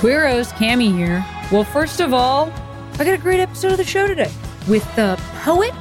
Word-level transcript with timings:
Queeros, 0.00 0.50
Cami 0.52 0.96
here. 0.96 1.22
Well, 1.52 1.62
first 1.62 2.00
of 2.00 2.14
all, 2.14 2.50
I 2.94 3.04
got 3.04 3.12
a 3.12 3.18
great 3.18 3.38
episode 3.38 3.72
of 3.72 3.76
the 3.76 3.84
show 3.84 4.06
today 4.06 4.32
with 4.66 4.82
the 4.96 5.20
poet 5.42 5.74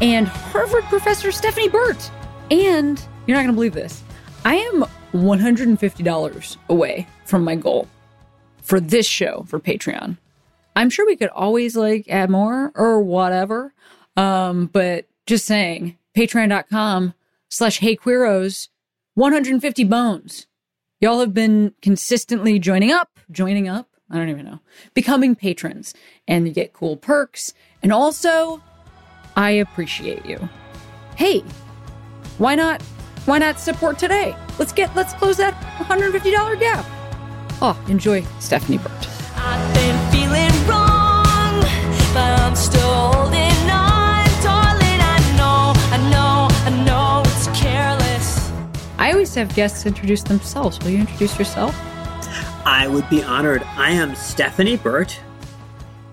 and 0.00 0.26
Harvard 0.26 0.84
professor 0.84 1.30
Stephanie 1.30 1.68
Burt. 1.68 2.10
And 2.50 2.98
you're 3.26 3.36
not 3.36 3.42
going 3.42 3.48
to 3.48 3.52
believe 3.52 3.74
this. 3.74 4.02
I 4.46 4.54
am 4.54 4.86
$150 5.12 6.56
away 6.70 7.06
from 7.26 7.44
my 7.44 7.56
goal 7.56 7.86
for 8.62 8.80
this 8.80 9.06
show 9.06 9.44
for 9.46 9.60
Patreon. 9.60 10.16
I'm 10.74 10.88
sure 10.88 11.04
we 11.04 11.16
could 11.16 11.28
always 11.28 11.76
like 11.76 12.08
add 12.08 12.30
more 12.30 12.72
or 12.74 13.02
whatever. 13.02 13.74
Um, 14.16 14.70
but 14.72 15.08
just 15.26 15.44
saying, 15.44 15.98
patreon.com 16.16 17.12
slash 17.50 17.80
hey 17.80 17.96
queeros, 17.96 18.68
150 19.12 19.84
bones. 19.84 20.46
Y'all 21.02 21.20
have 21.20 21.34
been 21.34 21.74
consistently 21.82 22.58
joining 22.58 22.92
up, 22.92 23.17
joining 23.30 23.68
up. 23.68 23.88
I 24.10 24.16
don't 24.16 24.30
even 24.30 24.46
know, 24.46 24.60
becoming 24.94 25.34
patrons, 25.34 25.92
and 26.26 26.48
you 26.48 26.54
get 26.54 26.72
cool 26.72 26.96
perks. 26.96 27.52
And 27.82 27.92
also, 27.92 28.62
I 29.36 29.50
appreciate 29.50 30.24
you. 30.24 30.48
Hey, 31.16 31.40
why 32.38 32.54
not? 32.54 32.80
Why 33.26 33.38
not 33.38 33.60
support 33.60 33.98
today? 33.98 34.34
Let's 34.58 34.72
get 34.72 34.96
let's 34.96 35.12
close 35.12 35.36
that 35.36 35.54
$150 35.76 36.58
gap. 36.58 36.86
Oh, 37.60 37.78
enjoy 37.88 38.22
Stephanie 38.40 38.78
Burt. 38.78 39.08
I've 39.36 39.74
been 39.74 40.10
feeling 40.10 40.66
wrong, 40.66 41.60
but 42.14 42.40
I'm 42.40 42.56
still 42.56 43.12
holding 43.12 43.70
on, 43.70 44.24
darling. 44.42 45.00
I 45.02 45.18
know, 45.36 45.72
I 45.92 46.10
know, 46.10 46.48
I 46.64 46.84
know 46.84 47.22
it's 47.26 47.48
careless. 47.60 48.50
I 48.96 49.12
always 49.12 49.34
have 49.34 49.54
guests 49.54 49.84
introduce 49.84 50.22
themselves. 50.22 50.78
Will 50.80 50.90
you 50.90 51.00
introduce 51.00 51.38
yourself? 51.38 51.74
I 52.64 52.88
would 52.88 53.08
be 53.08 53.22
honored. 53.22 53.62
I 53.76 53.90
am 53.90 54.14
Stephanie 54.14 54.76
Burt, 54.76 55.18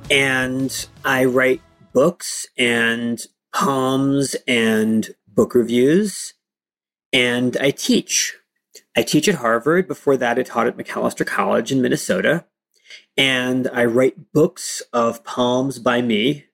and 0.10 0.88
I 1.04 1.26
write 1.26 1.62
books 1.94 2.48
and 2.58 3.22
poems 3.54 4.36
and 4.48 5.10
book 5.28 5.56
reviews, 5.56 6.34
and 7.12 7.58
I 7.58 7.72
teach. 7.72 8.36
I 8.96 9.04
teach 9.04 9.28
at 9.28 9.36
Harvard. 9.36 9.88
Before 9.88 10.18
that, 10.18 10.40
I 10.40 10.44
taught 10.44 10.68
at 10.68 10.78
Macalester 10.78 11.26
College 11.26 11.72
in 11.72 11.82
Minnesota. 11.82 12.46
And 13.18 13.70
I 13.74 13.86
write 13.86 14.34
books 14.34 14.82
of 14.94 15.24
poems 15.24 15.80
by 15.80 16.02
me, 16.02 16.46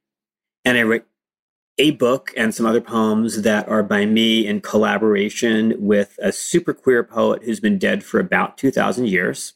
and 0.64 0.78
I 0.78 0.84
write 0.84 1.06
a 1.78 1.92
book 1.92 2.32
and 2.38 2.54
some 2.54 2.66
other 2.66 2.82
poems 2.82 3.42
that 3.42 3.68
are 3.68 3.82
by 3.82 4.06
me 4.06 4.46
in 4.46 4.62
collaboration 4.62 5.74
with 5.80 6.18
a 6.22 6.32
super 6.32 6.74
queer 6.74 7.04
poet 7.04 7.44
who's 7.44 7.60
been 7.60 7.80
dead 7.80 8.04
for 8.04 8.20
about 8.20 8.58
2,000 8.58 9.08
years. 9.08 9.54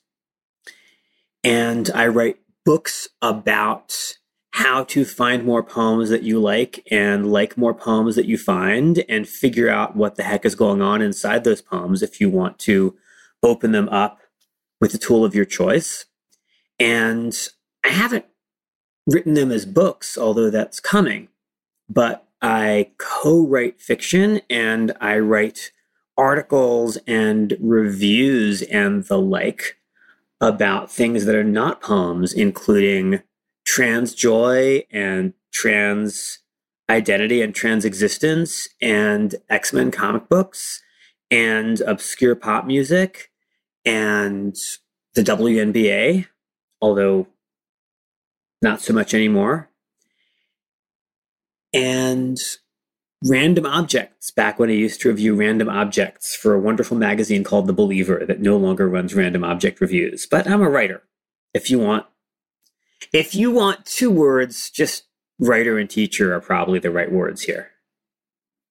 And 1.46 1.92
I 1.94 2.08
write 2.08 2.40
books 2.66 3.08
about 3.22 3.96
how 4.54 4.84
to 4.86 5.06
find 5.06 5.46
more 5.46 5.62
poems 5.62 6.10
that 6.10 6.24
you 6.24 6.40
like 6.40 6.84
and 6.90 7.32
like 7.32 7.56
more 7.56 7.74
poems 7.76 8.16
that 8.16 8.26
you 8.26 8.36
find 8.36 9.06
and 9.08 9.30
figure 9.30 9.70
out 9.70 9.96
what 9.96 10.16
the 10.16 10.24
heck 10.24 10.44
is 10.44 10.56
going 10.56 10.82
on 10.82 11.04
inside 11.04 11.44
those 11.44 11.62
poems 11.62 12.02
if 12.02 12.20
you 12.20 12.32
want 12.32 12.58
to 12.58 12.96
open 13.44 13.74
them 13.74 13.88
up 13.90 14.22
with 14.82 14.92
the 14.92 14.98
tool 14.98 15.24
of 15.24 15.36
your 15.36 15.46
choice. 15.46 16.06
And 16.80 17.38
I 17.84 17.90
haven't 17.90 18.26
written 19.06 19.36
them 19.36 19.52
as 19.52 19.68
books, 19.68 20.18
although 20.18 20.50
that's 20.50 20.80
coming, 20.80 21.28
but 21.88 22.28
I 22.42 22.92
co 22.98 23.46
write 23.46 23.80
fiction 23.80 24.42
and 24.50 24.94
I 25.00 25.20
write 25.20 25.72
articles 26.18 26.98
and 27.06 27.56
reviews 27.60 28.64
and 28.64 29.04
the 29.04 29.20
like 29.20 29.78
about 30.42 30.92
things 30.92 31.26
that 31.26 31.36
are 31.36 31.44
not 31.44 31.82
poems, 31.82 32.34
including 32.34 33.22
trans 33.66 34.14
joy 34.14 34.84
and 34.92 35.34
trans 35.54 36.40
identity 36.90 37.42
and 37.42 37.56
trans 37.56 37.86
existence 37.86 38.68
and 38.82 39.36
X 39.50 39.74
Men 39.74 39.92
comic 39.92 40.30
books 40.30 40.84
and 41.32 41.82
obscure 41.82 42.36
pop 42.36 42.66
music 42.66 43.32
and 43.84 44.56
the 45.16 45.22
WNBA, 45.22 46.28
although 46.82 47.28
not 48.62 48.82
so 48.82 48.94
much 48.94 49.14
anymore. 49.14 49.70
And 51.74 52.38
random 53.26 53.66
objects 53.66 54.32
back 54.32 54.60
when 54.60 54.70
I 54.70 54.74
used 54.74 55.02
to 55.02 55.10
review 55.10 55.36
random 55.36 55.70
objects 55.70 56.36
for 56.36 56.54
a 56.54 56.60
wonderful 56.60 56.98
magazine 56.98 57.44
called 57.44 57.68
The 57.68 57.74
Believer 57.74 58.26
that 58.26 58.40
no 58.40 58.58
longer 58.58 58.88
runs 58.88 59.16
random 59.16 59.44
object 59.44 59.82
reviews. 59.82 60.26
But 60.26 60.48
I'm 60.48 60.62
a 60.62 60.70
writer. 60.70 61.04
If 61.54 61.70
you 61.70 61.80
want 61.80 62.06
if 63.12 63.36
you 63.36 63.52
want 63.52 63.86
two 63.86 64.12
words, 64.12 64.70
just 64.70 65.04
writer 65.40 65.78
and 65.78 65.90
teacher 65.90 66.34
are 66.34 66.42
probably 66.42 66.80
the 66.80 66.92
right 66.92 67.12
words 67.12 67.44
here. 67.44 67.72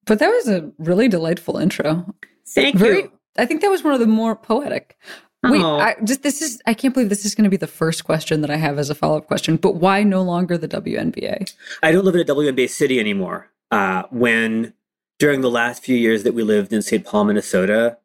But 0.07 0.19
that 0.19 0.29
was 0.29 0.49
a 0.49 0.71
really 0.79 1.09
delightful 1.09 1.57
intro. 1.57 2.15
Thank 2.49 2.77
Very, 2.77 3.03
you. 3.03 3.13
I 3.39 3.47
think 3.47 3.63
that 3.63 3.71
was 3.71 3.83
one 3.83 3.95
of 3.95 4.01
the 4.01 4.07
more 4.07 4.37
poetic. 4.37 4.99
Wait, 5.43 5.63
Oh. 5.63 5.79
I 5.79 5.97
just 6.05 6.23
this 6.23 6.41
is 6.41 6.63
I 6.67 6.75
can't 6.75 6.95
believe 6.95 7.11
this 7.11 7.25
is 7.25 7.35
going 7.35 7.45
to 7.45 7.51
be 7.51 7.57
the 7.57 7.67
first 7.67 8.05
question 8.05 8.41
that 8.41 8.51
I 8.51 8.57
have 8.57 8.79
as 8.79 8.89
a 8.89 8.95
follow 8.95 9.19
up 9.19 9.27
question. 9.27 9.57
But 9.57 9.77
why 9.77 10.03
no 10.03 10.23
longer 10.23 10.57
the 10.57 10.69
WNBA? 10.69 11.55
I 11.83 11.93
don't 11.93 12.05
live 12.05 12.15
in 12.15 12.23
a 12.23 12.25
WNBA 12.25 12.71
city 12.71 12.99
anymore. 12.99 13.51
Uh, 13.71 14.05
when 14.11 14.75
during 15.19 15.41
the 15.41 15.51
last 15.51 15.83
few 15.83 15.97
years 15.97 16.23
that 16.23 16.35
we 16.35 16.43
lived 16.43 16.73
in 16.73 16.83
St. 16.83 17.05
Paul, 17.05 17.25
Minnesota, 17.25 17.99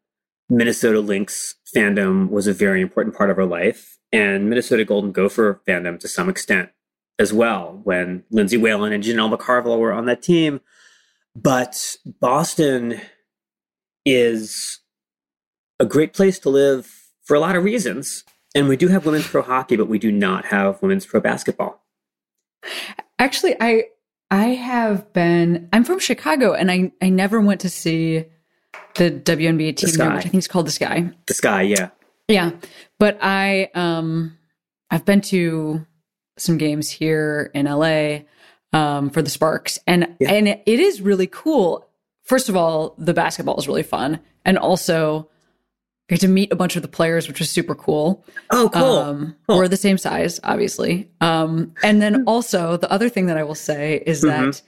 Minnesota 0.50 1.00
Lynx 1.00 1.56
fandom 1.76 2.30
was 2.30 2.48
a 2.48 2.54
very 2.54 2.82
important 2.82 3.16
part 3.16 3.30
of 3.30 3.38
our 3.38 3.46
life, 3.46 3.98
and 4.12 4.50
Minnesota 4.50 4.86
Golden 4.86 5.12
Gopher 5.12 5.62
fandom 5.68 6.00
to 6.00 6.08
some 6.08 6.30
extent 6.30 6.70
as 7.20 7.34
well. 7.34 7.82
When 7.84 8.24
Lindsay 8.32 8.58
Whalen 8.58 8.94
and 8.94 9.04
Janel 9.04 9.36
McCarville 9.36 9.80
were 9.80 9.94
on 9.94 10.06
that 10.06 10.24
team, 10.24 10.62
but 11.36 11.98
Boston 12.20 13.02
is 14.06 14.80
a 15.80 15.86
great 15.86 16.14
place 16.14 16.40
to 16.40 16.50
live 16.50 16.92
for 17.24 17.36
a 17.36 17.40
lot 17.40 17.56
of 17.56 17.64
reasons. 17.64 18.24
And 18.56 18.68
we 18.68 18.78
do 18.78 18.88
have 18.88 19.06
women's 19.06 19.28
pro 19.28 19.42
hockey, 19.42 19.76
but 19.76 19.88
we 19.88 20.00
do 20.00 20.12
not 20.12 20.46
have 20.46 20.82
women's 20.82 21.06
pro 21.06 21.20
basketball. 21.20 21.84
Actually, 23.20 23.56
I 23.62 23.86
I 24.32 24.48
have 24.50 25.12
been. 25.14 25.70
I'm 25.74 25.84
from 25.84 26.00
Chicago, 26.00 26.54
and 26.54 26.70
I 26.72 26.92
I 27.02 27.10
never 27.10 27.42
went 27.42 27.62
to 27.62 27.70
see 27.70 28.26
the 28.96 29.10
WNBA 29.12 29.76
team 29.78 29.90
Sky. 29.90 30.16
which 30.16 30.26
I 30.26 30.30
think 30.30 30.36
is 30.36 30.48
called 30.48 30.68
the 30.68 30.72
Sky. 30.72 31.10
The 31.28 31.34
sky, 31.34 31.64
yeah. 31.64 31.90
Yeah, 32.28 32.52
but 33.00 33.18
I 33.22 33.70
um 33.74 34.38
I've 34.92 35.06
been 35.06 35.22
to 35.22 35.86
some 36.38 36.58
games 36.58 36.90
here 36.90 37.50
in 37.56 37.66
LA 37.66 38.20
um 38.72 39.10
for 39.10 39.22
the 39.22 39.30
Sparks, 39.30 39.80
and 39.88 40.16
Yeah. 40.20 40.32
and 40.32 40.48
it 40.48 40.62
is 40.80 41.02
really 41.02 41.28
cool. 41.28 41.88
First 42.24 42.50
of 42.50 42.56
all, 42.56 42.94
the 43.00 43.14
basketball 43.16 43.58
is 43.58 43.68
really 43.68 43.82
fun, 43.84 44.20
and 44.46 44.58
also 44.60 45.28
I 46.10 46.16
get 46.16 46.22
to 46.22 46.28
meet 46.28 46.52
a 46.52 46.56
bunch 46.56 46.76
of 46.76 46.82
the 46.82 46.88
players, 46.88 47.28
which 47.28 47.40
was 47.40 47.52
super 47.52 47.76
cool. 47.76 48.26
Oh, 48.50 48.70
cool. 48.74 48.84
Um, 48.98 49.36
Cool. 49.48 49.58
We're 49.58 49.68
the 49.68 49.78
same 49.78 49.98
size, 50.00 50.40
obviously. 50.44 51.10
Um, 51.22 51.74
and 51.84 52.02
then 52.02 52.24
also 52.26 52.78
the 52.78 52.92
other 52.92 53.10
thing 53.10 53.28
that 53.28 53.38
I 53.38 53.44
will 53.44 53.54
say 53.56 54.02
is 54.06 54.24
Mm-hmm. 54.24 54.46
that 54.46 54.62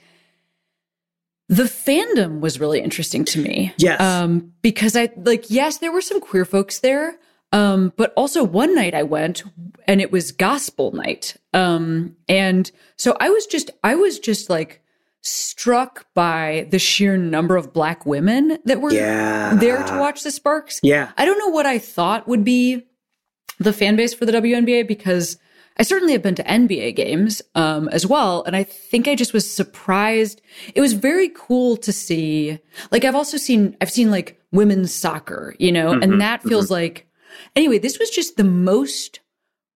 the 1.48 1.64
fandom 1.64 2.40
was 2.40 2.60
really 2.60 2.80
interesting 2.80 3.24
to 3.26 3.40
me. 3.42 3.74
Yes. 3.76 4.00
Um, 4.00 4.52
because 4.62 4.96
I 4.96 5.10
like, 5.16 5.50
yes, 5.50 5.78
there 5.78 5.92
were 5.92 6.00
some 6.00 6.20
queer 6.20 6.44
folks 6.44 6.78
there. 6.78 7.16
Um, 7.52 7.92
but 7.96 8.14
also 8.16 8.42
one 8.44 8.74
night 8.74 8.94
I 8.94 9.02
went 9.02 9.42
and 9.86 10.00
it 10.00 10.10
was 10.10 10.32
gospel 10.32 10.92
night. 10.92 11.36
Um, 11.52 12.16
and 12.28 12.70
so 12.96 13.16
I 13.20 13.28
was 13.28 13.44
just, 13.46 13.70
I 13.84 13.94
was 13.96 14.18
just 14.18 14.48
like 14.48 14.81
struck 15.22 16.06
by 16.14 16.66
the 16.70 16.78
sheer 16.78 17.16
number 17.16 17.56
of 17.56 17.72
black 17.72 18.04
women 18.04 18.58
that 18.64 18.80
were 18.80 18.92
Yeah. 18.92 19.54
there 19.54 19.82
to 19.84 19.98
watch 19.98 20.22
the 20.22 20.30
Sparks. 20.30 20.80
Yeah. 20.82 21.12
I 21.16 21.24
don't 21.24 21.38
know 21.38 21.48
what 21.48 21.64
I 21.66 21.78
thought 21.78 22.26
would 22.28 22.44
be 22.44 22.84
the 23.58 23.72
fan 23.72 23.96
base 23.96 24.12
for 24.12 24.26
the 24.26 24.32
WNBA 24.32 24.86
because 24.86 25.38
I 25.78 25.84
certainly 25.84 26.12
have 26.12 26.22
been 26.22 26.34
to 26.34 26.42
NBA 26.44 26.94
games 26.96 27.40
um, 27.54 27.88
as 27.88 28.06
well, 28.06 28.42
and 28.44 28.54
I 28.54 28.62
think 28.64 29.08
I 29.08 29.14
just 29.14 29.32
was 29.32 29.50
surprised. 29.50 30.42
It 30.74 30.80
was 30.82 30.92
very 30.92 31.30
cool 31.34 31.76
to 31.78 31.92
see. 31.92 32.58
Like 32.90 33.04
I've 33.04 33.14
also 33.14 33.38
seen, 33.38 33.76
I've 33.80 33.90
seen 33.90 34.10
like 34.10 34.38
women's 34.50 34.92
soccer, 34.92 35.54
you 35.58 35.72
know, 35.72 35.92
and 35.92 36.20
that 36.20 36.42
feels 36.42 36.70
like. 36.70 37.06
Anyway, 37.56 37.78
this 37.78 37.98
was 37.98 38.10
just 38.10 38.36
the 38.36 38.44
most 38.44 39.20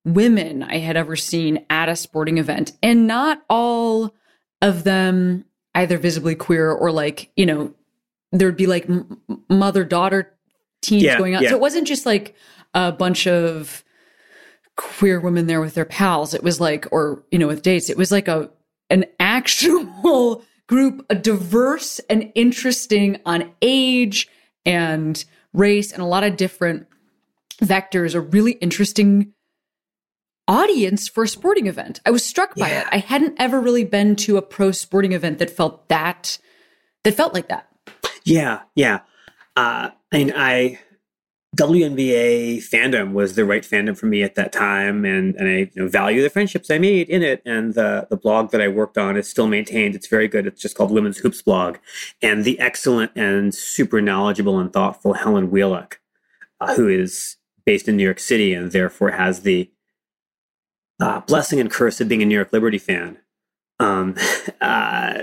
women 0.04 0.62
I 0.62 0.76
had 0.78 0.96
ever 0.96 1.16
seen 1.16 1.64
at 1.70 1.88
a 1.88 1.96
sporting 1.96 2.36
event, 2.38 2.72
and 2.82 3.06
not 3.06 3.42
all 3.48 4.14
of 4.62 4.84
them 4.84 5.44
either 5.74 5.98
visibly 5.98 6.34
queer 6.34 6.70
or 6.70 6.90
like, 6.90 7.30
you 7.36 7.46
know, 7.46 7.74
there'd 8.32 8.56
be 8.56 8.66
like 8.66 8.88
m- 8.88 9.20
mother 9.48 9.84
daughter 9.84 10.34
teams 10.82 11.02
Yeah, 11.02 11.18
going 11.18 11.36
on. 11.36 11.42
yeah. 11.42 11.50
So 11.50 11.56
it 11.56 11.60
wasn't 11.60 11.86
just 11.86 12.06
like 12.06 12.34
a 12.74 12.92
bunch 12.92 13.26
of 13.26 13.84
queer 14.76 15.20
women 15.20 15.46
there 15.46 15.60
with 15.60 15.74
their 15.74 15.84
pals. 15.84 16.34
It 16.34 16.42
was 16.42 16.60
like, 16.60 16.86
or, 16.90 17.24
you 17.30 17.38
know, 17.38 17.46
with 17.46 17.62
dates, 17.62 17.90
it 17.90 17.96
was 17.96 18.12
like 18.12 18.28
a, 18.28 18.50
an 18.90 19.04
actual 19.20 20.42
group, 20.66 21.04
a 21.10 21.14
diverse 21.14 21.98
and 22.10 22.30
interesting 22.34 23.20
on 23.24 23.52
age 23.62 24.28
and 24.64 25.24
race 25.52 25.92
and 25.92 26.02
a 26.02 26.06
lot 26.06 26.24
of 26.24 26.36
different 26.36 26.86
vectors, 27.62 28.14
a 28.14 28.20
really 28.20 28.52
interesting 28.52 29.32
audience 30.48 31.08
for 31.08 31.24
a 31.24 31.28
sporting 31.28 31.66
event. 31.66 32.00
I 32.06 32.10
was 32.10 32.24
struck 32.24 32.54
by 32.54 32.68
Yeah. 32.68 32.80
it. 32.82 32.86
I 32.92 32.98
hadn't 32.98 33.34
ever 33.38 33.60
really 33.60 33.84
been 33.84 34.16
to 34.16 34.36
a 34.36 34.42
pro 34.42 34.70
sporting 34.72 35.12
event 35.12 35.38
that 35.38 35.50
felt 35.50 35.88
that, 35.88 36.38
that 37.04 37.14
felt 37.14 37.34
like 37.34 37.48
that. 37.48 37.68
Yeah, 38.24 38.60
yeah. 38.74 39.00
Uh, 39.56 39.90
and 40.12 40.32
I 40.36 40.78
WNBA 41.56 42.58
fandom 42.58 43.12
was 43.12 43.34
the 43.34 43.44
right 43.44 43.62
fandom 43.62 43.96
for 43.96 44.06
me 44.06 44.22
at 44.22 44.34
that 44.34 44.52
time, 44.52 45.04
and 45.06 45.34
and 45.36 45.48
I 45.48 45.52
you 45.52 45.70
know, 45.76 45.88
value 45.88 46.20
the 46.22 46.28
friendships 46.28 46.70
I 46.70 46.78
made 46.78 47.08
in 47.08 47.22
it. 47.22 47.40
And 47.46 47.72
the 47.74 48.06
the 48.10 48.16
blog 48.16 48.50
that 48.50 48.60
I 48.60 48.68
worked 48.68 48.98
on 48.98 49.16
is 49.16 49.28
still 49.28 49.46
maintained. 49.46 49.94
It's 49.94 50.08
very 50.08 50.28
good. 50.28 50.46
It's 50.46 50.60
just 50.60 50.76
called 50.76 50.90
Women's 50.90 51.18
Hoops 51.18 51.40
Blog, 51.42 51.78
and 52.20 52.44
the 52.44 52.58
excellent 52.60 53.12
and 53.16 53.54
super 53.54 54.02
knowledgeable 54.02 54.58
and 54.58 54.70
thoughtful 54.72 55.14
Helen 55.14 55.50
Wheelock, 55.50 55.98
uh, 56.60 56.74
who 56.74 56.88
is 56.88 57.36
based 57.64 57.88
in 57.88 57.96
New 57.96 58.04
York 58.04 58.20
City 58.20 58.52
and 58.52 58.70
therefore 58.72 59.12
has 59.12 59.40
the 59.40 59.70
uh, 61.00 61.20
blessing 61.20 61.60
and 61.60 61.70
curse 61.70 62.00
of 62.00 62.08
being 62.08 62.22
a 62.22 62.24
New 62.24 62.34
York 62.34 62.52
Liberty 62.52 62.78
fan. 62.78 63.18
Um, 63.78 64.16
uh, 64.60 65.18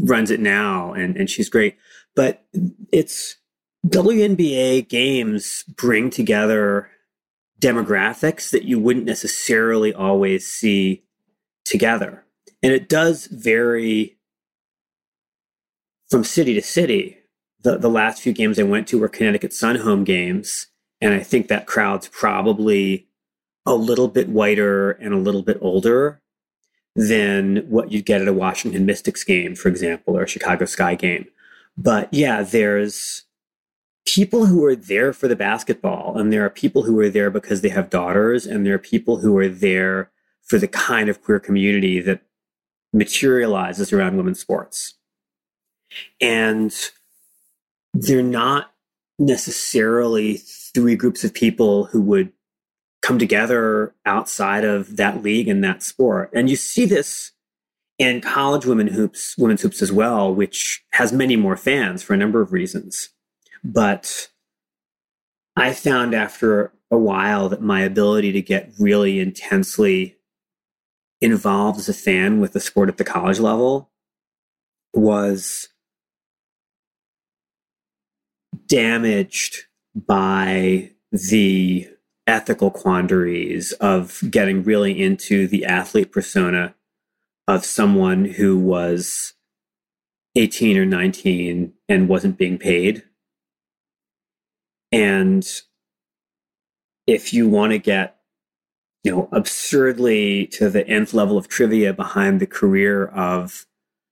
runs 0.00 0.30
it 0.30 0.40
now, 0.40 0.92
and 0.92 1.16
and 1.16 1.28
she's 1.28 1.48
great. 1.48 1.76
But 2.14 2.44
it's 2.92 3.36
WNBA 3.86 4.88
games 4.88 5.64
bring 5.76 6.10
together 6.10 6.90
demographics 7.60 8.50
that 8.50 8.64
you 8.64 8.78
wouldn't 8.78 9.06
necessarily 9.06 9.92
always 9.92 10.46
see 10.46 11.04
together. 11.64 12.24
And 12.62 12.72
it 12.72 12.88
does 12.88 13.26
vary 13.26 14.18
from 16.10 16.24
city 16.24 16.54
to 16.54 16.62
city. 16.62 17.18
The, 17.62 17.76
the 17.76 17.90
last 17.90 18.22
few 18.22 18.32
games 18.32 18.58
I 18.58 18.62
went 18.62 18.86
to 18.88 18.98
were 18.98 19.08
Connecticut 19.08 19.52
Sun 19.52 19.76
home 19.76 20.04
games. 20.04 20.68
And 21.00 21.14
I 21.14 21.20
think 21.20 21.48
that 21.48 21.66
crowd's 21.66 22.08
probably 22.08 23.07
a 23.68 23.74
little 23.74 24.08
bit 24.08 24.28
whiter 24.28 24.92
and 24.92 25.12
a 25.12 25.18
little 25.18 25.42
bit 25.42 25.58
older 25.60 26.20
than 26.96 27.58
what 27.68 27.92
you'd 27.92 28.06
get 28.06 28.22
at 28.22 28.28
a 28.28 28.32
Washington 28.32 28.86
Mystics 28.86 29.22
game, 29.22 29.54
for 29.54 29.68
example, 29.68 30.16
or 30.16 30.22
a 30.22 30.28
Chicago 30.28 30.64
Sky 30.64 30.94
game. 30.94 31.26
But 31.76 32.12
yeah, 32.12 32.42
there's 32.42 33.26
people 34.06 34.46
who 34.46 34.64
are 34.64 34.74
there 34.74 35.12
for 35.12 35.28
the 35.28 35.36
basketball, 35.36 36.16
and 36.18 36.32
there 36.32 36.44
are 36.44 36.50
people 36.50 36.82
who 36.82 36.98
are 36.98 37.10
there 37.10 37.30
because 37.30 37.60
they 37.60 37.68
have 37.68 37.90
daughters, 37.90 38.46
and 38.46 38.64
there 38.64 38.74
are 38.74 38.78
people 38.78 39.18
who 39.18 39.36
are 39.36 39.48
there 39.48 40.10
for 40.44 40.58
the 40.58 40.66
kind 40.66 41.10
of 41.10 41.22
queer 41.22 41.38
community 41.38 42.00
that 42.00 42.22
materializes 42.92 43.92
around 43.92 44.16
women's 44.16 44.40
sports. 44.40 44.94
And 46.20 46.74
they're 47.92 48.22
not 48.22 48.72
necessarily 49.18 50.38
three 50.38 50.96
groups 50.96 51.22
of 51.22 51.34
people 51.34 51.84
who 51.84 52.00
would 52.00 52.32
come 53.02 53.18
together 53.18 53.94
outside 54.04 54.64
of 54.64 54.96
that 54.96 55.22
league 55.22 55.48
and 55.48 55.62
that 55.64 55.82
sport. 55.82 56.30
And 56.34 56.50
you 56.50 56.56
see 56.56 56.84
this 56.84 57.32
in 57.98 58.20
college 58.20 58.64
women 58.64 58.88
hoops, 58.88 59.36
women's 59.38 59.62
hoops 59.62 59.82
as 59.82 59.92
well, 59.92 60.34
which 60.34 60.84
has 60.92 61.12
many 61.12 61.36
more 61.36 61.56
fans 61.56 62.02
for 62.02 62.14
a 62.14 62.16
number 62.16 62.40
of 62.40 62.52
reasons. 62.52 63.10
But 63.64 64.28
I 65.56 65.72
found 65.72 66.14
after 66.14 66.72
a 66.90 66.96
while 66.96 67.48
that 67.48 67.60
my 67.60 67.82
ability 67.82 68.32
to 68.32 68.42
get 68.42 68.72
really 68.78 69.20
intensely 69.20 70.16
involved 71.20 71.78
as 71.78 71.88
a 71.88 71.94
fan 71.94 72.40
with 72.40 72.52
the 72.52 72.60
sport 72.60 72.88
at 72.88 72.96
the 72.96 73.04
college 73.04 73.40
level 73.40 73.90
was 74.94 75.68
damaged 78.66 79.64
by 79.94 80.92
the 81.10 81.88
ethical 82.28 82.70
quandaries 82.70 83.72
of 83.72 84.22
getting 84.30 84.62
really 84.62 85.00
into 85.00 85.48
the 85.48 85.64
athlete 85.64 86.12
persona 86.12 86.74
of 87.48 87.64
someone 87.64 88.26
who 88.26 88.58
was 88.58 89.32
18 90.36 90.76
or 90.76 90.84
19 90.84 91.72
and 91.88 92.08
wasn't 92.08 92.36
being 92.36 92.58
paid. 92.58 93.02
And 94.92 95.46
if 97.06 97.32
you 97.32 97.48
want 97.48 97.72
to 97.72 97.78
get, 97.78 98.18
you 99.02 99.10
know, 99.10 99.28
absurdly 99.32 100.46
to 100.48 100.68
the 100.68 100.86
nth 100.86 101.14
level 101.14 101.38
of 101.38 101.48
trivia 101.48 101.94
behind 101.94 102.40
the 102.40 102.46
career 102.46 103.06
of 103.06 103.66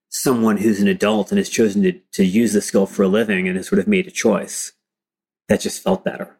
someone 0.09 0.57
who's 0.57 0.81
an 0.81 0.87
adult 0.87 1.31
and 1.31 1.37
has 1.37 1.49
chosen 1.49 1.83
to, 1.83 1.91
to 2.13 2.25
use 2.25 2.53
the 2.53 2.61
skill 2.61 2.87
for 2.87 3.03
a 3.03 3.07
living 3.07 3.47
and 3.47 3.57
has 3.57 3.67
sort 3.67 3.79
of 3.79 3.87
made 3.87 4.07
a 4.07 4.11
choice, 4.11 4.73
that 5.49 5.61
just 5.61 5.83
felt 5.83 6.03
better. 6.03 6.36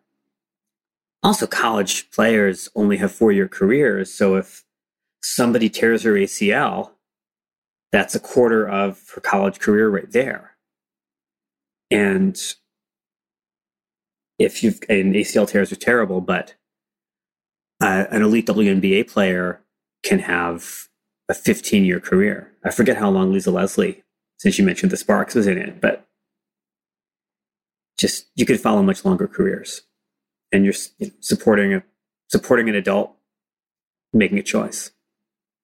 Also, 1.24 1.48
college 1.48 2.10
players 2.12 2.70
only 2.76 2.98
have 2.98 3.12
four 3.12 3.32
year 3.32 3.48
careers. 3.48 4.14
So 4.14 4.36
if 4.36 4.64
somebody 5.24 5.70
tears 5.70 6.04
her 6.04 6.14
ACL, 6.14 6.92
that's 7.92 8.16
a 8.16 8.20
quarter 8.20 8.68
of 8.68 9.02
her 9.16 9.22
college 9.22 9.60
career 9.60 9.90
right 9.90 10.12
there. 10.12 10.56
And 11.90 12.38
if 14.38 14.64
you've, 14.64 14.80
and 14.90 15.16
ACL 15.16 15.48
tears 15.48 15.72
are 15.72 15.78
terrible, 15.78 16.22
but 16.22 16.56
uh, 17.82 18.06
an 18.12 18.22
elite 18.22 18.48
WNBA 18.48 19.10
player 19.10 19.62
can 20.04 20.20
have 20.20 20.88
a 21.30 21.34
15 21.34 21.86
year 21.86 22.00
career. 22.00 22.52
I 22.64 22.72
forget 22.72 22.98
how 22.98 23.10
long 23.10 23.32
Lisa 23.34 23.52
Leslie, 23.52 24.04
since 24.38 24.58
you 24.58 24.66
mentioned 24.66 24.92
the 24.92 24.98
Sparks, 24.98 25.36
was 25.36 25.48
in 25.48 25.58
it, 25.58 25.82
but 25.82 26.08
just 28.00 28.28
you 28.36 28.46
could 28.46 28.60
follow 28.60 28.84
much 28.84 29.04
longer 29.04 29.28
careers 29.28 29.82
and 30.52 30.64
you're 30.64 30.74
supporting 31.20 31.74
a 31.74 31.84
supporting 32.28 32.70
an 32.70 32.76
adult 32.76 33.16
making 34.14 34.40
a 34.40 34.44
choice. 34.44 34.92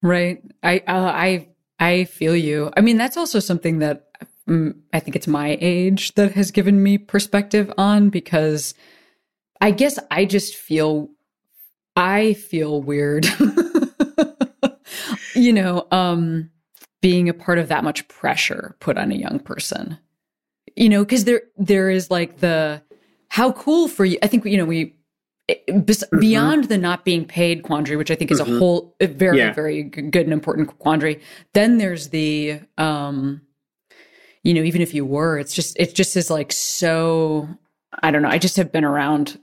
Right. 0.01 0.43
I 0.61 0.79
uh, 0.79 1.11
I 1.13 1.47
I 1.79 2.05
feel 2.05 2.35
you. 2.35 2.71
I 2.75 2.81
mean, 2.81 2.97
that's 2.97 3.17
also 3.17 3.39
something 3.39 3.79
that 3.79 4.09
mm, 4.47 4.75
I 4.91 4.99
think 4.99 5.15
it's 5.15 5.27
my 5.27 5.57
age 5.61 6.13
that 6.15 6.33
has 6.33 6.51
given 6.51 6.83
me 6.83 6.97
perspective 6.97 7.71
on 7.77 8.09
because 8.09 8.73
I 9.61 9.71
guess 9.71 9.97
I 10.11 10.25
just 10.25 10.55
feel 10.55 11.09
I 11.95 12.33
feel 12.33 12.81
weird. 12.81 13.27
you 15.35 15.53
know, 15.53 15.87
um 15.91 16.49
being 17.01 17.27
a 17.27 17.33
part 17.33 17.59
of 17.59 17.67
that 17.67 17.83
much 17.83 18.07
pressure 18.07 18.75
put 18.79 18.97
on 18.97 19.11
a 19.11 19.15
young 19.15 19.39
person. 19.39 19.97
You 20.75 20.89
know, 20.89 21.05
cuz 21.05 21.23
there 21.23 21.43
there 21.57 21.89
is 21.89 22.11
like 22.11 22.39
the 22.39 22.81
how 23.33 23.51
cool 23.53 23.87
for 23.87 24.05
you. 24.05 24.19
I 24.21 24.27
think 24.27 24.45
you 24.45 24.57
know 24.57 24.65
we 24.65 24.93
bes- 25.67 26.03
beyond 26.19 26.65
the 26.65 26.77
not 26.77 27.03
being 27.03 27.25
paid 27.25 27.63
quandary, 27.63 27.97
which 27.97 28.11
I 28.11 28.15
think 28.15 28.29
is 28.29 28.39
a 28.39 28.45
Mhm. 28.45 28.59
whole 28.59 28.95
a 28.99 29.07
very 29.07 29.39
Yeah. 29.39 29.53
very 29.53 29.81
good 29.81 30.25
and 30.25 30.31
important 30.33 30.67
quandary. 30.77 31.19
Then 31.55 31.79
there's 31.79 32.09
the 32.09 32.59
um 32.77 33.41
you 34.43 34.53
know 34.53 34.61
even 34.61 34.83
if 34.83 34.93
you 34.93 35.03
were 35.03 35.39
it's 35.39 35.55
just 35.55 35.75
it 35.79 35.95
just 35.95 36.15
is 36.15 36.29
like 36.29 36.51
so 36.51 37.49
I 38.03 38.11
don't 38.11 38.21
know. 38.21 38.29
I 38.29 38.37
just 38.37 38.57
have 38.57 38.71
been 38.71 38.85
around 38.85 39.39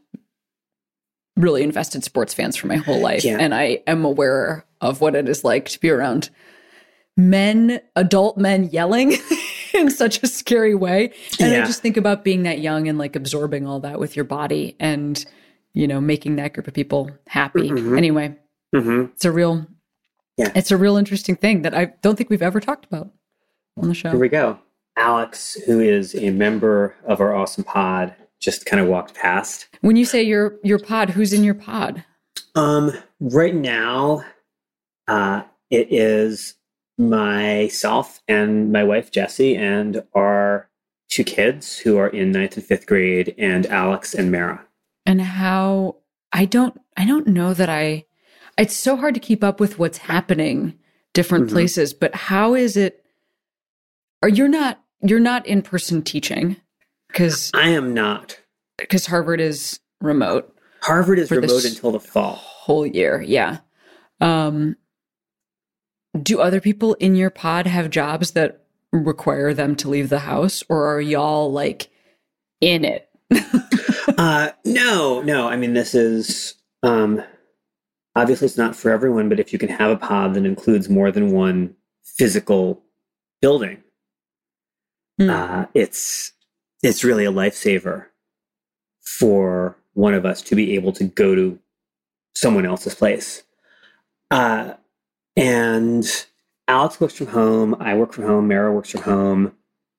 really 1.36 1.62
invested 1.64 2.04
sports 2.04 2.32
fans 2.32 2.54
for 2.56 2.68
my 2.68 2.76
whole 2.76 3.00
life 3.00 3.24
Yeah. 3.24 3.38
and 3.40 3.52
I 3.52 3.82
am 3.88 4.04
aware 4.04 4.64
of 4.80 5.00
what 5.00 5.16
it 5.16 5.28
is 5.28 5.42
like 5.42 5.68
to 5.70 5.80
be 5.80 5.90
around 5.90 6.30
men, 7.16 7.80
adult 7.96 8.38
men 8.38 8.68
yelling 8.70 9.16
in 9.74 9.90
such 9.90 10.22
a 10.22 10.26
scary 10.26 10.74
way. 10.74 11.12
And 11.38 11.52
I 11.62 11.66
just 11.66 11.82
think 11.82 11.96
about 11.96 12.24
being 12.24 12.42
that 12.44 12.60
young 12.60 12.88
and 12.88 12.98
like 12.98 13.16
absorbing 13.16 13.66
all 13.66 13.80
that 13.80 13.98
with 14.00 14.16
your 14.16 14.24
body 14.24 14.76
and, 14.80 15.24
you 15.72 15.86
know, 15.86 16.00
making 16.00 16.36
that 16.36 16.52
group 16.52 16.66
of 16.68 16.74
people 16.74 17.10
happy. 17.26 17.70
Mhm. 17.70 17.96
Anyway, 17.96 18.36
hmm 18.74 19.04
it's 19.14 19.24
a 19.24 19.32
real, 19.32 19.66
Yeah. 20.36 20.50
it's 20.54 20.70
a 20.70 20.76
real 20.76 20.96
interesting 20.96 21.36
thing 21.36 21.62
that 21.62 21.74
I 21.74 21.92
don't 22.02 22.16
think 22.16 22.30
we've 22.30 22.42
ever 22.42 22.60
talked 22.60 22.84
about 22.86 23.10
on 23.80 23.88
the 23.88 23.94
show. 23.94 24.10
Here 24.10 24.18
we 24.18 24.28
go. 24.28 24.58
Alex, 24.96 25.54
who 25.66 25.80
is 25.80 26.14
a 26.14 26.30
member 26.30 26.94
of 27.06 27.20
our 27.20 27.34
awesome 27.34 27.64
pod, 27.64 28.14
just 28.40 28.66
kind 28.66 28.82
of 28.82 28.88
walked 28.88 29.14
past. 29.14 29.68
When 29.80 29.96
you 29.96 30.04
say 30.04 30.22
your 30.22 30.56
your 30.62 30.78
pod, 30.78 31.10
who's 31.10 31.32
in 31.32 31.44
your 31.44 31.54
pod? 31.54 32.04
Um, 32.54 32.92
right 33.20 33.54
now, 33.54 34.24
uh, 35.08 35.42
it 35.70 35.88
is 35.92 36.54
myself 37.08 38.20
and 38.28 38.70
my 38.72 38.84
wife 38.84 39.10
Jessie 39.10 39.56
and 39.56 40.02
our 40.14 40.68
two 41.08 41.24
kids 41.24 41.78
who 41.78 41.96
are 41.98 42.08
in 42.08 42.30
ninth 42.32 42.56
and 42.56 42.64
fifth 42.64 42.86
grade, 42.86 43.34
and 43.38 43.66
Alex 43.66 44.14
and 44.14 44.30
Mara. 44.30 44.64
and 45.06 45.20
how 45.20 45.96
I 46.32 46.44
don't 46.44 46.80
I 46.96 47.06
don't 47.06 47.26
know 47.26 47.54
that 47.54 47.68
I 47.68 48.04
it's 48.58 48.76
so 48.76 48.96
hard 48.96 49.14
to 49.14 49.20
keep 49.20 49.42
up 49.42 49.58
with 49.60 49.78
what's 49.78 49.98
happening 49.98 50.78
different 51.14 51.46
Mhm. 51.48 51.52
places. 51.52 51.92
But 51.94 52.14
how 52.14 52.54
is 52.54 52.76
it? 52.76 53.02
Are 54.22 54.28
you're 54.28 54.48
not 54.48 54.80
you're 55.02 55.18
not 55.18 55.46
in 55.46 55.62
person 55.62 56.02
teaching 56.02 56.56
because 57.08 57.50
I 57.54 57.70
am 57.70 57.94
not. 57.94 58.38
because 58.78 59.06
Harvard 59.06 59.40
is 59.40 59.80
remote 60.00 60.54
Harvard 60.82 61.18
is 61.18 61.30
remote 61.30 61.64
until 61.64 61.90
the 61.92 62.00
fall. 62.00 62.34
whole 62.34 62.86
year. 62.86 63.22
Yeah. 63.26 63.58
Um, 64.20 64.76
do 66.20 66.40
other 66.40 66.60
people 66.60 66.94
in 66.94 67.14
your 67.14 67.30
pod 67.30 67.66
have 67.66 67.90
jobs 67.90 68.32
that 68.32 68.64
require 68.92 69.54
them 69.54 69.76
to 69.76 69.88
leave 69.88 70.08
the 70.08 70.20
house, 70.20 70.62
or 70.68 70.86
are 70.94 71.00
y'all 71.00 71.50
like 71.52 71.90
in 72.60 72.84
it? 72.84 73.08
uh, 74.18 74.50
no, 74.64 75.22
no. 75.22 75.48
I 75.48 75.56
mean, 75.56 75.74
this 75.74 75.94
is 75.94 76.54
um, 76.82 77.22
obviously 78.16 78.46
it's 78.46 78.56
not 78.58 78.74
for 78.74 78.90
everyone, 78.90 79.28
but 79.28 79.40
if 79.40 79.52
you 79.52 79.58
can 79.58 79.68
have 79.68 79.90
a 79.90 79.96
pod 79.96 80.34
that 80.34 80.44
includes 80.44 80.88
more 80.88 81.12
than 81.12 81.30
one 81.32 81.74
physical 82.04 82.82
building, 83.40 83.82
Hmm. 85.18 85.30
uh, 85.30 85.66
it's 85.74 86.32
it's 86.82 87.04
really 87.04 87.26
a 87.26 87.32
lifesaver 87.32 88.06
for 89.02 89.76
one 89.92 90.14
of 90.14 90.24
us 90.24 90.40
to 90.42 90.54
be 90.54 90.74
able 90.74 90.92
to 90.92 91.04
go 91.04 91.34
to 91.34 91.58
someone 92.34 92.64
else's 92.64 92.94
place. 92.94 93.42
Uh, 94.30 94.74
and 95.36 96.04
Alex 96.68 97.00
works 97.00 97.14
from 97.14 97.28
home. 97.28 97.76
I 97.80 97.94
work 97.94 98.12
from 98.12 98.24
home. 98.24 98.48
Mara 98.48 98.72
works 98.72 98.90
from 98.90 99.02
home. 99.02 99.52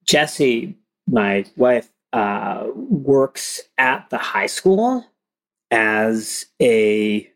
Jesse, 0.06 0.78
my 1.08 1.46
wife, 1.56 1.90
uh, 2.14 2.68
works 2.76 3.62
at 3.78 4.10
the 4.10 4.18
high 4.18 4.48
school 4.48 5.06
as 5.70 6.46
a 6.62 7.30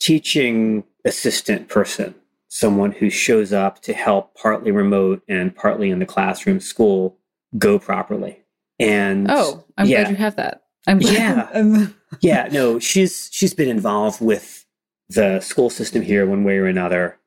teaching 0.00 0.84
assistant 1.04 1.68
person, 1.68 2.14
someone 2.48 2.92
who 2.92 3.10
shows 3.10 3.52
up 3.52 3.80
to 3.82 3.92
help 3.92 4.34
partly 4.34 4.70
remote 4.70 5.22
and 5.28 5.54
partly 5.54 5.90
in 5.90 5.98
the 5.98 6.06
classroom 6.06 6.60
school 6.60 7.18
go 7.58 7.78
properly. 7.78 8.42
And 8.78 9.30
oh, 9.30 9.64
I'm 9.76 9.86
yeah. 9.86 10.02
glad 10.02 10.10
you 10.10 10.16
have 10.16 10.36
that. 10.36 10.62
I'm 10.86 10.98
glad. 10.98 11.14
Yeah. 11.14 11.86
Yeah, 12.20 12.48
no, 12.52 12.78
she's 12.78 13.28
she's 13.32 13.52
been 13.52 13.68
involved 13.68 14.20
with 14.20 14.64
the 15.08 15.40
school 15.40 15.70
system 15.70 16.02
here 16.02 16.26
one 16.26 16.44
way 16.44 16.58
or 16.58 16.66
another 16.66 17.18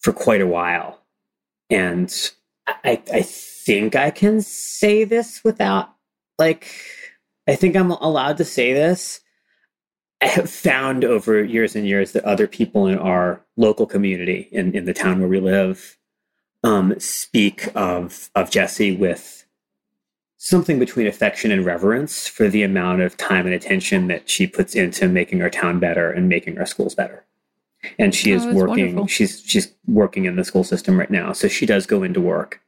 for 0.00 0.12
quite 0.12 0.40
a 0.40 0.46
while. 0.46 1.02
And 1.68 2.12
I 2.66 3.02
I 3.12 3.22
think 3.22 3.96
I 3.96 4.10
can 4.10 4.40
say 4.40 5.04
this 5.04 5.42
without 5.44 5.90
like 6.38 6.72
I 7.48 7.56
think 7.56 7.76
I'm 7.76 7.90
allowed 7.90 8.36
to 8.38 8.44
say 8.44 8.72
this. 8.72 9.20
I 10.22 10.26
have 10.26 10.50
found 10.50 11.04
over 11.04 11.42
years 11.42 11.74
and 11.74 11.86
years 11.86 12.12
that 12.12 12.24
other 12.24 12.46
people 12.46 12.86
in 12.86 12.98
our 12.98 13.44
local 13.56 13.86
community 13.86 14.48
in, 14.52 14.74
in 14.74 14.84
the 14.84 14.92
town 14.92 15.18
where 15.20 15.28
we 15.28 15.40
live 15.40 15.96
um, 16.62 16.98
speak 17.00 17.68
of 17.74 18.30
of 18.34 18.50
Jesse 18.50 18.94
with 18.94 19.39
something 20.42 20.78
between 20.78 21.06
affection 21.06 21.50
and 21.50 21.66
reverence 21.66 22.26
for 22.26 22.48
the 22.48 22.62
amount 22.62 23.02
of 23.02 23.14
time 23.18 23.44
and 23.44 23.54
attention 23.54 24.06
that 24.06 24.26
she 24.26 24.46
puts 24.46 24.74
into 24.74 25.06
making 25.06 25.42
our 25.42 25.50
town 25.50 25.78
better 25.78 26.10
and 26.10 26.30
making 26.30 26.56
our 26.56 26.64
schools 26.64 26.94
better. 26.94 27.22
And 27.98 28.14
she 28.14 28.32
oh, 28.32 28.36
is 28.36 28.42
Oh, 28.42 28.46
that's 28.46 28.56
working. 28.56 28.84
wonderful. 28.86 29.06
She's 29.06 29.42
she's 29.44 29.74
working 29.86 30.24
in 30.24 30.36
the 30.36 30.44
school 30.44 30.64
system 30.64 30.98
right 30.98 31.10
now, 31.10 31.34
so 31.34 31.46
she 31.46 31.66
does 31.66 31.84
go 31.84 32.02
into 32.02 32.22
work. 32.22 32.62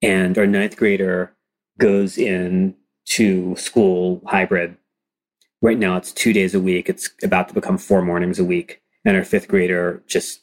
And 0.00 0.38
our 0.38 0.46
ninth 0.46 0.78
grader 0.78 1.34
goes 1.78 2.16
in 2.16 2.74
to 3.08 3.54
school 3.56 4.22
hybrid. 4.24 4.74
Right 5.60 5.78
now, 5.78 5.98
it's 5.98 6.12
two 6.12 6.32
days 6.32 6.54
a 6.54 6.60
week. 6.60 6.88
It's 6.88 7.10
about 7.22 7.48
to 7.48 7.54
become 7.54 7.76
four 7.76 8.00
mornings 8.00 8.38
a 8.38 8.44
week. 8.44 8.80
And 9.04 9.18
our 9.18 9.24
fifth 9.24 9.48
grader 9.48 10.02
just 10.06 10.40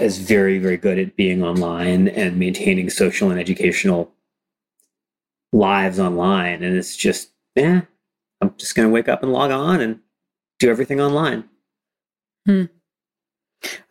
is 0.00 0.18
very, 0.18 0.58
very 0.58 0.76
good 0.76 0.98
at 0.98 1.14
being 1.14 1.44
online 1.44 2.08
and 2.08 2.36
maintaining 2.36 2.90
social 2.90 3.30
and 3.30 3.38
educational 3.38 4.10
lives 5.54 6.00
online. 6.00 6.62
And 6.62 6.76
it's 6.76 6.96
just, 6.96 7.30
yeah, 7.54 7.82
I'm 8.40 8.54
just 8.58 8.74
going 8.74 8.88
to 8.88 8.92
wake 8.92 9.08
up 9.08 9.22
and 9.22 9.32
log 9.32 9.50
on 9.50 9.80
and 9.80 10.00
do 10.58 10.68
everything 10.68 11.00
online. 11.00 11.44
hmm. 12.46 12.64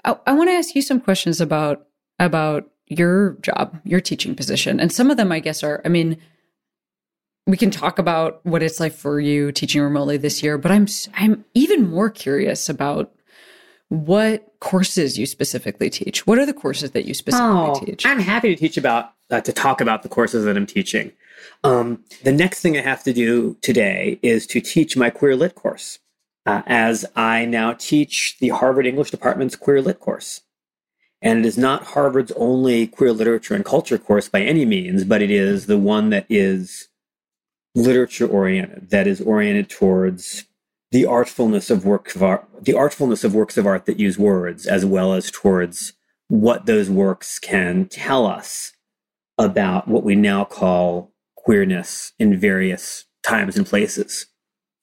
I, 0.06 0.16
I 0.28 0.34
want 0.34 0.50
to 0.50 0.54
ask 0.54 0.76
you 0.76 0.84
some 0.84 1.00
questions 1.00 1.42
about 1.42 1.88
about 2.20 2.70
your 2.88 3.38
job, 3.42 3.80
your 3.86 4.02
teaching 4.02 4.36
position, 4.36 4.80
and 4.80 4.92
some 4.92 5.10
of 5.10 5.18
them, 5.18 5.32
I 5.32 5.40
guess, 5.40 5.64
are. 5.64 5.82
I 5.84 5.90
mean, 5.90 6.18
we 7.48 7.58
can 7.58 7.72
talk 7.72 7.98
about 7.98 8.46
what 8.46 8.62
it's 8.62 8.80
like 8.80 8.94
for 8.94 9.20
you 9.20 9.52
teaching 9.52 9.82
remotely 9.82 10.18
this 10.18 10.44
year, 10.44 10.58
but 10.58 10.72
I'm 10.72 10.86
i'm 11.16 11.44
even 11.56 11.90
more 11.90 12.10
curious 12.10 12.70
about 12.70 13.12
what 13.90 14.54
courses 14.60 15.18
you 15.18 15.26
specifically 15.26 15.90
teach. 15.90 16.28
What 16.28 16.38
are 16.38 16.46
the 16.46 16.54
courses 16.54 16.92
that 16.92 17.06
you 17.06 17.14
specifically 17.14 17.86
teach? 17.86 18.06
Oh, 18.06 18.10
I'm 18.10 18.20
happy 18.20 18.50
to 18.50 18.56
teach 18.56 18.78
about 18.78 19.12
uh, 19.34 19.42
to 19.42 19.52
talk 19.52 19.82
about 19.82 20.04
the 20.04 20.10
courses 20.10 20.46
that 20.46 20.56
I'm 20.56 20.68
teaching. 20.68 21.12
Um, 21.64 22.04
the 22.24 22.32
next 22.32 22.62
thing 22.62 22.78
I 22.78 22.82
have 22.82 23.04
to 23.04 23.14
do 23.14 23.58
today 23.62 24.20
is 24.22 24.46
to 24.48 24.62
teach 24.62 24.96
my 24.96 25.10
queer 25.10 25.36
lit 25.36 25.56
course, 25.56 26.00
uh, 26.46 26.62
as 26.68 27.04
I 27.16 27.46
now 27.46 27.74
teach 27.74 28.38
the 28.40 28.50
Harvard 28.50 28.86
English 28.86 29.10
Department's 29.10 29.56
queer 29.56 29.82
lit 29.82 30.00
course. 30.00 30.42
And 31.22 31.40
it 31.40 31.46
is 31.46 31.58
not 31.58 31.84
Harvard's 31.84 32.34
only 32.34 32.86
queer 32.86 33.12
literature 33.12 33.56
and 33.56 33.66
culture 33.66 33.98
course 33.98 34.30
by 34.30 34.42
any 34.42 34.66
means, 34.66 35.04
but 35.04 35.22
it 35.22 35.32
is 35.32 35.66
the 35.66 35.78
one 35.80 36.10
that 36.12 36.26
is 36.30 36.90
literature 37.74 38.28
oriented, 38.28 38.92
that 38.92 39.08
is 39.08 39.20
oriented 39.22 39.70
towards 39.70 40.46
the 40.92 41.06
artfulness 41.06 41.72
of 41.72 41.86
work 41.86 42.14
of 42.14 42.22
art, 42.22 42.48
the 42.62 42.74
artfulness 42.74 43.24
of 43.24 43.34
works 43.34 43.58
of 43.58 43.66
art 43.66 43.88
that 43.88 44.00
use 44.00 44.20
words, 44.20 44.68
as 44.68 44.86
well 44.86 45.14
as 45.14 45.32
towards 45.32 45.94
what 46.28 46.68
those 46.68 46.90
works 46.90 47.40
can 47.40 47.88
tell 47.88 48.28
us 48.28 48.74
about 49.38 49.88
what 49.88 50.04
we 50.04 50.16
now 50.16 50.46
call 50.46 51.12
queerness 51.36 52.14
in 52.20 52.38
various 52.38 53.06
times 53.24 53.58
and 53.58 53.66
places. 53.66 54.28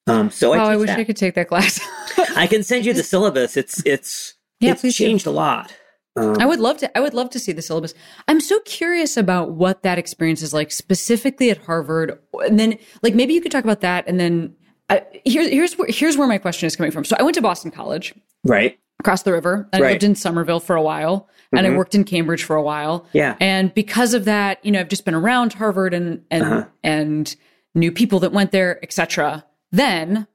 Um, 0.07 0.31
so 0.31 0.51
oh, 0.55 0.59
I, 0.59 0.73
I 0.73 0.77
wish 0.77 0.89
that. 0.89 0.99
I 0.99 1.05
could 1.05 1.17
take 1.17 1.35
that 1.35 1.49
class. 1.49 1.81
I 2.37 2.47
can 2.47 2.63
send 2.63 2.85
you 2.85 2.93
the 2.93 3.03
syllabus. 3.03 3.57
It's 3.57 3.85
it's 3.87 4.35
Yeah, 4.61 4.73
it's 4.73 4.81
please 4.81 4.97
do. 4.97 5.05
changed 5.05 5.27
a 5.27 5.31
lot. 5.31 5.73
Um, 6.17 6.37
I 6.41 6.47
would 6.47 6.59
love 6.59 6.79
to. 6.79 6.99
I 6.99 7.01
would 7.01 7.15
love 7.15 7.31
to 7.31 7.39
see 7.39 7.53
the 7.53 7.63
syllabus. 7.63 7.95
I'm 8.27 8.41
so 8.41 8.59
curious 8.61 9.17
about 9.17 9.53
what 9.53 9.83
that 9.85 9.99
experience 9.99 10.43
is 10.43 10.53
like, 10.53 10.73
specifically 10.73 11.51
at 11.51 11.59
Harvard. 11.59 12.19
And 12.45 12.59
then, 12.59 12.79
like, 13.03 13.15
maybe 13.15 13.35
you 13.35 13.41
could 13.41 13.53
talk 13.53 13.63
about 13.63 13.81
that. 13.83 14.09
And 14.09 14.19
then, 14.19 14.57
uh, 14.89 15.01
here's 15.25 15.49
here's 15.49 15.75
where 15.79 15.89
here's 15.89 16.17
where 16.17 16.27
my 16.27 16.39
question 16.39 16.67
is 16.67 16.75
coming 16.75 16.91
from. 16.91 17.05
So, 17.05 17.15
I 17.19 17.23
went 17.23 17.37
to 17.37 17.43
Boston 17.43 17.71
College 17.71 18.13
right. 18.45 18.77
Across 19.01 19.23
the 19.23 19.33
river, 19.33 19.69
and 19.73 19.83
I 19.83 19.85
Right. 19.85 19.91
lived 19.93 20.05
in 20.05 20.15
Somerville 20.15 20.61
for 20.61 20.77
a 20.77 20.83
while, 20.83 21.29
and 21.53 21.67
I 21.67 21.71
Mhm. 21.71 21.77
worked 21.77 21.95
in 21.95 22.05
Cambridge 22.05 22.45
for 22.45 22.55
a 22.55 22.63
while. 22.63 23.07
Yeah. 23.13 23.35
And 23.41 23.75
because 23.75 24.15
of 24.15 24.25
that, 24.27 24.65
you 24.65 24.71
know, 24.71 24.79
I've 24.81 24.89
just 24.89 25.05
been 25.05 25.15
around 25.15 25.55
Harvard 25.55 25.93
and 25.95 26.23
and 26.31 26.43
Uh-huh. 26.45 26.65
and 26.85 27.35
knew 27.75 27.91
people 27.91 28.21
that 28.21 28.33
went 28.33 28.53
there, 28.53 28.79
etc. 28.83 29.45
Then, 29.73 30.27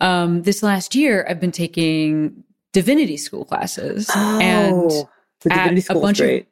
um, 0.00 0.42
this 0.42 0.62
last 0.62 0.94
year, 0.94 1.24
I've 1.28 1.40
been 1.40 1.52
taking 1.52 2.44
divinity 2.72 3.16
school 3.16 3.44
classes, 3.44 4.10
and 4.14 4.74
Oh, 4.74 5.08
the 5.42 5.52
at 5.52 5.90
a 5.90 5.94
bunch 5.94 6.20
of- 6.20 6.44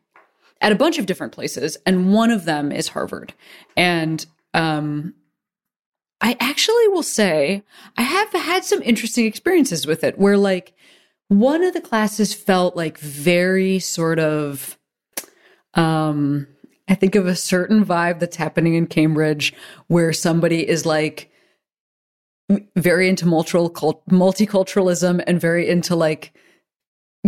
at 0.61 0.73
a 0.73 0.75
bunch 0.75 0.99
of 0.99 1.07
different 1.07 1.33
places, 1.33 1.79
and 1.87 2.13
one 2.13 2.31
of 2.31 2.45
them 2.45 2.71
is 2.71 2.89
Harvard. 2.89 3.33
And 3.77 4.27
um, 4.53 5.15
I 6.21 6.37
actually 6.39 6.89
will 6.89 7.03
say 7.05 7.63
I 7.97 8.03
have 8.03 8.31
had 8.33 8.65
some 8.65 8.83
interesting 8.83 9.25
experiences 9.25 9.87
with 9.87 10.05
it, 10.05 10.19
where 10.19 10.37
like 10.37 10.75
one 11.31 11.63
of 11.63 11.73
the 11.75 11.81
classes 11.81 12.35
felt 12.35 12.75
like 12.75 12.99
very 12.99 13.79
sort 13.79 14.19
of, 14.19 14.77
um, 15.75 16.49
I 16.89 16.97
think 16.97 17.15
of 17.15 17.29
a 17.29 17.37
certain 17.37 17.85
vibe 17.85 18.19
that's 18.19 18.35
happening 18.35 18.75
in 18.75 18.89
Cambridge, 18.89 19.55
where 19.87 20.13
somebody 20.13 20.69
is 20.69 20.85
like 20.85 21.31
very 22.75 23.09
into 23.09 23.27
multiculturalism 23.27 25.23
and 25.25 25.41
very 25.41 25.69
into 25.69 25.95
like 25.95 26.33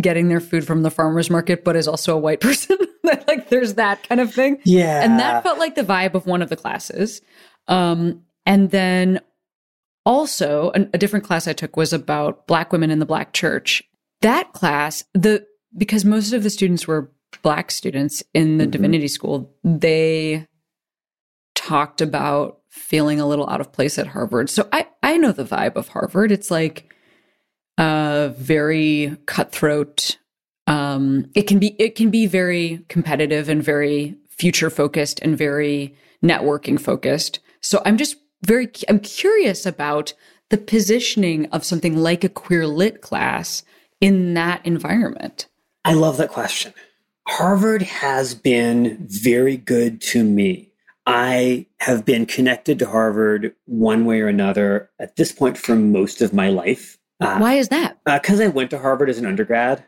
getting 0.00 0.28
their 0.28 0.40
food 0.40 0.66
from 0.66 0.82
the 0.82 0.90
farmers 0.90 1.30
market, 1.30 1.62
but 1.62 1.76
is 1.76 1.86
also 1.86 2.16
a 2.16 2.20
white 2.20 2.40
person. 2.48 2.76
like 3.04 3.50
there's 3.50 3.74
that 3.74 4.02
kind 4.08 4.20
of 4.20 4.34
thing. 4.34 4.58
Yeah. 4.64 5.04
And 5.04 5.20
that 5.20 5.44
felt 5.44 5.60
like 5.60 5.76
the 5.76 5.84
vibe 5.84 6.14
of 6.14 6.26
one 6.26 6.42
of 6.42 6.48
the 6.48 6.56
classes. 6.56 7.22
Um, 7.68 8.24
and 8.46 8.72
then 8.72 9.20
also 10.04 10.72
an, 10.72 10.90
a 10.92 10.98
different 10.98 11.24
class 11.24 11.46
I 11.46 11.52
took 11.52 11.76
was 11.76 11.92
about 11.92 12.48
black 12.48 12.72
women 12.72 12.90
in 12.90 12.98
the 12.98 13.06
black 13.06 13.32
church. 13.32 13.84
That 14.22 14.52
class, 14.52 15.04
the 15.14 15.46
because 15.76 16.04
most 16.04 16.32
of 16.32 16.42
the 16.42 16.50
students 16.50 16.86
were 16.86 17.12
black 17.42 17.70
students 17.70 18.22
in 18.34 18.58
the 18.58 18.66
Mhm. 18.66 18.70
divinity 18.72 19.08
school, 19.08 19.54
they 19.64 20.46
talked 21.54 22.00
about 22.00 22.60
feeling 22.68 23.20
a 23.20 23.26
little 23.26 23.48
out 23.48 23.60
of 23.60 23.72
place 23.72 23.98
at 23.98 24.08
Harvard. 24.08 24.50
So 24.50 24.68
I 24.72 24.86
I 25.02 25.16
know 25.16 25.32
the 25.32 25.44
vibe 25.44 25.76
of 25.76 25.88
Harvard. 25.88 26.32
It's 26.32 26.50
like 26.50 26.92
uh 27.78 28.28
very 28.36 29.16
cutthroat 29.26 30.18
um 30.66 31.24
it 31.34 31.46
can 31.46 31.58
be 31.58 31.74
it 31.78 31.94
can 31.96 32.10
be 32.10 32.26
very 32.26 32.84
competitive 32.88 33.48
and 33.48 33.62
very 33.64 34.14
future 34.28 34.68
focused 34.68 35.20
and 35.20 35.38
very 35.38 35.94
networking 36.22 36.78
focused 36.78 37.40
so 37.62 37.80
i'm 37.86 37.96
just 37.96 38.16
very 38.44 38.70
i'm 38.90 39.00
curious 39.00 39.64
about 39.64 40.12
the 40.50 40.58
positioning 40.58 41.46
of 41.46 41.64
something 41.64 41.96
like 41.96 42.22
a 42.24 42.28
queer 42.28 42.66
lit 42.66 43.00
class 43.00 43.62
in 44.02 44.34
that 44.34 44.66
environment? 44.66 45.46
I 45.84 45.94
love 45.94 46.18
that 46.18 46.28
question. 46.28 46.74
Harvard 47.26 47.82
has 47.82 48.34
been 48.34 48.98
very 49.08 49.56
good 49.56 50.02
to 50.02 50.24
me. 50.24 50.72
I 51.06 51.66
have 51.80 52.04
been 52.04 52.26
connected 52.26 52.78
to 52.80 52.88
Harvard 52.88 53.54
one 53.64 54.04
way 54.04 54.20
or 54.20 54.28
another 54.28 54.90
at 55.00 55.16
this 55.16 55.32
point 55.32 55.56
for 55.56 55.74
most 55.74 56.20
of 56.20 56.34
my 56.34 56.48
life. 56.48 56.98
Uh, 57.20 57.38
Why 57.38 57.54
is 57.54 57.68
that? 57.68 57.98
Because 58.04 58.40
I 58.40 58.48
went 58.48 58.70
to 58.70 58.78
Harvard 58.78 59.08
as 59.08 59.18
an 59.18 59.26
undergrad 59.26 59.84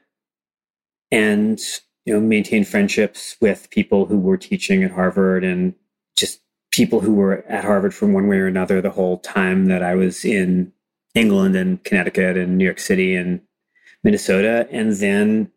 and 1.10 1.58
you 2.04 2.14
know 2.14 2.20
maintained 2.20 2.68
friendships 2.68 3.36
with 3.40 3.70
people 3.70 4.06
who 4.06 4.18
were 4.18 4.36
teaching 4.36 4.82
at 4.84 4.92
Harvard 4.92 5.44
and 5.44 5.74
just 6.16 6.40
people 6.70 7.00
who 7.00 7.14
were 7.14 7.44
at 7.48 7.64
Harvard 7.64 7.94
from 7.94 8.12
one 8.12 8.28
way 8.28 8.38
or 8.38 8.46
another 8.46 8.80
the 8.80 8.90
whole 8.90 9.18
time 9.18 9.66
that 9.66 9.82
I 9.82 9.94
was 9.94 10.24
in 10.24 10.72
England 11.14 11.56
and 11.56 11.82
Connecticut 11.84 12.36
and 12.36 12.58
New 12.58 12.64
York 12.64 12.80
City 12.80 13.14
and 13.14 13.40
Minnesota. 14.04 14.68
And 14.70 14.92
then 14.92 15.50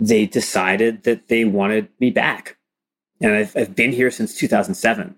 they 0.00 0.26
decided 0.26 1.02
that 1.02 1.28
they 1.28 1.44
wanted 1.44 1.88
me 2.00 2.10
back. 2.10 2.56
And 3.20 3.32
I've, 3.32 3.56
I've 3.56 3.76
been 3.76 3.92
here 3.92 4.10
since 4.10 4.34
2007. 4.34 5.16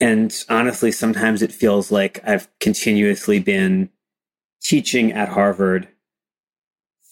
And 0.00 0.44
honestly, 0.48 0.92
sometimes 0.92 1.42
it 1.42 1.52
feels 1.52 1.90
like 1.90 2.20
I've 2.24 2.48
continuously 2.60 3.40
been 3.40 3.90
teaching 4.62 5.12
at 5.12 5.30
Harvard 5.30 5.88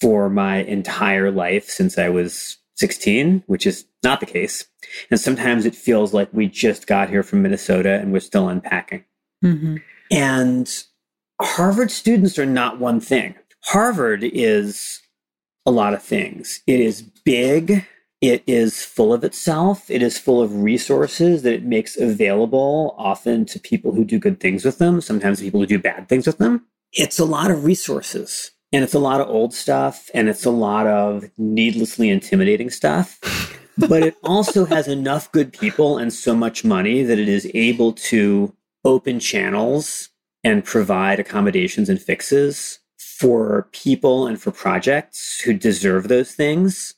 for 0.00 0.28
my 0.28 0.58
entire 0.58 1.30
life 1.30 1.68
since 1.68 1.98
I 1.98 2.08
was 2.08 2.58
16, 2.76 3.42
which 3.46 3.66
is 3.66 3.86
not 4.04 4.20
the 4.20 4.26
case. 4.26 4.66
And 5.10 5.18
sometimes 5.18 5.66
it 5.66 5.74
feels 5.74 6.14
like 6.14 6.28
we 6.32 6.46
just 6.46 6.86
got 6.86 7.08
here 7.08 7.22
from 7.22 7.42
Minnesota 7.42 7.94
and 7.94 8.12
we're 8.12 8.20
still 8.20 8.48
unpacking. 8.48 9.04
Mm-hmm. 9.44 9.76
And 10.10 10.84
Harvard 11.40 11.90
students 11.90 12.38
are 12.38 12.46
not 12.46 12.78
one 12.78 13.00
thing. 13.00 13.34
Harvard 13.66 14.22
is 14.22 15.00
a 15.66 15.72
lot 15.72 15.92
of 15.92 16.00
things. 16.00 16.62
It 16.68 16.78
is 16.78 17.02
big. 17.02 17.84
It 18.20 18.44
is 18.46 18.84
full 18.84 19.12
of 19.12 19.24
itself. 19.24 19.90
It 19.90 20.02
is 20.02 20.16
full 20.18 20.40
of 20.40 20.62
resources 20.62 21.42
that 21.42 21.52
it 21.52 21.64
makes 21.64 21.96
available 21.96 22.94
often 22.96 23.44
to 23.46 23.58
people 23.58 23.92
who 23.92 24.04
do 24.04 24.20
good 24.20 24.38
things 24.38 24.64
with 24.64 24.78
them, 24.78 25.00
sometimes 25.00 25.40
people 25.40 25.58
who 25.58 25.66
do 25.66 25.80
bad 25.80 26.08
things 26.08 26.28
with 26.28 26.38
them. 26.38 26.64
It's 26.92 27.18
a 27.18 27.24
lot 27.24 27.50
of 27.50 27.64
resources 27.64 28.52
and 28.72 28.84
it's 28.84 28.94
a 28.94 29.00
lot 29.00 29.20
of 29.20 29.28
old 29.28 29.52
stuff 29.52 30.10
and 30.14 30.28
it's 30.28 30.44
a 30.44 30.50
lot 30.50 30.86
of 30.86 31.24
needlessly 31.36 32.08
intimidating 32.08 32.70
stuff. 32.70 33.18
but 33.88 34.04
it 34.04 34.14
also 34.22 34.64
has 34.64 34.86
enough 34.86 35.30
good 35.32 35.52
people 35.52 35.98
and 35.98 36.12
so 36.12 36.36
much 36.36 36.64
money 36.64 37.02
that 37.02 37.18
it 37.18 37.28
is 37.28 37.50
able 37.52 37.92
to 37.92 38.54
open 38.84 39.18
channels 39.18 40.10
and 40.44 40.64
provide 40.64 41.18
accommodations 41.18 41.88
and 41.88 42.00
fixes 42.00 42.78
for 43.18 43.68
people 43.72 44.26
and 44.26 44.40
for 44.40 44.50
projects 44.50 45.40
who 45.40 45.54
deserve 45.54 46.08
those 46.08 46.32
things 46.32 46.94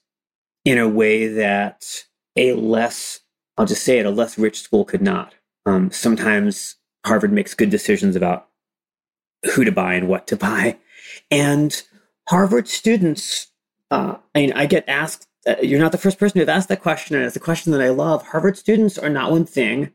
in 0.65 0.79
a 0.79 0.89
way 0.89 1.29
that 1.29 2.05
a 2.37 2.55
less, 2.55 3.21
I'll 3.57 3.67
just 3.67 3.85
say 3.85 3.99
it, 3.99 4.07
a 4.07 4.11
less 4.11 4.37
rich 4.37 4.61
school 4.61 4.85
could 4.85 5.03
not. 5.03 5.35
Um, 5.65 5.91
sometimes 5.93 6.77
Harvard 7.07 7.33
makes 7.33 7.55
good 7.55 7.71
decisions 7.71 8.17
about 8.17 8.49
who 9.55 9.65
to 9.65 9.71
buy 9.71 9.95
and 9.95 10.09
what 10.09 10.27
to 10.27 10.37
buy. 10.37 10.79
And 11.31 11.81
Harvard 12.29 12.69
students, 12.69 13.49
uh, 13.91 14.17
I 14.35 14.39
mean, 14.41 14.53
I 14.55 14.67
get 14.67 14.89
asked, 14.89 15.29
uh, 15.47 15.57
you're 15.63 15.81
not 15.81 15.93
the 15.93 15.99
first 15.99 16.19
person 16.19 16.41
who've 16.41 16.49
asked 16.49 16.69
that 16.69 16.83
question, 16.83 17.15
and 17.15 17.25
it's 17.25 17.37
a 17.37 17.41
question 17.41 17.71
that 17.73 17.81
I 17.81 17.91
love. 17.91 18.27
Harvard 18.27 18.59
students 18.59 18.99
are 18.99 19.09
not 19.09 19.31
one 19.31 19.47
thing. 19.47 19.93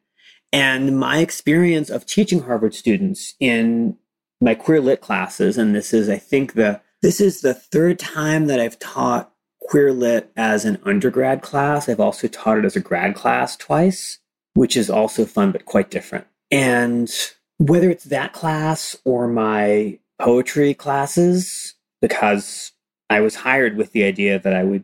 And 0.53 0.97
my 0.97 1.17
experience 1.17 1.89
of 1.89 2.05
teaching 2.05 2.43
Harvard 2.43 2.73
students 2.75 3.33
in 3.39 3.97
my 4.43 4.53
queer 4.55 4.81
lit 4.81 4.99
classes, 4.99 5.57
and 5.57 5.73
this 5.73 5.93
is, 5.93 6.09
I 6.09 6.17
think, 6.17 6.53
the 6.53 6.81
this 7.01 7.21
is 7.21 7.41
the 7.41 7.53
third 7.53 7.97
time 7.97 8.47
that 8.47 8.59
I've 8.59 8.79
taught 8.79 9.31
queer 9.61 9.93
lit 9.93 10.31
as 10.35 10.65
an 10.65 10.79
undergrad 10.83 11.41
class. 11.41 11.87
I've 11.87 11.99
also 11.99 12.27
taught 12.27 12.57
it 12.57 12.65
as 12.65 12.75
a 12.75 12.81
grad 12.81 13.15
class 13.15 13.55
twice, 13.55 14.19
which 14.53 14.75
is 14.75 14.89
also 14.89 15.25
fun 15.25 15.51
but 15.51 15.65
quite 15.65 15.89
different. 15.89 16.27
And 16.51 17.09
whether 17.57 17.89
it's 17.89 18.05
that 18.05 18.33
class 18.33 18.95
or 19.05 19.27
my 19.27 19.99
poetry 20.19 20.73
classes, 20.73 21.75
because 22.01 22.73
I 23.09 23.21
was 23.21 23.35
hired 23.35 23.77
with 23.77 23.91
the 23.93 24.03
idea 24.03 24.39
that 24.39 24.53
I 24.53 24.63
would 24.63 24.83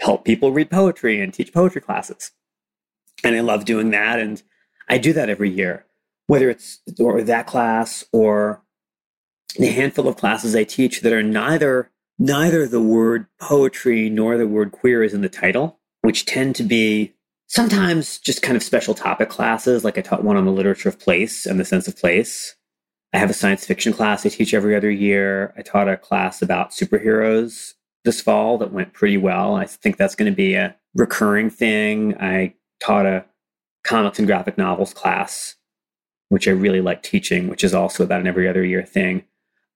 help 0.00 0.24
people 0.24 0.52
read 0.52 0.70
poetry 0.70 1.20
and 1.20 1.32
teach 1.32 1.52
poetry 1.52 1.80
classes. 1.80 2.32
And 3.24 3.34
I 3.34 3.40
love 3.40 3.64
doing 3.64 3.90
that. 3.90 4.18
And 4.18 4.42
I 4.88 4.98
do 4.98 5.12
that 5.12 5.30
every 5.30 5.50
year, 5.50 5.86
whether 6.26 6.50
it's 6.50 6.80
or 6.98 7.22
that 7.22 7.46
class 7.46 8.04
or 8.12 8.62
the 9.58 9.66
handful 9.66 10.08
of 10.08 10.16
classes 10.16 10.54
I 10.54 10.64
teach 10.64 11.00
that 11.00 11.12
are 11.12 11.22
neither 11.22 11.90
neither 12.18 12.66
the 12.66 12.80
word 12.80 13.26
poetry 13.40 14.08
nor 14.08 14.38
the 14.38 14.46
word 14.46 14.72
queer 14.72 15.02
is 15.02 15.14
in 15.14 15.20
the 15.20 15.28
title, 15.28 15.78
which 16.02 16.24
tend 16.24 16.56
to 16.56 16.62
be 16.62 17.14
sometimes 17.46 18.18
just 18.18 18.42
kind 18.42 18.56
of 18.56 18.62
special 18.62 18.94
topic 18.94 19.28
classes. 19.28 19.84
Like 19.84 19.98
I 19.98 20.00
taught 20.00 20.24
one 20.24 20.36
on 20.36 20.44
the 20.44 20.52
literature 20.52 20.88
of 20.88 20.98
place 20.98 21.46
and 21.46 21.60
the 21.60 21.64
sense 21.64 21.86
of 21.86 21.96
place. 21.96 22.56
I 23.12 23.18
have 23.18 23.30
a 23.30 23.34
science 23.34 23.64
fiction 23.64 23.92
class 23.92 24.26
I 24.26 24.30
teach 24.30 24.52
every 24.54 24.74
other 24.74 24.90
year. 24.90 25.54
I 25.56 25.62
taught 25.62 25.88
a 25.88 25.96
class 25.96 26.42
about 26.42 26.70
superheroes 26.70 27.74
this 28.04 28.20
fall 28.20 28.56
that 28.58 28.72
went 28.72 28.92
pretty 28.92 29.16
well. 29.16 29.56
I 29.56 29.66
think 29.66 29.96
that's 29.96 30.14
going 30.14 30.30
to 30.30 30.36
be 30.36 30.54
a 30.54 30.76
recurring 30.94 31.50
thing. 31.50 32.16
I 32.20 32.54
taught 32.80 33.06
a 33.06 33.24
comics 33.84 34.18
and 34.18 34.26
graphic 34.26 34.58
novels 34.58 34.94
class, 34.94 35.56
which 36.28 36.46
I 36.46 36.52
really 36.52 36.80
like 36.80 37.02
teaching, 37.02 37.48
which 37.48 37.64
is 37.64 37.74
also 37.74 38.04
about 38.04 38.20
an 38.20 38.26
every 38.26 38.48
other 38.48 38.64
year 38.64 38.84
thing 38.84 39.24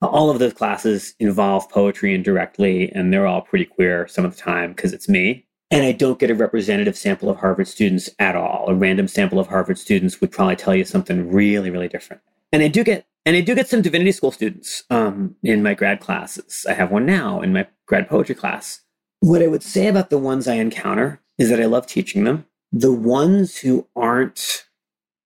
all 0.02 0.30
of 0.30 0.38
those 0.38 0.54
classes 0.54 1.14
involve 1.18 1.68
poetry 1.68 2.14
indirectly, 2.14 2.90
and 2.92 3.12
they're 3.12 3.26
all 3.26 3.42
pretty 3.42 3.66
queer 3.66 4.08
some 4.08 4.24
of 4.24 4.34
the 4.34 4.40
time 4.40 4.72
because 4.72 4.92
it's 4.92 5.08
me. 5.08 5.46
And 5.70 5.84
I 5.84 5.92
don't 5.92 6.18
get 6.18 6.30
a 6.30 6.34
representative 6.34 6.96
sample 6.96 7.30
of 7.30 7.38
Harvard 7.38 7.68
students 7.68 8.10
at 8.18 8.34
all. 8.34 8.66
A 8.68 8.74
random 8.74 9.06
sample 9.06 9.38
of 9.38 9.48
Harvard 9.48 9.78
students 9.78 10.20
would 10.20 10.32
probably 10.32 10.56
tell 10.56 10.74
you 10.74 10.84
something 10.84 11.30
really, 11.30 11.70
really 11.70 11.86
different. 11.86 12.22
And 12.52 12.62
I 12.62 12.68
do 12.68 12.82
get 12.82 13.06
and 13.26 13.36
I 13.36 13.42
do 13.42 13.54
get 13.54 13.68
some 13.68 13.82
divinity 13.82 14.12
school 14.12 14.32
students 14.32 14.84
um, 14.88 15.36
in 15.42 15.62
my 15.62 15.74
grad 15.74 16.00
classes. 16.00 16.64
I 16.68 16.72
have 16.72 16.90
one 16.90 17.04
now 17.04 17.42
in 17.42 17.52
my 17.52 17.66
grad 17.86 18.08
poetry 18.08 18.34
class. 18.34 18.80
What 19.20 19.42
I 19.42 19.46
would 19.46 19.62
say 19.62 19.86
about 19.86 20.08
the 20.08 20.18
ones 20.18 20.48
I 20.48 20.54
encounter 20.54 21.20
is 21.38 21.50
that 21.50 21.60
I 21.60 21.66
love 21.66 21.86
teaching 21.86 22.24
them. 22.24 22.46
The 22.72 22.92
ones 22.92 23.58
who 23.58 23.86
aren't 23.94 24.64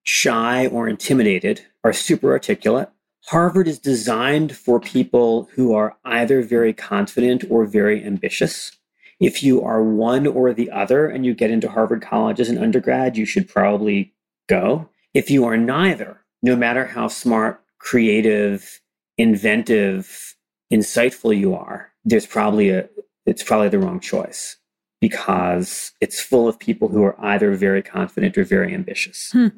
shy 0.03 0.67
or 0.67 0.89
intimidated 0.89 1.65
are 1.85 1.93
super 1.93 2.33
articulate 2.33 2.91
Harvard 3.27 3.67
is 3.67 3.79
designed 3.79 4.55
for 4.55 4.79
people 4.79 5.49
who 5.55 5.75
are 5.75 5.97
either 6.05 6.43
very 6.43 6.75
confident 6.75 7.45
or 7.49 7.65
very 7.65 8.05
ambitious. 8.05 8.73
If 9.19 9.43
you 9.43 9.63
are 9.63 9.83
one 9.83 10.27
or 10.27 10.53
the 10.53 10.71
other 10.71 11.07
and 11.07 11.25
you 11.25 11.35
get 11.35 11.51
into 11.51 11.71
Harvard 11.71 12.03
College 12.03 12.39
as 12.39 12.51
an 12.51 12.59
undergrad, 12.59 13.17
you 13.17 13.25
should 13.25 13.49
probably 13.49 14.13
go. 14.47 14.91
If 15.15 15.31
you 15.31 15.45
are 15.47 15.57
neither, 15.57 16.21
no 16.43 16.55
matter 16.55 16.85
how 16.85 17.09
smart, 17.09 17.63
creative, 17.79 18.81
inventive, 19.17 20.37
insightful 20.73 21.37
you 21.37 21.55
are, 21.55 21.93
there's 22.05 22.27
probably 22.27 22.71
a 22.71 22.89
it's 23.25 23.43
probably 23.43 23.71
the 23.71 23.79
wrong 23.79 24.01
choice 24.01 24.59
because 25.01 25.93
it's 26.03 26.21
full 26.21 26.47
of 26.47 26.59
people 26.59 26.89
who 26.89 27.03
are 27.03 27.19
either 27.25 27.55
very 27.55 27.83
confident 27.83 28.37
or 28.37 28.45
very 28.45 28.75
ambitious. 28.75 29.31
Hmm. 29.33 29.49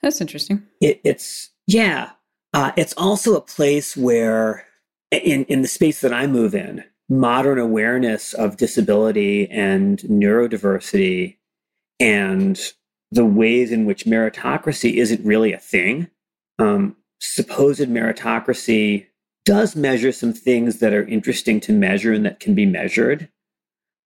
That's 0.00 0.20
interesting. 0.20 0.62
It, 0.80 1.00
it's 1.02 1.50
yeah, 1.66 2.10
uh, 2.52 2.72
it's 2.76 2.94
also 2.96 3.34
a 3.34 3.40
place 3.40 3.96
where, 3.96 4.66
in, 5.10 5.44
in 5.44 5.62
the 5.62 5.68
space 5.68 6.00
that 6.00 6.12
I 6.12 6.26
move 6.26 6.54
in, 6.54 6.84
modern 7.08 7.58
awareness 7.58 8.32
of 8.34 8.56
disability 8.56 9.48
and 9.50 9.98
neurodiversity 10.00 11.36
and 12.00 12.58
the 13.10 13.24
ways 13.24 13.70
in 13.70 13.84
which 13.84 14.06
meritocracy 14.06 14.94
isn't 14.94 15.24
really 15.24 15.52
a 15.52 15.58
thing. 15.58 16.08
Um, 16.58 16.96
supposed 17.20 17.80
meritocracy 17.80 19.06
does 19.44 19.76
measure 19.76 20.12
some 20.12 20.32
things 20.32 20.78
that 20.78 20.94
are 20.94 21.06
interesting 21.06 21.60
to 21.60 21.72
measure 21.72 22.12
and 22.12 22.24
that 22.24 22.40
can 22.40 22.54
be 22.54 22.66
measured, 22.66 23.28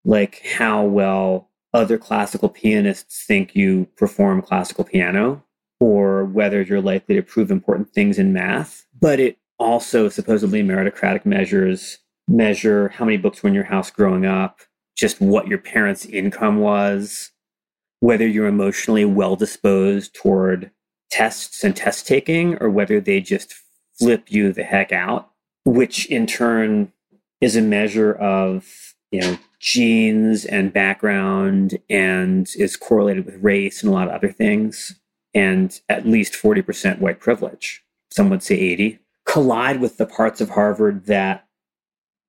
like 0.04 0.42
how 0.44 0.85
well 0.85 1.50
other 1.72 1.98
classical 1.98 2.48
pianists 2.48 3.24
think 3.24 3.54
you 3.54 3.87
perform 3.96 4.42
classical 4.42 4.85
piano 4.85 5.44
or 5.81 6.25
whether 6.25 6.62
you're 6.62 6.81
likely 6.81 7.15
to 7.15 7.23
prove 7.23 7.51
important 7.51 7.93
things 7.93 8.19
in 8.19 8.33
math. 8.33 8.87
But 9.01 9.21
it 9.21 9.39
also 9.59 10.09
supposedly 10.09 10.62
meritocratic 10.62 11.25
measures 11.27 11.99
measure 12.29 12.89
how 12.89 13.05
many 13.05 13.17
books 13.17 13.43
were 13.43 13.49
in 13.49 13.55
your 13.55 13.65
house 13.65 13.91
growing 13.91 14.27
up, 14.27 14.61
just 14.97 15.21
what 15.21 15.47
your 15.47 15.59
parents' 15.59 16.07
income 16.07 16.59
was, 16.59 17.31
whether 18.01 18.27
you're 18.27 18.47
emotionally 18.47 19.05
well 19.05 19.37
disposed 19.37 20.15
toward 20.15 20.71
tests 21.11 21.62
and 21.62 21.77
test 21.77 22.07
taking, 22.07 22.57
or 22.61 22.69
whether 22.69 23.01
they 23.01 23.21
just 23.21 23.55
flip 23.99 24.25
you 24.31 24.53
the 24.53 24.65
heck 24.65 24.93
out, 24.93 25.31
which 25.65 26.07
in 26.07 26.27
turn 26.27 26.93
is 27.41 27.55
a 27.55 27.62
measure 27.62 28.12
of, 28.15 28.95
you 29.11 29.21
know, 29.21 29.39
genes 29.61 30.45
and 30.45 30.73
background 30.73 31.79
and 31.89 32.49
is 32.57 32.77
correlated 32.77 33.25
with 33.25 33.43
race 33.43 33.83
and 33.83 33.91
a 33.91 33.95
lot 33.95 34.09
of 34.09 34.15
other 34.15 34.31
things 34.31 34.99
and 35.37 35.83
at 35.90 36.07
least 36.07 36.33
40% 36.33 36.99
white 36.99 37.20
privilege. 37.20 37.85
some 38.11 38.31
would 38.31 38.42
say 38.42 38.55
80, 38.55 38.99
collide 39.27 39.81
with 39.81 39.99
the 39.99 40.07
parts 40.07 40.40
of 40.40 40.49
Harvard 40.51 41.05
that 41.07 41.46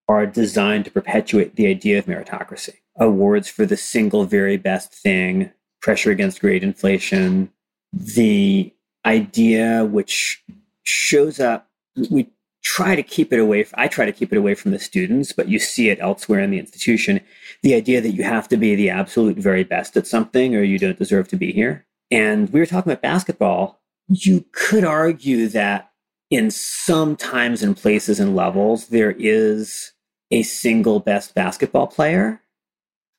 are 0.10 0.26
designed 0.26 0.84
to 0.86 0.92
perpetuate 0.92 1.56
the 1.56 1.68
idea 1.68 1.98
of 1.98 2.06
meritocracy. 2.06 2.76
Awards 3.00 3.48
for 3.48 3.66
the 3.66 3.78
single 3.78 4.26
very 4.26 4.58
best 4.58 4.94
thing, 4.94 5.52
pressure 5.82 6.12
against 6.12 6.42
grade 6.42 6.64
inflation, 6.64 7.50
the 7.94 8.74
idea 9.06 9.86
which 9.86 10.44
shows 10.84 11.40
up, 11.40 11.70
we 12.10 12.30
try 12.62 12.94
to 12.96 13.04
keep 13.04 13.32
it 13.32 13.40
away. 13.40 13.66
I 13.76 13.88
try 13.88 14.06
to 14.06 14.12
keep 14.12 14.34
it 14.34 14.38
away 14.38 14.54
from 14.54 14.72
the 14.72 14.80
students, 14.80 15.32
but 15.32 15.48
you 15.48 15.60
see 15.60 15.88
it 15.90 16.00
elsewhere 16.02 16.42
in 16.42 16.52
the 16.52 16.60
institution. 16.60 17.22
The 17.64 17.74
idea 17.74 18.02
that 18.02 18.12
you 18.12 18.24
have 18.24 18.50
to 18.50 18.58
be 18.58 18.76
the 18.76 18.90
absolute 18.90 19.38
very 19.38 19.64
best 19.64 19.96
at 19.96 20.08
something 20.08 20.56
or 20.56 20.64
you 20.64 20.78
don't 20.78 21.00
deserve 21.00 21.30
to 21.30 21.38
be 21.38 21.54
here. 21.54 21.87
And 22.12 22.50
we 22.50 22.60
were 22.60 22.66
talking 22.66 22.92
about 22.92 23.02
basketball. 23.02 23.82
You 24.08 24.46
could 24.52 24.84
argue 24.84 25.48
that 25.50 25.92
in 26.30 26.52
some 26.52 27.16
times 27.16 27.64
and 27.64 27.76
places 27.76 28.20
and 28.20 28.36
levels, 28.36 28.88
there 28.88 29.12
is 29.12 29.94
a 30.32 30.44
single 30.44 31.00
best 31.00 31.34
basketball 31.34 31.88
player. 31.88 32.42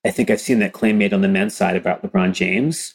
I 0.04 0.10
think 0.10 0.30
I've 0.30 0.40
seen 0.40 0.58
that 0.60 0.72
claim 0.72 0.98
made 0.98 1.12
on 1.12 1.22
the 1.22 1.28
men's 1.28 1.56
side 1.56 1.76
about 1.76 2.02
LeBron 2.02 2.32
James. 2.32 2.94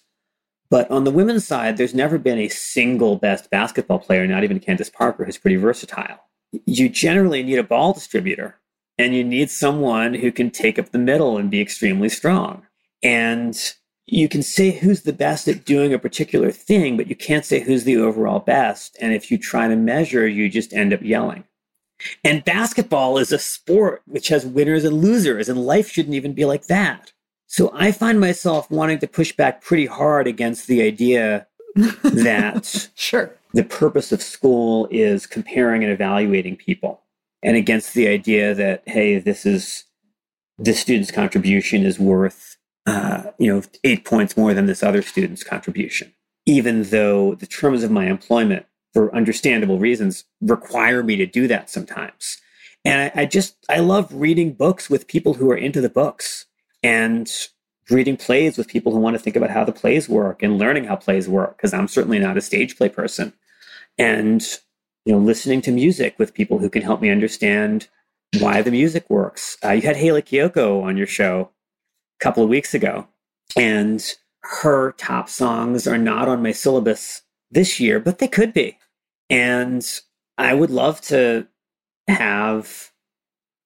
But 0.69 0.89
on 0.89 1.03
the 1.03 1.11
women's 1.11 1.45
side, 1.45 1.77
there's 1.77 1.93
never 1.93 2.17
been 2.17 2.39
a 2.39 2.49
single 2.49 3.15
best 3.15 3.49
basketball 3.51 3.99
player, 3.99 4.25
not 4.25 4.43
even 4.43 4.59
Candace 4.59 4.89
Parker, 4.89 5.25
who's 5.25 5.37
pretty 5.37 5.57
versatile. 5.57 6.19
You 6.65 6.89
generally 6.89 7.43
need 7.43 7.59
a 7.59 7.63
ball 7.63 7.93
distributor 7.93 8.59
and 8.97 9.15
you 9.15 9.23
need 9.23 9.49
someone 9.49 10.13
who 10.13 10.31
can 10.31 10.49
take 10.51 10.79
up 10.79 10.89
the 10.89 10.99
middle 10.99 11.37
and 11.37 11.51
be 11.51 11.61
extremely 11.61 12.09
strong. 12.09 12.65
And 13.01 13.55
you 14.05 14.27
can 14.27 14.43
say 14.43 14.71
who's 14.71 15.03
the 15.03 15.13
best 15.13 15.47
at 15.47 15.65
doing 15.65 15.93
a 15.93 15.99
particular 15.99 16.51
thing, 16.51 16.97
but 16.97 17.07
you 17.07 17.15
can't 17.15 17.45
say 17.45 17.61
who's 17.61 17.83
the 17.85 17.97
overall 17.97 18.39
best. 18.39 18.97
And 18.99 19.13
if 19.13 19.31
you 19.31 19.37
try 19.37 19.67
to 19.67 19.75
measure, 19.75 20.27
you 20.27 20.49
just 20.49 20.73
end 20.73 20.93
up 20.93 21.01
yelling. 21.01 21.45
And 22.23 22.43
basketball 22.43 23.17
is 23.17 23.31
a 23.31 23.39
sport 23.39 24.01
which 24.05 24.27
has 24.27 24.45
winners 24.45 24.83
and 24.83 25.01
losers, 25.01 25.47
and 25.47 25.65
life 25.65 25.89
shouldn't 25.89 26.15
even 26.15 26.33
be 26.33 26.43
like 26.43 26.67
that. 26.67 27.13
So 27.47 27.71
I 27.73 27.91
find 27.91 28.19
myself 28.19 28.69
wanting 28.69 28.99
to 28.99 29.07
push 29.07 29.31
back 29.31 29.61
pretty 29.61 29.85
hard 29.85 30.27
against 30.27 30.67
the 30.67 30.81
idea 30.81 31.47
that 32.03 32.89
Sure. 32.95 33.33
the 33.53 33.63
purpose 33.63 34.11
of 34.11 34.21
school 34.21 34.87
is 34.91 35.25
comparing 35.25 35.83
and 35.83 35.93
evaluating 35.93 36.57
people, 36.57 37.01
and 37.41 37.55
against 37.55 37.93
the 37.93 38.07
idea 38.07 38.53
that, 38.53 38.83
hey, 38.85 39.19
this 39.19 39.45
is 39.45 39.85
this 40.57 40.79
student's 40.79 41.11
contribution 41.11 41.85
is 41.85 41.99
worth, 41.99 42.57
uh, 42.85 43.31
you 43.37 43.53
know, 43.53 43.61
eight 43.83 44.05
points 44.05 44.35
more 44.35 44.53
than 44.53 44.65
this 44.65 44.83
other 44.83 45.01
student's 45.01 45.43
contribution, 45.43 46.13
even 46.45 46.83
though 46.83 47.35
the 47.35 47.47
terms 47.47 47.83
of 47.83 47.91
my 47.91 48.07
employment, 48.07 48.65
for 48.93 49.13
understandable 49.15 49.79
reasons, 49.79 50.25
require 50.41 51.01
me 51.01 51.15
to 51.15 51.25
do 51.25 51.47
that 51.47 51.69
sometimes. 51.69 52.37
And 52.85 53.11
I, 53.15 53.21
I 53.21 53.25
just, 53.25 53.55
I 53.69 53.79
love 53.79 54.13
reading 54.13 54.53
books 54.53 54.89
with 54.89 55.07
people 55.07 55.35
who 55.35 55.49
are 55.49 55.57
into 55.57 55.81
the 55.81 55.89
books 55.89 56.45
and 56.83 57.31
reading 57.89 58.17
plays 58.17 58.57
with 58.57 58.67
people 58.67 58.91
who 58.91 58.99
want 58.99 59.15
to 59.15 59.19
think 59.19 59.35
about 59.35 59.49
how 59.49 59.63
the 59.63 59.71
plays 59.71 60.07
work 60.07 60.43
and 60.43 60.59
learning 60.59 60.85
how 60.85 60.95
plays 60.95 61.27
work, 61.29 61.57
because 61.57 61.73
I'm 61.73 61.87
certainly 61.87 62.19
not 62.19 62.37
a 62.37 62.41
stage 62.41 62.77
play 62.77 62.89
person. 62.89 63.33
And, 63.97 64.41
you 65.05 65.13
know, 65.13 65.19
listening 65.19 65.61
to 65.61 65.71
music 65.71 66.15
with 66.19 66.33
people 66.33 66.59
who 66.59 66.69
can 66.69 66.81
help 66.81 67.01
me 67.01 67.09
understand 67.09 67.87
why 68.39 68.61
the 68.61 68.71
music 68.71 69.09
works. 69.09 69.57
Uh, 69.63 69.71
you 69.71 69.81
had 69.81 69.95
Hayley 69.95 70.21
Kiyoko 70.21 70.83
on 70.83 70.97
your 70.97 71.07
show 71.07 71.51
couple 72.23 72.41
of 72.41 72.49
weeks 72.49 72.73
ago, 72.73 73.05
and 73.57 74.15
her 74.43 74.93
top 74.93 75.27
songs 75.27 75.85
are 75.85 75.97
not 75.97 76.29
on 76.29 76.41
my 76.41 76.53
syllabus 76.53 77.21
this 77.51 77.79
year, 77.79 77.99
but 77.99 78.19
they 78.19 78.27
could 78.27 78.53
be. 78.53 78.77
And 79.29 79.85
I 80.37 80.53
would 80.53 80.69
love 80.69 81.01
to 81.01 81.47
have 82.07 82.91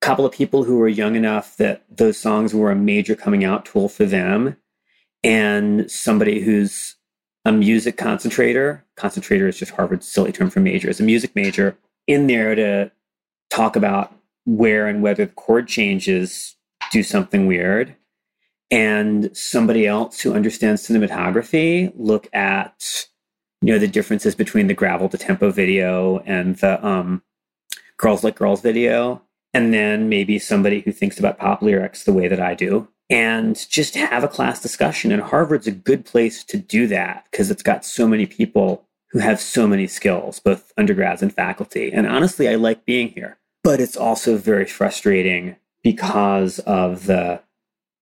a 0.02 0.06
couple 0.06 0.26
of 0.26 0.34
people 0.34 0.64
who 0.64 0.78
were 0.78 0.88
young 0.88 1.16
enough 1.16 1.56
that 1.58 1.86
those 1.90 2.18
songs 2.18 2.54
were 2.54 2.72
a 2.72 2.76
major 2.76 3.16
coming 3.16 3.44
out 3.44 3.66
tool 3.66 3.90
for 3.90 4.06
them, 4.06 4.58
and 5.24 5.90
somebody 5.90 6.42
who's 6.42 6.96
a 7.46 7.52
music 7.52 7.96
concentrator. 7.96 8.84
Concentrator 8.96 9.48
is 9.48 9.58
just 9.58 9.72
Harvard's 9.72 10.08
silly 10.08 10.32
term 10.32 10.50
for 10.50 10.62
major, 10.62 10.90
is 10.90 11.00
a 11.00 11.04
music 11.04 11.36
major 11.36 11.78
in 12.08 12.26
there 12.26 12.56
to 12.56 12.92
talk 13.50 13.76
about 13.76 14.14
where 14.46 14.88
and 14.88 15.04
whether 15.04 15.26
the 15.26 15.32
chord 15.34 15.68
changes 15.68 16.56
do 16.92 17.04
something 17.04 17.46
weird. 17.46 17.96
And 18.70 19.36
somebody 19.36 19.88
else 19.88 20.20
who 20.20 20.34
understands 20.34 20.88
cinematography 20.88 21.92
look 21.96 22.28
at 22.34 23.08
you 23.62 23.74
know 23.74 23.80
the 23.80 23.88
differences 23.88 24.36
between 24.36 24.68
the 24.68 24.74
gravel 24.74 25.10
to 25.10 25.18
tempo 25.18 25.52
video 25.52 26.20
and 26.20 26.58
the 26.58 26.86
um, 26.86 27.24
girls 27.98 28.24
like 28.24 28.36
girls 28.36 28.62
video 28.62 29.22
and 29.54 29.74
then 29.74 30.10
maybe 30.10 30.38
somebody 30.38 30.82
who 30.82 30.92
thinks 30.92 31.18
about 31.18 31.40
pop 31.40 31.62
lyrics 31.62 32.04
the 32.04 32.14
way 32.14 32.28
that 32.28 32.40
i 32.40 32.54
do. 32.54 32.88
And 33.10 33.56
just 33.70 33.96
have 33.96 34.26
a 34.26 34.28
class 34.28 34.62
discussion 34.62 35.12
and 35.14 35.22
harvard's 35.22 35.68
a 35.68 35.72
good 35.72 36.06
place 36.06 36.44
to 36.46 36.58
do 36.58 36.88
that 36.88 37.26
because 37.32 37.50
it's 37.50 37.64
got 37.64 37.86
so 37.86 38.08
many 38.08 38.26
people 38.26 38.86
who 39.12 39.20
have 39.20 39.40
so 39.40 39.66
many 39.66 39.88
skills 39.88 40.42
both 40.42 40.74
undergrads 40.78 41.22
and 41.22 41.34
faculty. 41.34 41.92
And 41.92 42.06
honestly 42.06 42.50
i 42.50 42.56
like 42.56 42.86
being 42.86 43.10
here 43.10 43.38
but 43.64 43.82
it's 43.82 43.98
also 43.98 44.38
very 44.38 44.66
frustrating 44.66 45.58
because 45.84 46.60
of 46.60 47.06
the 47.06 47.42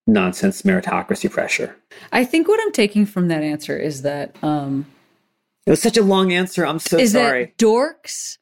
nonsense 0.08 0.62
meritocracy 0.62 1.30
pressure 1.30 1.76
I 2.12 2.26
think 2.26 2.48
what 2.48 2.60
I'm 2.62 2.72
taking 2.72 3.06
from 3.06 3.28
that 3.30 3.44
answer 3.44 3.78
is 3.78 4.04
that 4.04 4.36
um, 4.44 4.86
it 5.66 5.72
was 5.72 5.82
such 5.82 5.98
a 5.98 6.04
long 6.04 6.32
answer 6.32 6.66
i'm 6.66 6.80
so 6.80 6.98
is 6.98 7.14
sorry 7.14 7.46
that 7.46 7.58
dorks 7.58 8.38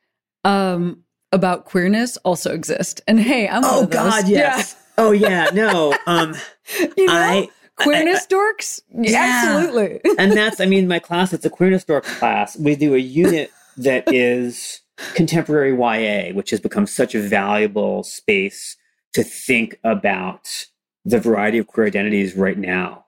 um, 0.45 1.04
about 1.32 1.65
queerness 1.65 2.17
also 2.17 2.54
exist. 2.54 3.02
And 3.08 3.19
hey, 3.19 3.47
I'm 3.47 3.63
one 3.63 3.71
Oh. 3.73 3.86
God, 3.88 4.28
yes. 4.28 4.76
Oh 4.97 5.12
yeah, 5.12 5.49
no. 5.54 5.97
Um, 6.06 6.36
You 6.97 7.08
know, 7.08 7.13
I 7.13 7.49
queerness 7.76 8.28
dorks? 8.28 8.82
Yeah. 8.93 9.43
Absolutely. 9.45 9.99
and 10.17 10.32
that's 10.32 10.62
I 10.62 10.65
mean 10.65 10.88
my 10.88 10.99
class. 10.99 11.34
It's 11.34 11.45
a 11.45 11.49
queerness 11.49 11.84
dork 11.84 12.06
class. 12.06 12.58
We 12.58 12.76
do 12.76 12.93
a 12.95 12.99
unit 12.99 13.52
that 13.78 14.04
is 14.13 14.82
contemporary 15.15 15.71
YA, 15.76 16.34
which 16.34 16.52
has 16.52 16.60
become 16.60 16.86
such 16.86 17.15
a 17.15 17.19
valuable 17.19 18.04
space 18.04 18.78
to 19.13 19.23
think 19.23 19.80
about 19.84 20.67
the 21.06 21.20
variety 21.20 21.58
of 21.58 21.68
queer 21.68 21.86
identities 21.88 22.36
right 22.36 22.58
now. 22.58 23.06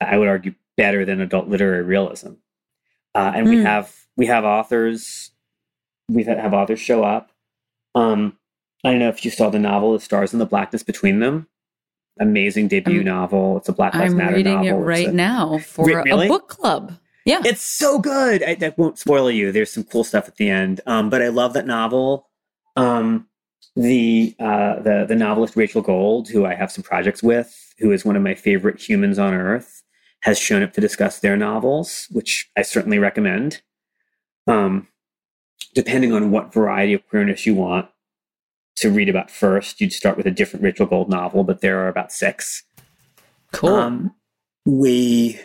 I 0.00 0.16
would 0.18 0.28
argue 0.28 0.54
better 0.76 1.04
than 1.04 1.20
adult 1.20 1.48
literary 1.48 1.82
realism. 1.82 2.32
Uh, 3.14 3.32
and 3.34 3.48
we 3.48 3.58
Hmm. 3.58 3.62
have 3.64 3.94
we 4.16 4.26
have 4.26 4.44
authors. 4.44 5.30
We 6.08 6.24
have 6.24 6.52
authors 6.54 6.80
show 6.80 7.04
up. 7.04 7.30
Um, 7.94 8.36
I 8.84 8.90
don't 8.90 8.98
know 8.98 9.08
if 9.08 9.24
you 9.24 9.30
saw 9.30 9.50
the 9.50 9.58
novel 9.58 9.92
"The 9.92 10.00
Stars 10.00 10.32
and 10.32 10.40
the 10.40 10.46
Blackness 10.46 10.82
Between 10.82 11.20
Them." 11.20 11.46
Amazing 12.20 12.68
debut 12.68 12.96
I'm- 12.98 13.04
novel. 13.04 13.58
It's 13.58 13.68
a 13.68 13.72
Black 13.72 13.94
Lives 13.94 14.12
I'm 14.12 14.18
Matter 14.18 14.34
reading 14.36 14.54
novel. 14.54 14.68
it 14.82 14.84
right 14.84 15.08
a- 15.08 15.12
now 15.12 15.58
for 15.58 15.86
really? 15.86 16.26
a 16.26 16.28
book 16.28 16.48
club. 16.48 16.94
Yeah. 17.24 17.42
It's 17.44 17.60
so 17.60 17.98
good. 18.00 18.42
I, 18.42 18.54
that 18.56 18.76
won't 18.78 18.98
spoil 18.98 19.30
you. 19.30 19.52
There's 19.52 19.70
some 19.70 19.84
cool 19.84 20.02
stuff 20.02 20.26
at 20.26 20.36
the 20.36 20.48
end. 20.50 20.80
Um, 20.86 21.10
but 21.10 21.22
I 21.22 21.28
love 21.28 21.52
that 21.52 21.66
novel. 21.66 22.28
Um, 22.74 23.27
the 23.78 24.34
uh, 24.40 24.80
the 24.80 25.06
the 25.08 25.14
novelist 25.14 25.56
Rachel 25.56 25.82
Gold, 25.82 26.28
who 26.28 26.44
I 26.44 26.54
have 26.54 26.72
some 26.72 26.82
projects 26.82 27.22
with, 27.22 27.74
who 27.78 27.92
is 27.92 28.04
one 28.04 28.16
of 28.16 28.22
my 28.22 28.34
favorite 28.34 28.80
humans 28.80 29.18
on 29.18 29.32
earth, 29.32 29.84
has 30.22 30.38
shown 30.38 30.62
up 30.64 30.72
to 30.72 30.80
discuss 30.80 31.20
their 31.20 31.36
novels, 31.36 32.08
which 32.10 32.50
I 32.56 32.62
certainly 32.62 32.98
recommend. 32.98 33.62
Um, 34.48 34.88
depending 35.74 36.12
on 36.12 36.32
what 36.32 36.52
variety 36.52 36.92
of 36.92 37.06
queerness 37.08 37.46
you 37.46 37.54
want 37.54 37.88
to 38.76 38.90
read 38.90 39.08
about 39.08 39.30
first, 39.30 39.80
you'd 39.80 39.92
start 39.92 40.16
with 40.16 40.26
a 40.26 40.30
different 40.30 40.64
Rachel 40.64 40.86
Gold 40.86 41.08
novel, 41.08 41.44
but 41.44 41.60
there 41.60 41.78
are 41.80 41.88
about 41.88 42.10
six. 42.10 42.64
cool. 43.52 43.74
Um, 43.74 44.14
we 44.64 45.38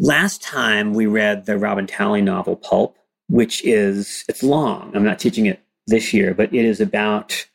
last 0.00 0.42
time 0.42 0.94
we 0.94 1.06
read 1.06 1.46
the 1.46 1.58
Robin 1.58 1.86
Talley 1.86 2.22
novel 2.22 2.56
Pulp, 2.56 2.98
which 3.28 3.64
is 3.64 4.24
it's 4.28 4.42
long. 4.42 4.90
I'm 4.96 5.04
not 5.04 5.20
teaching 5.20 5.46
it 5.46 5.60
this 5.86 6.12
year, 6.12 6.34
but 6.34 6.52
it 6.52 6.64
is 6.64 6.80
about 6.80 7.46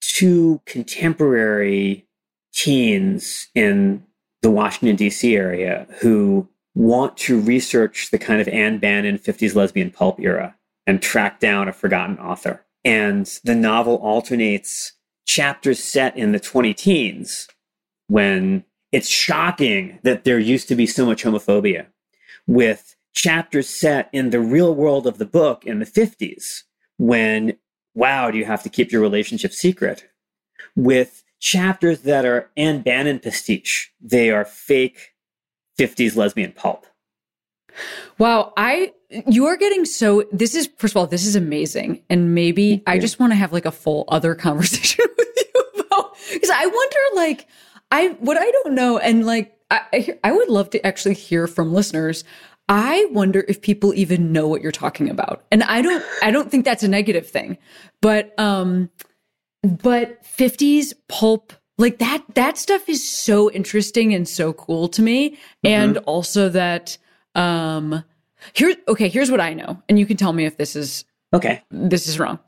two 0.00 0.60
contemporary 0.66 2.06
teens 2.52 3.48
in 3.54 4.02
the 4.42 4.50
Washington 4.50 4.96
D.C. 4.96 5.36
area 5.36 5.86
who 6.00 6.48
want 6.74 7.16
to 7.16 7.40
research 7.40 8.10
the 8.10 8.18
kind 8.18 8.40
of 8.40 8.48
Ann 8.48 8.78
Bannon 8.78 9.18
50s 9.18 9.54
lesbian 9.54 9.90
pulp 9.90 10.20
era 10.20 10.54
and 10.86 11.02
track 11.02 11.40
down 11.40 11.68
a 11.68 11.72
forgotten 11.72 12.18
author. 12.18 12.64
And 12.84 13.26
the 13.44 13.54
novel 13.54 13.96
alternates 13.96 14.92
chapters 15.26 15.82
set 15.82 16.16
in 16.16 16.32
the 16.32 16.40
20 16.40 16.72
teens 16.74 17.48
when 18.08 18.64
it's 18.92 19.08
shocking 19.08 19.98
that 20.02 20.24
there 20.24 20.38
used 20.38 20.68
to 20.68 20.76
be 20.76 20.86
so 20.86 21.04
much 21.04 21.24
homophobia 21.24 21.86
with 22.46 22.94
chapters 23.14 23.68
set 23.68 24.08
in 24.12 24.30
the 24.30 24.40
real 24.40 24.74
world 24.74 25.06
of 25.06 25.18
the 25.18 25.26
book 25.26 25.64
in 25.66 25.80
the 25.80 25.86
50s 25.86 26.62
when 26.98 27.56
wow 27.96 28.30
do 28.30 28.38
you 28.38 28.44
have 28.44 28.62
to 28.62 28.68
keep 28.68 28.92
your 28.92 29.00
relationship 29.02 29.52
secret? 29.52 30.08
With 30.76 31.24
chapters 31.40 32.02
that 32.02 32.24
are 32.24 32.50
Ann 32.56 32.82
Bannon 32.82 33.18
pastiche 33.18 33.92
they 34.00 34.30
are 34.30 34.44
fake 34.44 35.14
50s 35.78 36.14
lesbian 36.16 36.52
pulp. 36.52 36.86
Wow, 38.18 38.52
I 38.56 38.92
you 39.26 39.46
are 39.46 39.56
getting 39.56 39.84
so 39.84 40.24
this 40.32 40.54
is 40.54 40.68
first 40.78 40.92
of 40.92 40.96
all 40.96 41.06
this 41.06 41.26
is 41.26 41.36
amazing. 41.36 42.02
And 42.08 42.34
maybe 42.34 42.82
I 42.86 42.98
just 42.98 43.18
want 43.20 43.32
to 43.32 43.36
have 43.36 43.52
like 43.52 43.66
a 43.66 43.70
full 43.72 44.04
other 44.08 44.34
conversation 44.46 45.04
with 45.18 45.28
you 45.54 45.82
about 45.84 46.14
cuz 46.16 46.50
I 46.50 46.66
wonder 46.66 46.98
like 47.16 47.46
I 47.90 48.08
what 48.20 48.38
I 48.38 48.50
don't 48.50 48.74
know 48.74 48.98
and 48.98 49.26
like 49.26 49.52
I 49.70 49.80
I- 49.92 50.18
I 50.24 50.32
would 50.32 50.48
love 50.48 50.70
to 50.70 50.86
actually 50.86 51.14
hear 51.14 51.46
from 51.46 51.72
listeners. 51.74 52.24
I 52.68 53.06
wonder 53.12 53.44
if 53.48 53.62
people 53.62 53.94
even 53.94 54.32
know 54.32 54.48
what 54.48 54.60
you're 54.62 54.72
talking 54.72 55.08
about. 55.08 55.44
And 55.52 55.62
I 55.62 55.82
don't 55.82 56.04
I 56.22 56.30
don't 56.30 56.50
think 56.50 56.64
that's 56.64 56.82
a 56.82 56.88
negative 56.88 57.28
thing. 57.28 57.58
But 58.00 58.38
um 58.38 58.90
but 59.62 60.22
50s 60.22 60.92
pulp 61.08 61.52
like 61.78 61.98
that 61.98 62.22
that 62.34 62.56
stuff 62.56 62.88
is 62.88 63.08
so 63.08 63.50
interesting 63.50 64.14
and 64.14 64.28
so 64.28 64.52
cool 64.52 64.88
to 64.88 65.02
me 65.02 65.38
and 65.64 65.98
also 65.98 66.48
that 66.48 66.96
um 67.34 68.04
here 68.52 68.76
okay 68.86 69.08
here's 69.08 69.30
what 69.30 69.40
i 69.40 69.52
know 69.52 69.82
and 69.88 69.98
you 69.98 70.06
can 70.06 70.16
tell 70.16 70.32
me 70.32 70.44
if 70.44 70.56
this 70.56 70.76
is 70.76 71.04
Okay. 71.34 71.62
this 71.70 72.06
is 72.06 72.18
wrong 72.18 72.38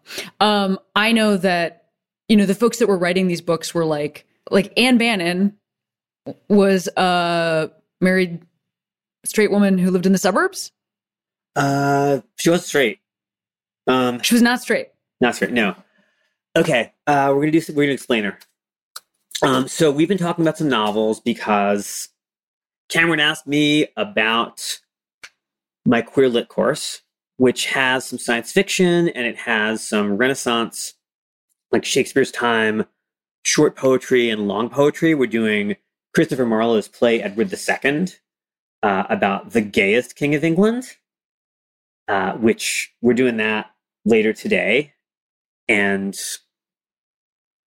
um 0.41 0.79
i 0.95 1.11
know 1.11 1.37
that 1.37 1.87
you 2.29 2.37
know 2.37 2.47
the 2.47 2.55
folks 2.55 2.79
that 2.79 2.87
were 2.87 2.99
writing 2.99 3.27
these 3.27 3.41
books 3.43 3.75
were 3.75 3.85
like 3.85 4.25
like 4.51 4.73
ann 4.79 4.97
bannon 4.97 5.57
was 6.49 6.89
a 6.97 7.71
married 8.01 8.41
straight 9.25 9.51
woman 9.51 9.79
who 9.79 9.91
lived 9.91 10.07
in 10.07 10.13
the 10.13 10.19
suburbs 10.19 10.73
Uh, 11.57 12.21
she 12.37 12.51
was 12.51 12.65
straight. 12.67 13.01
Um, 13.87 14.21
she 14.21 14.35
was 14.35 14.43
not 14.43 14.61
straight 14.61 14.89
not 15.21 15.35
straight. 15.35 15.53
No. 15.53 15.75
Okay. 16.57 16.93
Uh, 17.07 17.33
we're 17.35 17.43
gonna 17.43 17.53
do. 17.53 17.61
Some, 17.61 17.75
we're 17.75 17.85
gonna 17.85 17.95
explain 17.95 18.25
her. 18.25 18.39
Um, 19.43 19.69
so 19.69 19.91
we've 19.91 20.09
been 20.09 20.19
talking 20.19 20.45
about 20.45 20.59
some 20.59 20.69
novels 20.69 21.21
because 21.21 22.09
Cameron 22.89 23.21
asked 23.21 23.47
me 23.47 23.87
about 23.97 24.81
my 25.85 26.03
queer 26.03 26.29
lit 26.29 26.49
course, 26.49 27.03
which 27.37 27.67
has 27.67 28.05
some 28.05 28.19
science 28.19 28.51
fiction 28.53 29.09
and 29.09 29.27
it 29.27 29.37
has 29.37 29.87
some 29.87 30.17
Renaissance, 30.17 30.95
like 31.71 31.85
Shakespeare's 31.85 32.33
time, 32.33 32.85
short 33.45 33.77
poetry 33.77 34.29
and 34.29 34.49
long 34.49 34.69
poetry. 34.71 35.15
We're 35.15 35.27
doing 35.27 35.77
Christopher 36.15 36.47
Marlowe's 36.47 36.89
play 36.89 37.23
Edward 37.23 37.53
II 37.53 38.07
uh, 38.83 39.05
about 39.09 39.51
the 39.51 39.61
gayest 39.61 40.17
king 40.17 40.35
of 40.35 40.45
England, 40.45 40.97
uh, 42.09 42.33
which 42.33 42.93
we're 43.01 43.15
doing 43.15 43.37
that 43.39 43.71
later 44.05 44.33
today, 44.33 44.93
and 45.69 46.17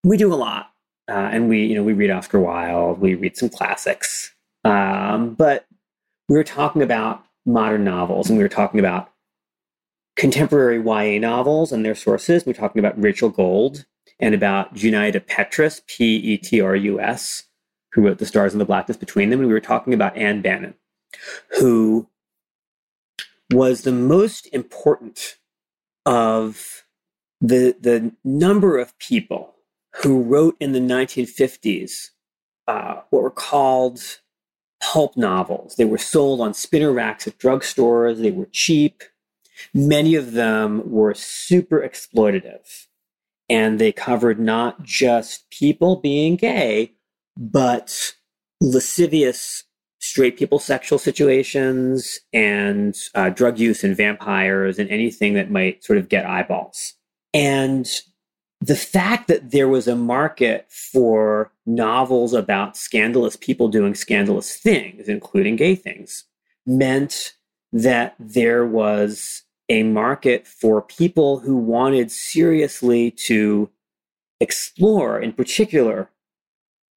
we 0.04 0.18
do 0.18 0.34
a 0.34 0.36
lot. 0.36 0.68
Uh, 1.10 1.30
and 1.32 1.50
we, 1.50 1.66
you 1.66 1.76
know, 1.76 1.84
we 1.84 1.94
read 1.94 2.10
Oscar 2.10 2.40
Wilde, 2.40 3.00
we 3.00 3.16
read 3.16 3.36
some 3.36 3.50
classics, 3.50 4.34
um, 4.64 5.34
but 5.34 5.66
we 6.30 6.38
were 6.38 6.44
talking 6.44 6.82
about 6.82 7.24
modern 7.46 7.84
novels, 7.84 8.30
and 8.30 8.38
we 8.38 8.44
were 8.44 8.50
talking 8.50 8.80
about 8.80 9.12
contemporary 10.16 10.82
YA 10.82 11.20
novels 11.20 11.72
and 11.72 11.84
their 11.84 11.96
sources. 11.96 12.46
We 12.46 12.52
were 12.52 12.58
talking 12.58 12.80
about 12.80 13.02
Rachel 13.02 13.30
Gold 13.30 13.86
and 14.20 14.36
about 14.36 14.76
Junauda 14.76 15.26
Petrus, 15.26 15.82
P 15.88 16.16
E 16.16 16.38
T 16.38 16.62
R 16.62 16.76
U 16.76 17.00
S, 17.00 17.44
who 17.92 18.04
wrote 18.06 18.20
The 18.20 18.26
Stars 18.26 18.54
and 18.54 18.62
the 18.62 18.66
Blackness 18.66 18.98
Between 18.98 19.30
Them. 19.30 19.40
And 19.40 19.48
we 19.48 19.54
were 19.54 19.60
talking 19.60 19.94
about 19.94 20.16
Ann 20.16 20.42
Bannon, 20.42 20.76
who 21.60 22.08
was 23.52 23.82
the 23.82 23.92
most 23.92 24.48
important 24.54 25.38
of 26.06 26.84
the, 27.40 27.76
the 27.80 28.14
number 28.24 28.78
of 28.78 28.98
people 29.00 29.56
who 30.04 30.22
wrote 30.22 30.56
in 30.60 30.72
the 30.72 30.80
1950s 30.80 32.12
uh, 32.68 33.02
what 33.10 33.24
were 33.24 33.32
called 33.32 34.20
pulp 34.82 35.18
novels. 35.18 35.76
They 35.76 35.86
were 35.86 35.98
sold 35.98 36.42
on 36.42 36.54
spinner 36.54 36.92
racks 36.92 37.28
at 37.28 37.38
drugstores, 37.38 38.22
they 38.22 38.32
were 38.32 38.48
cheap. 38.52 39.04
Many 39.74 40.16
of 40.16 40.32
them 40.32 40.90
were 40.90 41.14
super 41.14 41.80
exploitative. 41.82 42.88
And 43.50 43.80
they 43.80 43.92
covered 43.92 44.40
not 44.40 44.84
just 44.84 45.50
people 45.50 45.98
being 45.98 46.38
gay, 46.38 46.94
but 47.38 48.14
lascivious 48.62 49.66
straight 50.02 50.38
people 50.38 50.60
sexual 50.60 50.98
situations 50.98 52.20
and 52.34 52.98
uh, 53.16 53.30
drug 53.30 53.60
use 53.60 53.84
and 53.84 53.96
vampires 53.96 54.80
and 54.80 54.90
anything 54.90 55.36
that 55.36 55.52
might 55.52 55.84
sort 55.84 55.98
of 55.98 56.10
get 56.10 56.26
eyeballs. 56.26 56.94
And 57.34 57.88
the 58.60 58.76
fact 58.76 59.28
that 59.28 59.52
there 59.52 59.68
was 59.68 59.88
a 59.88 59.96
market 59.96 60.68
for 60.70 61.52
novels 61.66 62.34
about 62.34 62.76
scandalous 62.76 63.36
people 63.36 63.70
doing 63.70 63.96
scandalous 63.96 64.56
things, 64.56 65.08
including 65.08 65.56
gay 65.56 65.76
things, 65.76 66.26
meant 66.66 67.34
that 67.72 68.16
there 68.20 68.66
was 68.66 69.44
a 69.70 69.84
market 69.84 70.46
for 70.46 70.82
people 70.82 71.40
who 71.40 71.56
wanted 71.56 72.12
seriously 72.12 73.10
to 73.12 73.70
explore, 74.40 75.20
in 75.20 75.32
particular, 75.32 76.10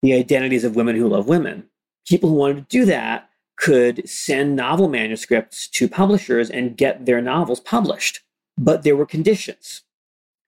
the 0.02 0.14
identities 0.14 0.64
of 0.64 0.76
women 0.76 0.96
who 0.96 1.08
love 1.08 1.28
women. 1.28 1.70
People 2.08 2.30
who 2.30 2.36
wanted 2.36 2.56
to 2.70 2.78
do 2.80 2.86
that 2.86 3.30
could 3.58 4.08
send 4.10 4.56
novel 4.56 4.88
manuscripts 4.90 5.68
to 5.70 5.88
publishers 5.88 6.50
and 6.50 6.76
get 6.76 7.06
their 7.06 7.22
novels 7.22 7.60
published. 7.60 8.22
But 8.58 8.84
there 8.84 8.96
were 8.96 9.06
conditions. 9.06 9.84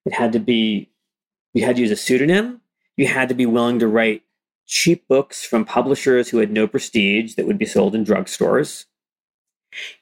It 0.05 0.13
had 0.13 0.31
to 0.33 0.39
be, 0.39 0.89
you 1.53 1.65
had 1.65 1.75
to 1.77 1.81
use 1.81 1.91
a 1.91 1.95
pseudonym. 1.95 2.61
You 2.97 3.07
had 3.07 3.29
to 3.29 3.35
be 3.35 3.45
willing 3.45 3.79
to 3.79 3.87
write 3.87 4.23
cheap 4.67 5.07
books 5.07 5.45
from 5.45 5.65
publishers 5.65 6.29
who 6.29 6.37
had 6.39 6.51
no 6.51 6.67
prestige 6.67 7.35
that 7.35 7.45
would 7.45 7.57
be 7.57 7.65
sold 7.65 7.93
in 7.95 8.03
drugstores. 8.03 8.85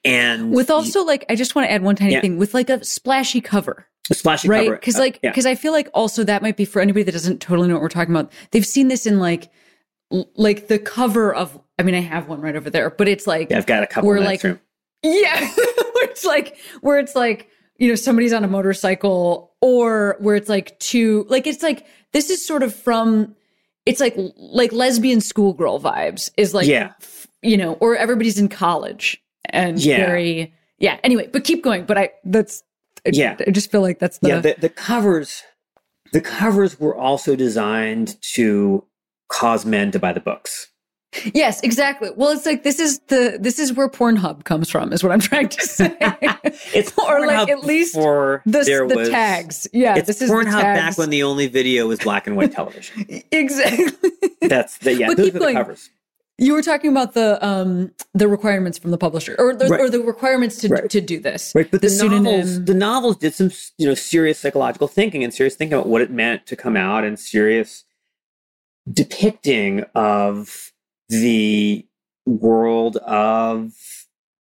And 0.06 0.52
with 0.52 0.70
also 0.70 1.04
like 1.04 1.26
i 1.30 1.36
just 1.36 1.56
want 1.56 1.68
to 1.68 1.72
add 1.72 1.82
one 1.82 1.96
tiny 1.96 2.14
Yeah. 2.14 2.22
thing 2.22 2.38
with 2.38 2.54
like 2.54 2.70
a 2.70 2.84
splashy 2.84 3.42
cover 3.42 3.88
a 4.12 4.14
splashy 4.14 4.48
right 4.48 4.66
cover. 4.68 4.76
because 4.78 4.96
Uh, 4.98 5.00
like 5.00 5.20
yeah. 5.24 5.32
because 5.32 5.46
i 5.48 5.56
feel 5.56 5.72
like 5.72 5.90
also 5.96 6.24
that 6.24 6.42
might 6.44 6.58
be 6.58 6.66
for 6.66 6.80
anybody 6.82 7.02
that 7.04 7.12
doesn't 7.12 7.42
totally 7.42 7.68
know 7.68 7.74
what 7.74 7.82
we're 7.82 7.90
talking 7.90 8.14
about 8.14 8.32
they've 8.52 8.66
seen 8.68 8.88
this 8.88 9.06
in 9.08 9.20
like 9.20 9.50
like 10.36 10.68
the 10.68 10.78
cover 10.80 11.34
of 11.34 11.60
i 11.80 11.84
mean 11.84 11.96
i 11.96 12.00
have 12.02 12.28
one 12.28 12.40
right 12.42 12.56
over 12.56 12.70
there 12.70 12.90
but 12.90 13.08
it's 13.08 13.26
like 13.28 13.50
Yeah, 13.50 13.58
I've 13.58 13.66
got 13.66 13.84
a 13.84 13.88
couple 13.88 14.08
we're 14.10 14.18
in 14.18 14.24
like- 14.26 14.44
room. 14.44 14.60
yeah 15.04 15.40
where 15.94 16.06
it's 16.06 16.24
like 16.26 16.58
where 16.82 17.00
it's 17.00 17.16
like 17.16 17.48
you 17.78 17.88
know 17.88 17.96
somebody's 17.96 18.34
on 18.34 18.44
a 18.44 18.48
motorcycle 18.48 19.54
or 19.62 20.18
where 20.20 20.36
it's 20.36 20.50
like 20.50 20.78
two 20.80 21.26
like 21.30 21.48
it's 21.48 21.64
like 21.64 21.86
this 22.12 22.30
is 22.30 22.46
sort 22.46 22.64
of 22.64 22.74
from 22.74 23.36
it's 23.86 24.00
like 24.00 24.16
like 24.38 24.72
lesbian 24.72 25.20
schoolgirl 25.22 25.80
vibes 25.80 26.30
is 26.38 26.54
like 26.54 26.68
Yeah. 26.68 26.94
you 27.42 27.58
know 27.58 27.74
or 27.76 27.96
everybody's 27.96 28.38
in 28.40 28.48
college 28.50 29.22
and 29.50 29.80
Yeah. 29.84 29.98
very 30.06 30.54
yeah 30.78 31.00
anyway 31.04 31.28
but 31.34 31.44
keep 31.44 31.64
going 31.64 31.86
but 31.86 31.98
i 31.98 32.12
that's 32.24 32.64
I- 33.06 33.10
Yeah. 33.14 33.36
i 33.48 33.52
just 33.52 33.72
feel 33.72 33.82
like 33.82 34.00
that's 34.00 34.20
the 34.20 34.28
yeah, 34.30 34.40
the, 34.40 34.56
the 34.60 34.70
covers 34.70 35.44
the 36.14 36.22
covers 36.22 36.80
were 36.80 36.96
also 36.96 37.36
designed 37.36 38.22
to 38.36 38.86
cause 39.30 39.66
men 39.66 39.92
to 39.92 40.00
buy 40.00 40.14
the 40.14 40.20
books. 40.20 40.68
yes 41.36 41.62
exactly 41.62 42.10
well 42.16 42.30
it's 42.32 42.46
like 42.46 42.64
this 42.64 42.80
is 42.80 42.98
the 43.10 43.38
this 43.40 43.60
is 43.60 43.72
where 43.74 43.88
pornhub 43.88 44.44
comes 44.46 44.68
from 44.68 44.92
is 44.92 45.04
what 45.04 45.12
i'm 45.12 45.20
trying 45.20 45.48
to 45.48 45.62
say 45.62 45.96
It's 46.74 46.92
Or, 46.98 47.26
like, 47.28 47.50
at 47.50 47.64
least 47.64 47.94
the, 47.94 48.42
the 48.46 48.94
was 48.96 49.10
tags 49.10 49.68
yeah 49.74 49.96
It's 49.96 50.08
this 50.08 50.22
is 50.24 50.30
Pornhub 50.32 50.60
tags. 50.60 50.80
back 50.80 50.98
when 50.98 51.10
the 51.12 51.22
only 51.24 51.48
video 51.48 51.88
was 51.88 52.00
black 52.00 52.26
and 52.28 52.36
white 52.36 52.52
television. 52.60 53.06
exactly 53.32 54.12
That's 54.42 54.78
the 54.80 54.94
yeah. 54.96 55.08
But 55.08 55.18
those 55.18 55.26
keep 55.28 55.34
were 55.36 55.40
the 55.40 55.46
going. 55.46 55.56
covers. 55.56 55.90
You 56.40 56.54
were 56.54 56.62
talking 56.64 56.90
about 56.92 57.14
the 57.14 57.44
um 57.46 57.92
the 58.14 58.28
requirements 58.28 58.78
from 58.80 58.90
the 58.92 58.98
publisher 58.98 59.36
or 59.38 59.56
the, 59.56 59.68
Right. 59.68 59.80
or 59.82 59.90
the 59.90 60.02
requirements 60.02 60.58
to 60.62 60.68
Right. 60.68 60.90
to 60.90 61.00
do 61.00 61.20
this. 61.20 61.54
Right, 61.56 61.70
but 61.70 61.82
the, 61.82 61.90
The 61.90 62.10
novels, 62.10 62.66
the 62.66 62.74
novels 62.74 63.18
did 63.18 63.34
some, 63.36 63.52
you 63.78 63.88
know, 63.88 63.94
serious 63.94 64.40
psychological 64.40 64.88
thinking 64.88 65.24
and 65.24 65.32
serious 65.34 65.56
thinking 65.56 65.76
about 65.78 65.88
what 65.88 66.02
it 66.02 66.10
meant 66.12 66.46
to 66.48 66.56
come 66.56 66.76
out 66.76 67.04
and 67.04 67.20
serious 67.20 67.86
depicting 68.92 69.86
of 69.96 70.72
the 71.10 71.86
world 72.26 72.98
of 72.98 73.74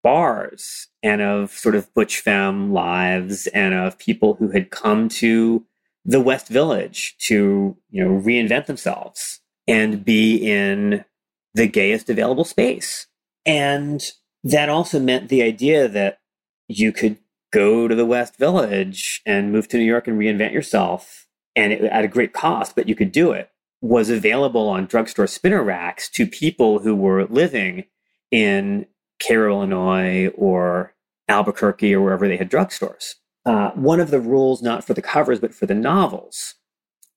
bars 0.03 0.87
and 1.01 1.21
of 1.21 1.51
sort 1.51 1.75
of 1.75 1.93
butch 1.93 2.19
femme 2.19 2.73
lives 2.73 3.47
and 3.47 3.73
of 3.73 3.97
people 3.97 4.35
who 4.35 4.49
had 4.49 4.69
come 4.69 5.07
to 5.07 5.65
the 6.05 6.19
West 6.19 6.49
Village 6.49 7.15
to, 7.17 7.77
you 7.89 8.03
know, 8.03 8.21
reinvent 8.21 8.65
themselves 8.65 9.39
and 9.67 10.03
be 10.03 10.35
in 10.35 11.05
the 11.53 11.67
gayest 11.67 12.09
available 12.09 12.43
space. 12.43 13.07
And 13.45 14.03
that 14.43 14.67
also 14.69 14.99
meant 14.99 15.29
the 15.29 15.41
idea 15.41 15.87
that 15.87 16.19
you 16.67 16.91
could 16.91 17.17
go 17.53 17.87
to 17.87 17.95
the 17.95 18.05
West 18.05 18.35
Village 18.37 19.21
and 19.25 19.51
move 19.51 19.67
to 19.69 19.77
New 19.77 19.85
York 19.85 20.07
and 20.07 20.19
reinvent 20.19 20.51
yourself, 20.51 21.27
and 21.55 21.71
it, 21.71 21.83
at 21.83 22.03
a 22.03 22.09
great 22.09 22.33
cost, 22.33 22.75
but 22.75 22.89
you 22.89 22.95
could 22.95 23.11
do 23.11 23.31
it, 23.31 23.49
was 23.83 24.09
available 24.09 24.69
on 24.69 24.85
drugstore 24.85 25.27
spinner 25.27 25.61
racks 25.61 26.09
to 26.09 26.25
people 26.25 26.79
who 26.79 26.95
were 26.95 27.25
living 27.25 27.83
in 28.31 28.85
Cairo, 29.21 29.57
Illinois, 29.57 30.29
or 30.37 30.95
Albuquerque, 31.27 31.93
or 31.93 32.01
wherever 32.01 32.25
they 32.25 32.37
had 32.37 32.49
drugstores. 32.49 33.15
Uh, 33.45 33.71
one 33.71 33.99
of 33.99 34.09
the 34.09 34.21
rules, 34.21 34.61
not 34.61 34.85
for 34.85 34.93
the 34.93 35.01
covers, 35.01 35.41
but 35.41 35.53
for 35.53 35.65
the 35.65 35.75
novels, 35.75 36.55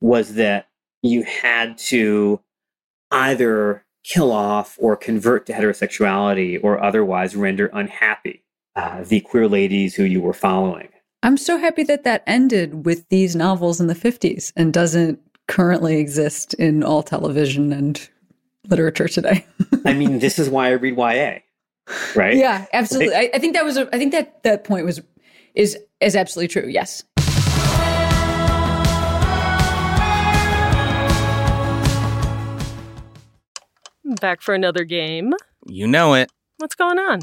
was 0.00 0.34
that 0.34 0.66
you 1.02 1.22
had 1.22 1.78
to 1.78 2.40
either 3.12 3.84
kill 4.02 4.32
off 4.32 4.76
or 4.80 4.96
convert 4.96 5.46
to 5.46 5.52
heterosexuality 5.52 6.58
or 6.60 6.82
otherwise 6.82 7.36
render 7.36 7.70
unhappy 7.72 8.42
uh, 8.74 9.04
the 9.04 9.20
queer 9.20 9.46
ladies 9.46 9.94
who 9.94 10.02
you 10.02 10.20
were 10.20 10.32
following. 10.32 10.88
I'm 11.22 11.36
so 11.36 11.58
happy 11.58 11.82
that 11.84 12.04
that 12.04 12.22
ended 12.26 12.86
with 12.86 13.08
these 13.08 13.34
novels 13.34 13.80
in 13.80 13.86
the 13.88 13.94
50s 13.94 14.52
and 14.54 14.72
doesn't 14.72 15.18
currently 15.48 15.98
exist 15.98 16.54
in 16.54 16.82
all 16.82 17.02
television 17.02 17.72
and 17.72 18.08
literature 18.68 19.08
today. 19.08 19.46
I 19.84 19.92
mean, 19.92 20.18
this 20.18 20.38
is 20.38 20.48
why 20.50 20.68
I 20.68 20.72
read 20.72 20.96
YA, 20.96 21.38
right? 22.14 22.36
yeah, 22.36 22.66
absolutely. 22.72 23.14
I, 23.14 23.30
I 23.34 23.38
think 23.38 23.54
that 23.54 23.64
was 23.64 23.76
a, 23.76 23.88
I 23.94 23.98
think 23.98 24.12
that 24.12 24.42
that 24.42 24.64
point 24.64 24.84
was 24.84 25.00
is 25.54 25.78
is 26.00 26.16
absolutely 26.16 26.48
true. 26.48 26.68
Yes. 26.68 27.04
Back 34.20 34.40
for 34.40 34.54
another 34.54 34.84
game. 34.84 35.34
You 35.66 35.88
know 35.88 36.14
it. 36.14 36.30
What's 36.58 36.76
going 36.76 36.98
on? 36.98 37.22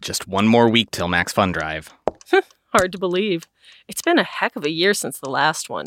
Just 0.00 0.26
one 0.26 0.48
more 0.48 0.68
week 0.68 0.90
till 0.90 1.06
Max 1.06 1.32
Fun 1.32 1.52
Drive. 1.52 1.94
Hard 2.72 2.90
to 2.92 2.98
believe. 2.98 3.46
It's 3.86 4.02
been 4.02 4.18
a 4.18 4.24
heck 4.24 4.56
of 4.56 4.64
a 4.64 4.70
year 4.70 4.94
since 4.94 5.18
the 5.18 5.30
last 5.30 5.70
one. 5.70 5.86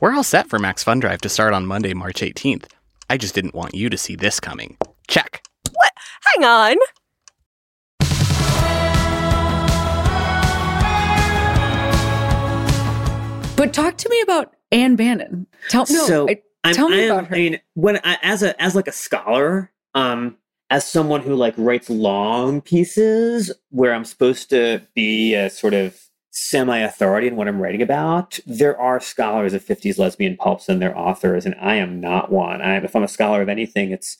We're 0.00 0.14
all 0.14 0.24
set 0.24 0.48
for 0.48 0.58
Max 0.58 0.82
Fun 0.82 1.00
Drive 1.00 1.20
to 1.22 1.28
start 1.28 1.54
on 1.54 1.66
Monday, 1.66 1.94
March 1.94 2.20
18th. 2.20 2.66
I 3.08 3.16
just 3.16 3.34
didn't 3.34 3.54
want 3.54 3.74
you 3.74 3.88
to 3.90 3.96
see 3.96 4.16
this 4.16 4.40
coming. 4.40 4.76
Check. 5.08 5.42
What? 5.72 5.92
Hang 6.34 6.44
on. 6.44 6.76
But 13.56 13.72
talk 13.72 13.96
to 13.98 14.08
me 14.10 14.20
about 14.20 14.52
Ann 14.72 14.96
Bannon. 14.96 15.46
Tell 15.70 15.86
no, 15.88 16.04
so 16.06 16.28
I- 16.28 16.42
I'm, 16.64 16.74
tell 16.74 16.88
me 16.88 16.98
I 16.98 17.00
am- 17.04 17.12
about 17.12 17.26
her. 17.28 17.34
I 17.36 17.38
mean, 17.38 17.60
when 17.74 17.98
I, 18.04 18.18
as 18.22 18.42
a 18.42 18.60
as 18.60 18.74
like 18.74 18.88
a 18.88 18.92
scholar, 18.92 19.70
um, 19.94 20.36
as 20.70 20.84
someone 20.86 21.20
who 21.22 21.34
like 21.36 21.54
writes 21.56 21.88
long 21.88 22.60
pieces 22.60 23.52
where 23.70 23.94
I'm 23.94 24.04
supposed 24.04 24.50
to 24.50 24.82
be 24.94 25.34
a 25.34 25.48
sort 25.50 25.72
of 25.72 25.98
semi 26.36 26.78
authority 26.78 27.28
in 27.28 27.36
what 27.36 27.46
I'm 27.48 27.60
writing 27.60 27.80
about, 27.82 28.38
there 28.44 28.78
are 28.78 28.98
scholars 29.00 29.54
of 29.54 29.64
50s 29.64 29.98
lesbian 29.98 30.36
pulps 30.36 30.68
and 30.68 30.82
their 30.82 30.96
authors, 30.98 31.46
and 31.46 31.54
I 31.60 31.76
am 31.76 32.00
not 32.00 32.30
one. 32.32 32.60
I, 32.60 32.76
if 32.78 32.96
I'm 32.96 33.04
a 33.04 33.08
scholar 33.08 33.40
of 33.40 33.48
anything, 33.48 33.92
it's 33.92 34.18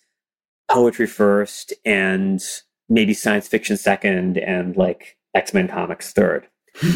poetry 0.71 1.07
first, 1.09 1.73
and 1.85 2.41
maybe 2.89 3.15
science 3.15 3.49
fiction 3.49 3.77
second, 3.77 4.39
and 4.39 4.77
like 4.77 5.17
X 5.35 5.53
Men 5.53 5.67
comics 5.69 6.13
third. 6.13 6.47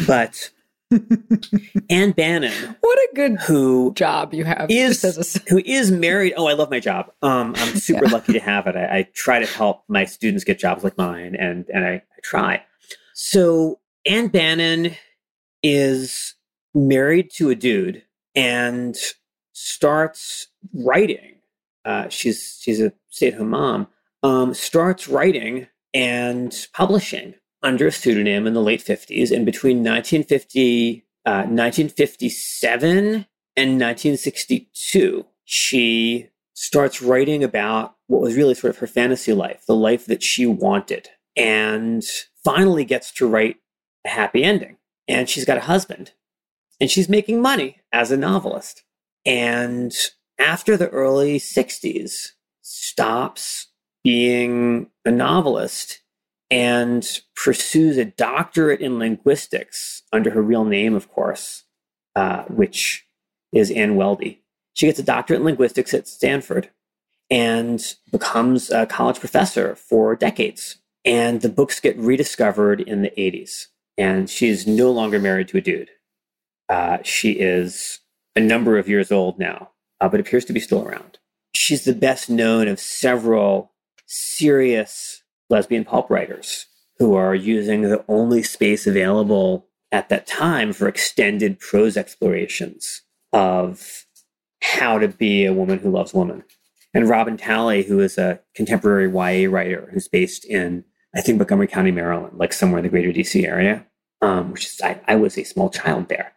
But 0.07 0.51
Ann 1.89 2.11
Bannon, 2.11 2.75
what 2.81 2.97
a 2.97 3.09
good 3.13 3.39
who 3.41 3.93
job 3.95 4.33
you 4.33 4.45
have. 4.45 4.67
is 4.71 5.03
a, 5.03 5.39
who 5.49 5.61
is 5.65 5.91
married. 5.91 6.33
Oh, 6.37 6.47
I 6.47 6.53
love 6.53 6.71
my 6.71 6.79
job. 6.79 7.11
Um, 7.21 7.53
I'm 7.57 7.75
super 7.75 8.05
Yeah. 8.05 8.11
lucky 8.11 8.33
to 8.33 8.39
have 8.39 8.67
it. 8.67 8.75
I, 8.75 8.99
I 8.99 9.07
try 9.13 9.39
to 9.39 9.45
help 9.45 9.83
my 9.87 10.05
students 10.05 10.43
get 10.43 10.59
jobs 10.59 10.83
like 10.83 10.97
mine, 10.97 11.35
and 11.35 11.65
and 11.73 11.85
I, 11.85 11.91
I 11.95 12.01
try. 12.23 12.63
So 13.13 13.79
Ann 14.05 14.27
Bannon 14.29 14.95
is 15.63 16.35
married 16.73 17.31
to 17.35 17.49
a 17.49 17.55
dude 17.55 18.03
and 18.35 18.95
starts 19.53 20.47
writing. 20.73 21.35
Uh, 21.85 22.09
she's 22.09 22.59
she's 22.61 22.81
a 22.81 22.93
stay-at-home 23.09 23.49
mom. 23.49 23.87
Um, 24.21 24.53
starts 24.53 25.07
writing 25.07 25.67
and 25.93 26.55
publishing 26.73 27.35
under 27.63 27.87
a 27.87 27.91
pseudonym 27.91 28.47
in 28.47 28.53
the 28.53 28.61
late 28.61 28.83
50s 28.83 29.31
and 29.31 29.45
between 29.45 29.77
1950 29.77 31.05
uh, 31.25 31.43
1957 31.43 33.25
and 33.57 33.71
1962 33.79 35.25
she 35.45 36.29
starts 36.53 37.01
writing 37.01 37.43
about 37.43 37.95
what 38.07 38.21
was 38.21 38.35
really 38.35 38.53
sort 38.53 38.71
of 38.71 38.77
her 38.77 38.87
fantasy 38.87 39.33
life 39.33 39.65
the 39.67 39.75
life 39.75 40.05
that 40.05 40.23
she 40.23 40.45
wanted 40.45 41.09
and 41.35 42.03
finally 42.43 42.85
gets 42.85 43.11
to 43.11 43.27
write 43.27 43.57
a 44.05 44.09
happy 44.09 44.43
ending 44.43 44.77
and 45.09 45.29
she's 45.29 45.45
got 45.45 45.57
a 45.57 45.61
husband 45.61 46.13
and 46.79 46.89
she's 46.89 47.09
making 47.09 47.41
money 47.41 47.81
as 47.91 48.11
a 48.11 48.17
novelist 48.17 48.83
and 49.25 49.93
after 50.39 50.77
the 50.77 50.89
early 50.89 51.37
60s 51.37 52.29
stops 52.61 53.67
being 54.03 54.89
a 55.05 55.11
novelist 55.11 56.01
and 56.49 57.21
pursues 57.35 57.97
a 57.97 58.05
doctorate 58.05 58.81
in 58.81 58.97
linguistics 58.97 60.03
under 60.11 60.31
her 60.31 60.41
real 60.41 60.65
name, 60.65 60.95
of 60.95 61.11
course, 61.11 61.65
uh, 62.15 62.43
which 62.43 63.05
is 63.53 63.69
Ann 63.71 63.95
Weldy. 63.95 64.39
She 64.73 64.85
gets 64.87 64.99
a 64.99 65.03
doctorate 65.03 65.41
in 65.41 65.45
linguistics 65.45 65.93
at 65.93 66.07
Stanford 66.07 66.69
and 67.29 67.95
becomes 68.11 68.71
a 68.71 68.85
college 68.85 69.19
professor 69.19 69.75
for 69.75 70.15
decades. 70.15 70.77
And 71.05 71.41
the 71.41 71.49
books 71.49 71.79
get 71.79 71.97
rediscovered 71.97 72.81
in 72.81 73.01
the 73.01 73.11
80s. 73.11 73.67
And 73.99 74.29
she's 74.29 74.65
no 74.65 74.91
longer 74.91 75.19
married 75.19 75.49
to 75.49 75.57
a 75.57 75.61
dude. 75.61 75.89
Uh, 76.69 76.99
she 77.03 77.33
is 77.33 77.99
a 78.33 78.39
number 78.39 78.77
of 78.77 78.87
years 78.87 79.11
old 79.11 79.37
now, 79.37 79.71
uh, 79.99 80.07
but 80.07 80.21
appears 80.21 80.45
to 80.45 80.53
be 80.53 80.61
still 80.61 80.87
around. 80.87 81.19
She's 81.53 81.83
the 81.83 81.93
best 81.93 82.29
known 82.29 82.69
of 82.69 82.79
several 82.79 83.73
serious 84.07 85.21
lesbian 85.49 85.83
pulp 85.83 86.09
writers 86.09 86.67
who 86.97 87.13
are 87.13 87.35
using 87.35 87.81
the 87.81 88.05
only 88.07 88.41
space 88.41 88.87
available 88.87 89.67
at 89.91 90.07
that 90.09 90.25
time 90.25 90.71
for 90.71 90.87
extended 90.87 91.59
prose 91.59 91.97
explorations 91.97 93.01
of 93.33 94.05
how 94.61 94.97
to 94.97 95.09
be 95.09 95.45
a 95.45 95.53
woman 95.53 95.79
who 95.79 95.89
loves 95.89 96.13
women. 96.13 96.43
And 96.93 97.09
Robin 97.09 97.35
Talley, 97.37 97.83
who 97.83 97.99
is 97.99 98.17
a 98.17 98.39
contemporary 98.55 99.11
YA 99.11 99.49
writer 99.49 99.89
who's 99.93 100.07
based 100.07 100.45
in, 100.45 100.85
I 101.15 101.21
think, 101.21 101.37
Montgomery 101.37 101.67
County, 101.67 101.91
Maryland, 101.91 102.37
like 102.37 102.53
somewhere 102.53 102.79
in 102.79 102.83
the 102.83 102.89
greater 102.89 103.11
DC 103.11 103.47
area, 103.47 103.85
um, 104.21 104.51
which 104.51 104.65
is, 104.65 104.81
I, 104.83 104.99
I 105.07 105.15
was 105.15 105.37
a 105.37 105.43
small 105.43 105.69
child 105.69 106.09
there, 106.09 106.33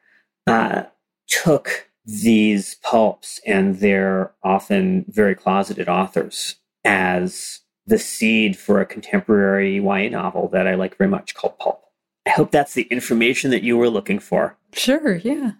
uh, 0.46 0.84
took 1.28 1.88
these 2.04 2.76
pulps 2.82 3.40
and 3.46 3.78
their 3.78 4.32
often 4.42 5.04
very 5.08 5.34
closeted 5.34 5.88
authors 5.88 6.56
as 6.84 7.60
the 7.86 7.98
seed 7.98 8.56
for 8.56 8.80
a 8.80 8.86
contemporary 8.86 9.76
YA 9.76 10.08
novel 10.08 10.48
that 10.48 10.66
I 10.66 10.74
like 10.74 10.96
very 10.96 11.10
much 11.10 11.34
called 11.34 11.58
Pulp. 11.58 11.84
I 12.26 12.30
hope 12.30 12.50
that's 12.50 12.74
the 12.74 12.82
information 12.84 13.50
that 13.50 13.62
you 13.62 13.76
were 13.76 13.90
looking 13.90 14.18
for. 14.18 14.56
Sure, 14.72 15.16
yeah. 15.16 15.52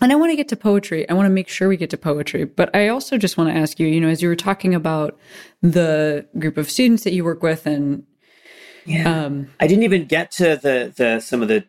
And 0.00 0.12
I 0.12 0.14
want 0.14 0.30
to 0.32 0.36
get 0.36 0.48
to 0.48 0.56
poetry. 0.56 1.08
I 1.08 1.14
want 1.14 1.26
to 1.26 1.30
make 1.32 1.48
sure 1.48 1.68
we 1.68 1.76
get 1.76 1.90
to 1.90 1.98
poetry. 1.98 2.44
But 2.44 2.74
I 2.74 2.88
also 2.88 3.16
just 3.16 3.38
want 3.38 3.50
to 3.50 3.56
ask 3.56 3.78
you, 3.78 3.86
you 3.86 4.00
know, 4.00 4.08
as 4.08 4.22
you 4.22 4.28
were 4.28 4.36
talking 4.36 4.74
about 4.74 5.18
the 5.62 6.26
group 6.38 6.56
of 6.56 6.70
students 6.70 7.04
that 7.04 7.12
you 7.12 7.24
work 7.24 7.42
with 7.42 7.66
and 7.66 8.04
Yeah. 8.86 9.24
um 9.26 9.48
I 9.60 9.66
didn't 9.66 9.84
even 9.84 10.04
get 10.06 10.30
to 10.32 10.56
the 10.56 10.92
the 10.96 11.20
some 11.20 11.42
of 11.42 11.48
the 11.48 11.64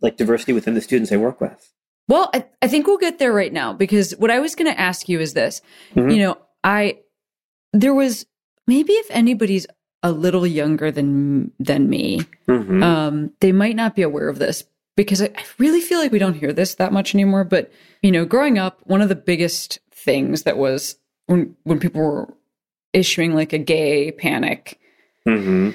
like 0.00 0.16
diversity 0.16 0.52
within 0.52 0.74
the 0.74 0.80
students 0.80 1.10
I 1.12 1.16
work 1.16 1.40
with. 1.40 1.72
well, 2.08 2.30
I, 2.32 2.44
I 2.62 2.68
think 2.68 2.86
we'll 2.86 2.98
get 2.98 3.18
there 3.18 3.32
right 3.32 3.52
now 3.52 3.72
because 3.72 4.12
what 4.12 4.30
I 4.30 4.38
was 4.38 4.54
going 4.54 4.72
to 4.72 4.80
ask 4.80 5.08
you 5.08 5.18
is 5.18 5.34
this. 5.34 5.60
Mhm. 5.96 6.12
You 6.14 6.18
know, 6.22 6.38
I 6.62 6.98
there 7.72 7.94
was 7.94 8.26
maybe 8.66 8.92
if 8.92 9.06
anybody's 9.10 9.66
a 10.04 10.12
little 10.12 10.46
younger 10.46 10.92
than 10.92 11.50
than 11.58 11.88
me, 11.90 12.20
Mhm. 12.48 12.82
um, 12.82 13.32
they 13.40 13.50
might 13.52 13.74
not 13.76 13.96
be 13.96 14.02
aware 14.02 14.28
of 14.28 14.38
this 14.38 14.62
because 14.96 15.20
I, 15.20 15.26
I 15.26 15.42
really 15.58 15.80
feel 15.80 15.98
like 15.98 16.12
we 16.12 16.20
don't 16.20 16.34
hear 16.34 16.52
this 16.52 16.76
that 16.76 16.92
much 16.92 17.12
anymore. 17.14 17.42
But 17.44 17.72
you 18.02 18.12
know, 18.12 18.24
growing 18.24 18.56
up, 18.58 18.80
one 18.84 19.02
of 19.02 19.08
the 19.08 19.16
biggest 19.16 19.80
things 19.92 20.44
that 20.44 20.56
was 20.56 20.96
when 21.26 21.56
when 21.64 21.80
people 21.80 22.02
were 22.02 22.32
issuing 22.92 23.34
like 23.34 23.52
a 23.52 23.58
gay 23.58 24.12
panic, 24.12 24.78
Mhm. 25.26 25.74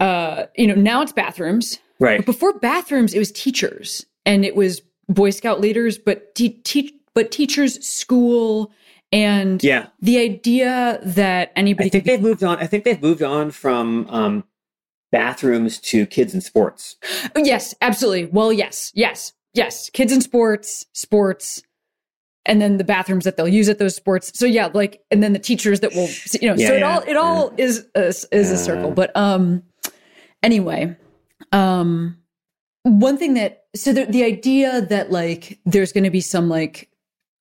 Uh, 0.00 0.46
you 0.56 0.66
know, 0.66 0.74
now 0.74 1.02
it's 1.02 1.12
bathrooms. 1.12 1.78
Right. 2.00 2.18
But 2.18 2.26
before 2.26 2.58
bathrooms, 2.58 3.14
it 3.14 3.18
was 3.18 3.30
teachers 3.30 4.06
and 4.26 4.44
it 4.44 4.56
was 4.56 4.80
Boy 5.08 5.30
Scout 5.30 5.60
leaders, 5.60 5.98
but 5.98 6.34
te- 6.34 6.60
teach 6.62 6.92
but 7.14 7.30
teachers, 7.32 7.84
school, 7.86 8.70
and 9.12 9.62
Yeah. 9.64 9.88
the 10.00 10.18
idea 10.18 11.00
that 11.02 11.50
anybody 11.56 11.88
I 11.88 11.90
think 11.90 12.04
be 12.04 12.10
they've 12.12 12.22
moved 12.22 12.44
on. 12.44 12.58
I 12.58 12.66
think 12.66 12.84
they've 12.84 13.02
moved 13.02 13.22
on 13.22 13.50
from 13.50 14.06
um, 14.08 14.44
bathrooms 15.10 15.78
to 15.80 16.06
kids 16.06 16.32
and 16.32 16.42
sports. 16.42 16.96
Yes, 17.36 17.74
absolutely. 17.82 18.26
Well, 18.26 18.52
yes, 18.52 18.92
yes, 18.94 19.32
yes. 19.54 19.90
Kids 19.90 20.12
and 20.12 20.22
sports, 20.22 20.86
sports, 20.92 21.62
and 22.46 22.62
then 22.62 22.76
the 22.78 22.84
bathrooms 22.84 23.24
that 23.24 23.36
they'll 23.36 23.48
use 23.48 23.68
at 23.68 23.78
those 23.78 23.96
sports. 23.96 24.30
So 24.38 24.46
yeah, 24.46 24.70
like, 24.72 25.02
and 25.10 25.22
then 25.22 25.32
the 25.32 25.38
teachers 25.40 25.80
that 25.80 25.92
will, 25.94 26.08
you 26.40 26.48
know. 26.48 26.54
Yeah, 26.56 26.68
so 26.68 26.74
it 26.74 26.80
yeah, 26.80 26.94
all 26.94 27.02
it 27.02 27.16
all 27.16 27.52
is 27.58 27.86
a, 27.96 28.06
is 28.06 28.26
a 28.32 28.36
Yeah. 28.36 28.56
circle. 28.56 28.92
But 28.92 29.14
um, 29.16 29.64
anyway, 30.42 30.96
um 31.52 32.16
one 32.82 33.16
thing 33.18 33.34
that 33.34 33.64
so 33.76 33.92
the, 33.92 34.06
the 34.06 34.24
idea 34.24 34.80
that 34.82 35.10
like 35.12 35.58
there's 35.66 35.92
going 35.92 36.04
to 36.04 36.10
be 36.10 36.20
some 36.20 36.48
like 36.48 36.88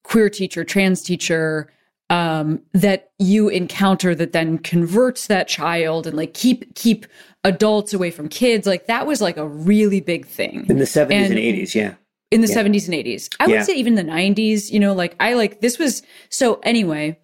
queer 0.03 0.29
teacher 0.29 0.63
trans 0.63 1.01
teacher 1.01 1.71
um 2.09 2.61
that 2.73 3.11
you 3.19 3.47
encounter 3.49 4.13
that 4.15 4.31
then 4.33 4.57
converts 4.57 5.27
that 5.27 5.47
child 5.47 6.07
and 6.07 6.17
like 6.17 6.33
keep 6.33 6.73
keep 6.75 7.05
adults 7.43 7.93
away 7.93 8.11
from 8.11 8.27
kids 8.27 8.65
like 8.67 8.87
that 8.87 9.05
was 9.07 9.21
like 9.21 9.37
a 9.37 9.47
really 9.47 10.01
big 10.01 10.25
thing 10.25 10.65
In 10.67 10.77
the 10.77 10.85
70s 10.85 11.11
and, 11.11 11.33
And- 11.33 11.33
80s, 11.39 11.75
yeah. 11.75 11.93
in 12.31 12.41
the 12.41 12.47
Yeah. 12.47 12.55
70s 12.63 12.85
and 12.85 12.93
80s. 12.95 13.29
I 13.39 13.45
Yeah. 13.45 13.57
would 13.57 13.65
say 13.65 13.73
even 13.75 13.95
the 13.95 14.03
90s, 14.03 14.69
you 14.71 14.79
know, 14.79 14.93
like 14.93 15.15
I 15.19 15.33
like 15.35 15.61
this 15.61 15.79
was 15.79 16.01
so 16.29 16.59
anyway. 16.63 17.17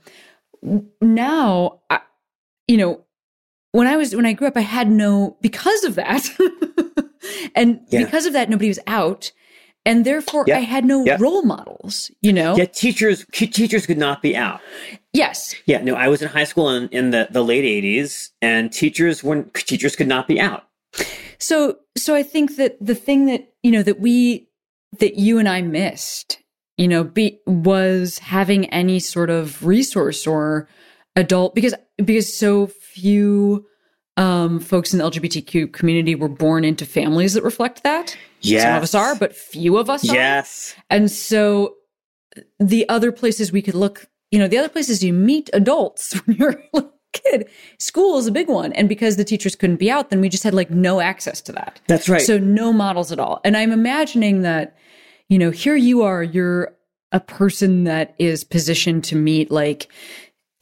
Now, 1.02 1.82
I, 1.90 2.00
you 2.68 2.78
know, 2.78 3.05
when 3.76 3.88
I 3.88 3.98
was 3.98 4.16
when 4.16 4.26
I 4.26 4.34
grew 4.34 4.48
up 4.48 4.56
I 4.58 4.62
had 4.62 4.90
no 4.90 5.38
because 5.42 5.84
of 5.84 5.96
that. 5.96 6.24
and 7.56 7.82
Yeah. 7.90 8.04
because 8.06 8.26
of 8.26 8.34
that 8.34 8.50
nobody 8.50 8.68
was 8.70 8.80
out 8.88 9.32
and 9.86 10.06
therefore 10.06 10.46
Yeah. 10.48 10.58
I 10.58 10.62
had 10.62 10.86
no 10.86 11.04
Yeah. 11.06 11.18
role 11.20 11.44
models, 11.44 12.10
you 12.22 12.34
know. 12.34 12.56
Yeah, 12.56 12.66
teachers 12.66 13.26
teachers 13.32 13.86
could 13.86 13.98
not 13.98 14.22
be 14.22 14.36
out. 14.36 14.62
Yes. 15.14 15.56
Yeah, 15.66 15.82
no, 15.82 15.96
I 15.96 16.08
was 16.08 16.22
in 16.22 16.28
high 16.30 16.44
school 16.46 16.70
in, 16.70 16.90
in 16.90 17.12
the, 17.12 17.28
the 17.32 17.44
late 17.44 17.64
80s 17.66 18.30
and 18.42 18.72
teachers 18.72 19.24
weren't 19.24 19.54
teachers 19.54 19.96
could 19.96 20.08
not 20.08 20.28
be 20.28 20.40
out. 20.40 20.64
So 21.38 21.78
so 21.98 22.16
I 22.16 22.24
think 22.24 22.56
that 22.56 22.78
the 22.80 22.96
thing 22.96 23.26
that, 23.28 23.54
you 23.64 23.72
know, 23.72 23.84
that 23.84 24.00
we 24.00 24.48
that 25.00 25.16
you 25.16 25.38
and 25.40 25.50
I 25.50 25.62
missed, 25.62 26.40
you 26.78 26.88
know, 26.88 27.04
be 27.04 27.40
was 27.46 28.20
having 28.20 28.66
any 28.70 29.00
sort 29.00 29.30
of 29.30 29.66
resource 29.66 30.26
or 30.26 30.70
adult 31.16 31.54
because 31.56 31.74
because 31.98 32.34
so 32.34 32.68
few 32.96 33.66
um 34.18 34.62
folks 34.62 34.94
in 34.94 35.00
the 35.00 35.06
LGBTQ 35.06 35.74
community 35.74 36.16
were 36.16 36.30
born 36.30 36.64
into 36.64 36.86
families 36.86 37.34
that 37.34 37.44
reflect 37.44 37.84
that. 37.84 38.18
Yes. 38.40 38.64
Some 38.64 38.76
of 38.76 38.84
us 38.84 38.96
are, 38.96 39.16
but 39.16 39.36
few 39.36 39.78
of 39.78 39.90
us 39.90 40.08
are. 40.10 40.16
Yes. 40.16 40.76
And 40.90 41.12
so 41.12 41.76
the 42.60 42.88
other 42.88 43.12
places 43.12 43.52
we 43.52 43.62
could 43.62 43.76
look, 43.76 44.06
you 44.32 44.40
know, 44.40 44.48
the 44.48 44.58
other 44.58 44.70
places 44.70 45.04
you 45.04 45.12
meet 45.14 45.50
adults 45.52 46.14
when 46.26 46.38
you're 46.38 46.52
a 46.52 46.64
little 46.74 46.94
kid, 47.12 47.50
school 47.80 48.18
is 48.18 48.28
a 48.28 48.32
big 48.32 48.48
one. 48.48 48.72
And 48.74 48.88
because 48.88 49.18
the 49.18 49.26
teachers 49.26 49.56
couldn't 49.56 49.78
be 49.78 49.92
out, 49.92 50.10
then 50.10 50.22
we 50.22 50.30
just 50.30 50.44
had 50.44 50.54
like 50.54 50.70
no 50.70 51.02
access 51.02 51.42
to 51.42 51.52
that. 51.54 51.82
That's 51.88 52.08
right. 52.08 52.22
So 52.22 52.38
no 52.38 52.72
models 52.72 53.12
at 53.12 53.20
all. 53.20 53.42
And 53.44 53.58
I'm 53.58 53.72
imagining 53.72 54.42
that, 54.44 54.78
you 55.28 55.38
know, 55.38 55.52
here 55.52 55.76
you 55.76 56.04
are, 56.04 56.24
you're 56.24 56.74
a 57.12 57.20
person 57.20 57.86
that 57.86 58.16
is 58.20 58.44
positioned 58.44 59.04
to 59.06 59.16
meet 59.16 59.50
like 59.50 59.88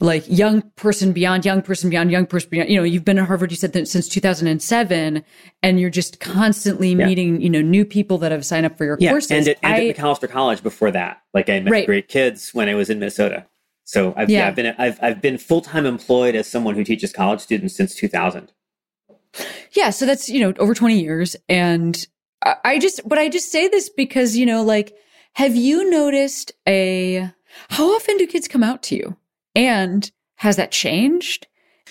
like 0.00 0.24
young 0.28 0.62
person 0.76 1.12
beyond 1.12 1.44
young 1.44 1.62
person 1.62 1.88
beyond 1.88 2.10
young 2.10 2.26
person 2.26 2.50
beyond 2.50 2.68
you 2.68 2.76
know 2.76 2.82
you've 2.82 3.04
been 3.04 3.18
at 3.18 3.26
harvard 3.28 3.50
you 3.50 3.56
said 3.56 3.72
that 3.72 3.86
since 3.86 4.08
2007 4.08 5.22
and 5.62 5.80
you're 5.80 5.88
just 5.90 6.18
constantly 6.20 6.90
Yeah. 6.92 7.06
meeting 7.06 7.40
you 7.40 7.48
know 7.48 7.60
new 7.62 7.84
people 7.84 8.18
that 8.18 8.32
have 8.32 8.44
signed 8.44 8.66
up 8.66 8.76
for 8.76 8.84
your 8.84 8.96
yeah, 9.00 9.10
courses 9.10 9.30
and 9.30 9.48
at, 9.48 9.56
and 9.62 9.74
I- 9.74 9.86
at 9.88 9.96
Macalester 9.96 10.28
College 10.28 10.62
before 10.62 10.90
that. 10.90 11.22
Like 11.32 11.48
I 11.48 11.60
met 11.60 11.70
Right. 11.70 11.86
great 11.86 12.08
kids 12.08 12.52
when 12.52 12.68
I 12.68 12.74
was 12.74 12.90
in 12.90 12.98
Minnesota. 12.98 13.46
So 13.84 14.14
I've 14.16 14.28
yeah, 14.30 14.40
Yeah. 14.40 14.48
I've 14.48 14.56
been 14.56 14.74
I've 14.78 14.98
I've 15.02 15.20
been 15.22 15.38
full 15.38 15.60
time 15.60 15.86
employed 15.86 16.34
as 16.34 16.46
someone 16.50 16.74
who 16.74 16.82
teaches 16.84 17.12
college 17.12 17.40
students 17.40 17.76
since 17.76 17.94
2000. 17.94 18.52
yeah 19.72 19.90
so 19.90 20.06
that's 20.06 20.28
you 20.28 20.40
know 20.40 20.52
over 20.58 20.74
20 20.74 20.98
years 21.00 21.34
and 21.48 22.06
I, 22.44 22.54
I 22.64 22.78
just 22.78 23.06
but 23.08 23.18
i 23.18 23.28
just 23.28 23.50
say 23.50 23.66
this 23.68 23.88
because 23.88 24.36
you 24.36 24.46
know 24.46 24.62
like 24.62 24.94
have 25.34 25.56
you 25.56 25.88
noticed 25.90 26.52
a 26.68 27.30
how 27.70 27.94
often 27.94 28.16
do 28.16 28.26
kids 28.26 28.46
come 28.48 28.62
out 28.62 28.82
to 28.84 28.96
you 28.96 29.16
and 29.54 30.10
has 30.36 30.56
that 30.56 30.70
changed 30.72 31.46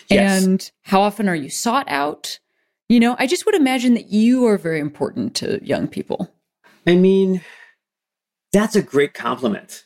Yes. 0.09 0.43
and 0.43 0.71
how 0.81 1.01
often 1.01 1.29
are 1.29 1.35
you 1.35 1.49
sought 1.49 1.87
out 1.89 2.39
you 2.89 2.99
know 2.99 3.15
i 3.19 3.25
just 3.27 3.45
would 3.45 3.55
imagine 3.55 3.93
that 3.93 4.07
you 4.07 4.45
are 4.45 4.57
very 4.57 4.79
important 4.79 5.35
to 5.35 5.59
young 5.65 5.87
people 5.87 6.29
I 6.85 6.95
mean, 6.95 7.39
that's 8.51 8.75
a 8.75 8.81
great 8.81 9.13
compliment. 9.13 9.85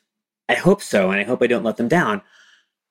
I 0.49 0.55
hope 0.55 0.81
so, 0.81 1.11
and 1.11 1.19
I 1.19 1.23
hope 1.23 1.43
I 1.43 1.47
don't 1.47 1.63
let 1.63 1.77
them 1.77 1.87
down. 1.87 2.23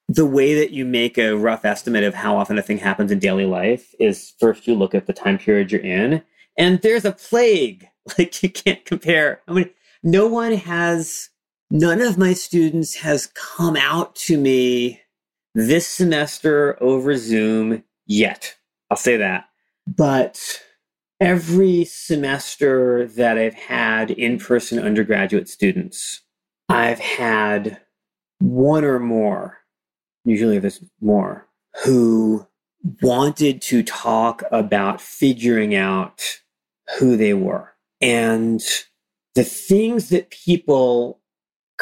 The 0.09 0.25
way 0.25 0.55
that 0.55 0.71
you 0.71 0.85
make 0.85 1.19
a 1.19 1.33
rough 1.35 1.65
estimate 1.65 2.05
of 2.05 2.15
how 2.15 2.37
often 2.37 2.57
a 2.57 2.63
thing 2.63 2.79
happens 2.79 3.11
in 3.11 3.19
daily 3.19 3.47
life 3.47 3.93
is 3.99 4.33
first 4.39 4.69
you 4.69 4.77
look 4.77 4.95
at 4.95 5.07
the 5.07 5.13
time 5.13 5.39
period 5.39 5.73
you're 5.73 5.81
in, 5.81 6.23
and 6.57 6.81
there's 6.83 7.05
a 7.05 7.13
plague. 7.13 7.89
Like 8.17 8.41
you 8.45 8.49
can't 8.49 8.85
compare. 8.85 9.41
I 9.49 9.53
mean, 9.53 9.71
no 10.05 10.29
one 10.29 10.53
has, 10.53 11.29
none 11.71 12.01
of 12.01 12.19
my 12.19 12.33
students 12.33 12.97
has 12.97 13.29
come 13.35 13.77
out 13.77 14.15
to 14.15 14.39
me 14.39 15.01
this 15.55 15.87
semester 15.87 16.77
over 16.83 17.17
Zoom 17.17 17.83
yet. 18.07 18.57
I'll 18.91 18.97
say 18.97 19.17
that. 19.17 19.47
But 19.87 20.63
every 21.21 21.85
semester 21.85 23.07
that 23.07 23.39
I've 23.39 23.55
had 23.55 24.11
in 24.11 24.39
person 24.39 24.79
undergraduate 24.79 25.49
students, 25.49 26.23
I've 26.69 26.99
had 26.99 27.81
one 28.39 28.85
or 28.85 28.99
more, 28.99 29.59
usually 30.25 30.59
there's 30.59 30.85
more, 31.01 31.49
who 31.85 32.47
wanted 33.03 33.63
to 33.63 33.83
talk 33.83 34.43
about 34.51 35.01
figuring 35.01 35.75
out 35.75 36.41
who 36.99 37.17
they 37.17 37.35
were. 37.35 37.73
And 38.01 38.63
the 39.35 39.45
things 39.45 40.11
that 40.11 40.31
people 40.31 41.21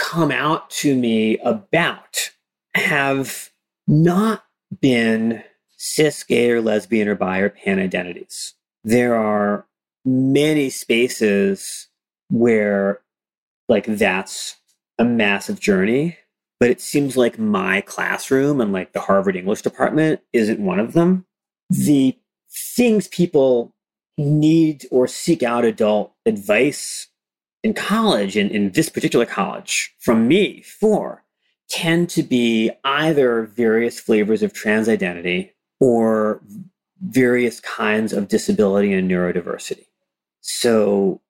come 0.04 0.30
out 0.30 0.68
to 0.68 0.94
me 0.94 1.38
about 1.38 2.30
have 2.74 3.50
not 3.86 4.44
been 4.80 5.42
cis, 5.76 6.22
gay, 6.22 6.50
or 6.50 6.60
lesbian, 6.60 7.08
or 7.08 7.14
bi, 7.14 7.38
or 7.38 7.48
pan 7.48 7.78
identities. 7.78 8.54
There 8.82 9.14
are 9.14 9.66
many 10.04 10.68
spaces 10.68 11.88
where, 12.28 13.00
like, 13.68 13.86
that's 13.86 14.56
a 14.98 15.04
massive 15.04 15.58
journey, 15.58 16.18
but 16.60 16.70
it 16.70 16.80
seems 16.80 17.16
like 17.16 17.38
my 17.38 17.80
classroom 17.80 18.60
and 18.60 18.72
like 18.72 18.92
the 18.92 19.00
Harvard 19.00 19.36
English 19.36 19.62
department 19.62 20.20
isn't 20.32 20.60
one 20.60 20.78
of 20.78 20.92
them. 20.92 21.24
The 21.70 22.16
things 22.50 23.08
people 23.08 23.74
need 24.18 24.86
or 24.90 25.08
seek 25.08 25.42
out 25.42 25.64
adult 25.64 26.12
advice 26.26 27.08
in 27.64 27.72
college, 27.72 28.36
and 28.36 28.50
in 28.50 28.70
this 28.72 28.90
particular 28.90 29.24
college, 29.24 29.94
from 29.98 30.28
me 30.28 30.60
for, 30.60 31.24
tend 31.70 32.10
to 32.10 32.22
be 32.22 32.70
either 32.84 33.44
various 33.56 33.98
flavors 33.98 34.42
of 34.42 34.52
trans 34.52 34.86
identity 34.86 35.50
or 35.80 36.42
various 37.00 37.60
kinds 37.60 38.12
of 38.12 38.28
disability 38.28 38.92
and 38.92 39.10
neurodiversity. 39.10 39.86
So, 40.42 41.22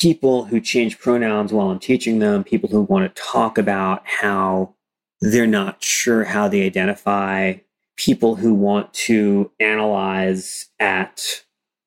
people 0.00 0.46
who 0.46 0.60
change 0.62 0.98
pronouns 0.98 1.52
while 1.52 1.68
I'm 1.68 1.78
teaching 1.78 2.20
them, 2.20 2.42
people 2.42 2.70
who 2.70 2.80
want 2.82 3.14
to 3.14 3.22
talk 3.22 3.58
about 3.58 4.02
how 4.06 4.74
they're 5.20 5.46
not 5.46 5.84
sure 5.84 6.24
how 6.24 6.48
they 6.48 6.64
identify, 6.64 7.56
people 7.96 8.34
who 8.34 8.54
want 8.54 8.92
to 8.94 9.52
analyze 9.60 10.70
at, 10.80 11.42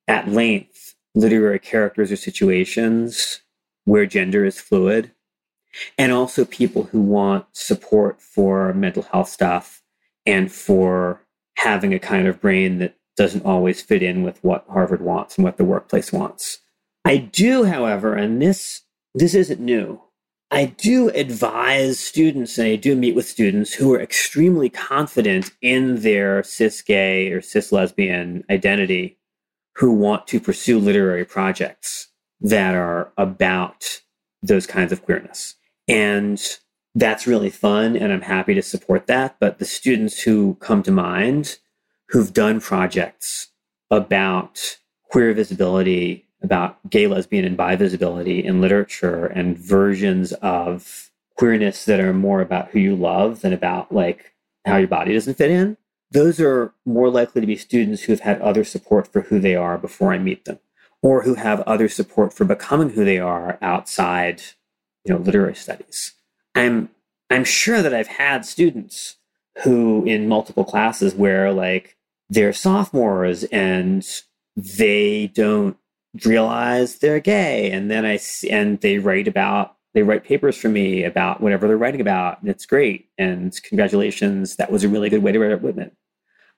at 0.08 0.28
length 0.28 0.94
literary 1.16 1.60
characters 1.60 2.12
or 2.12 2.16
situations 2.18 3.42
where 3.86 4.06
gender 4.06 4.44
is 4.46 4.60
fluid, 4.60 5.12
and 5.98 6.12
also 6.12 6.46
people 6.46 6.84
who 6.84 7.02
want 7.02 7.46
support 7.54 8.22
for 8.22 8.74
mental 8.74 9.04
health 9.04 9.30
stuff 9.30 9.82
and 10.26 10.52
for 10.52 11.22
having 11.58 11.94
a 11.94 12.00
kind 12.00 12.28
of 12.28 12.42
brain 12.42 12.80
that 12.80 12.96
doesn't 13.16 13.46
always 13.46 13.82
fit 13.82 14.04
in 14.04 14.24
with 14.24 14.44
what 14.44 14.66
Harvard 14.70 15.02
wants 15.02 15.38
and 15.38 15.46
what 15.46 15.58
the 15.58 15.64
workplace 15.64 16.12
wants. 16.12 16.60
I 17.06 17.18
do, 17.18 17.64
however, 17.64 18.14
and 18.16 18.42
this 18.42 18.82
this 19.14 19.34
isn't 19.34 19.62
new. 19.62 20.02
I 20.52 20.66
do 20.66 21.10
advise 21.10 22.00
students 22.00 22.58
and 22.58 22.68
I 22.68 22.76
do 22.76 22.96
meet 22.96 23.16
with 23.16 23.28
students 23.28 23.74
who 23.74 23.94
are 23.94 24.02
extremely 24.02 24.70
confident 24.70 25.52
in 25.62 26.02
their 26.02 26.44
cis 26.44 26.82
gay 26.82 27.32
or 27.32 27.42
cis 27.42 27.72
lesbian 27.72 28.44
identity 28.50 29.18
who 29.76 29.92
want 29.92 30.28
to 30.28 30.40
pursue 30.40 30.80
literary 30.80 31.26
projects 31.26 32.10
that 32.42 32.76
are 32.76 33.12
about 33.18 34.02
those 34.42 34.68
kinds 34.68 34.92
of 34.92 35.04
queerness. 35.04 35.56
And 35.88 36.42
that's 36.94 37.28
really 37.28 37.50
fun 37.50 37.96
and 37.96 38.12
I'm 38.14 38.22
happy 38.22 38.54
to 38.54 38.62
support 38.62 39.08
that. 39.08 39.38
But 39.40 39.60
the 39.60 39.66
students 39.66 40.22
who 40.22 40.56
come 40.56 40.84
to 40.84 40.92
mind 40.92 41.60
who've 42.10 42.34
done 42.34 42.62
projects 42.62 43.50
about 43.92 44.78
queer 45.10 45.34
visibility, 45.34 46.26
about 46.42 46.78
gay, 46.90 47.08
lesbian, 47.08 47.46
and 47.46 47.58
bi 47.58 47.76
visibility 47.76 48.44
in 48.44 48.62
literature 48.62 49.26
and 49.26 49.58
versions 49.58 50.34
of 50.34 51.12
queerness 51.38 51.86
that 51.86 52.00
are 52.00 52.14
more 52.14 52.42
about 52.42 52.70
who 52.70 52.80
you 52.80 52.96
love 52.96 53.42
than 53.42 53.54
about 53.54 53.92
like 53.92 54.34
how 54.66 54.78
your 54.78 54.88
body 54.88 55.14
doesn't 55.14 55.38
fit 55.38 55.52
in, 55.52 55.78
those 56.12 56.40
are 56.40 56.74
more 56.86 57.10
likely 57.10 57.42
to 57.42 57.48
be 57.48 57.56
students 57.56 58.04
who've 58.04 58.22
had 58.22 58.42
other 58.42 58.64
support 58.64 59.08
for 59.08 59.22
who 59.22 59.40
they 59.40 59.56
are 59.56 59.78
before 59.78 60.14
I 60.14 60.18
meet 60.18 60.46
them, 60.46 60.60
or 61.06 61.22
who 61.22 61.36
have 61.36 61.62
other 61.62 61.88
support 61.88 62.34
for 62.34 62.46
becoming 62.46 62.90
who 62.90 63.06
they 63.06 63.20
are 63.20 63.60
outside, 63.62 64.42
you 65.04 65.14
know, 65.14 65.20
literary 65.20 65.54
studies. 65.54 66.16
I'm 66.56 66.90
I'm 67.30 67.44
sure 67.44 67.84
that 67.84 67.94
I've 67.94 68.08
had 68.08 68.44
students 68.44 69.18
who 69.64 70.04
in 70.06 70.28
multiple 70.28 70.66
classes 70.66 71.14
where 71.14 71.54
like 71.54 71.96
they're 72.30 72.54
sophomores 72.54 73.44
and 73.46 74.04
they 74.56 75.28
don't 75.28 75.78
realize 76.26 76.98
they're 76.98 77.20
gay, 77.20 77.70
and 77.70 77.92
then 77.92 78.04
I 78.04 78.18
and 78.50 78.82
they 78.82 78.98
write 78.98 79.28
about 79.28 79.76
they 79.94 80.02
write 80.02 80.24
papers 80.24 80.58
for 80.58 80.70
me 80.70 81.04
about 81.04 81.40
whatever 81.40 81.68
they're 81.68 81.78
writing 81.78 82.02
about, 82.02 82.42
and 82.42 82.50
it's 82.50 82.66
great. 82.66 83.10
And 83.20 83.54
congratulations, 83.62 84.56
that 84.56 84.72
was 84.72 84.84
a 84.84 84.90
really 84.90 85.12
good 85.12 85.22
way 85.22 85.32
to 85.32 85.40
write 85.40 85.62
Whitman, 85.62 85.92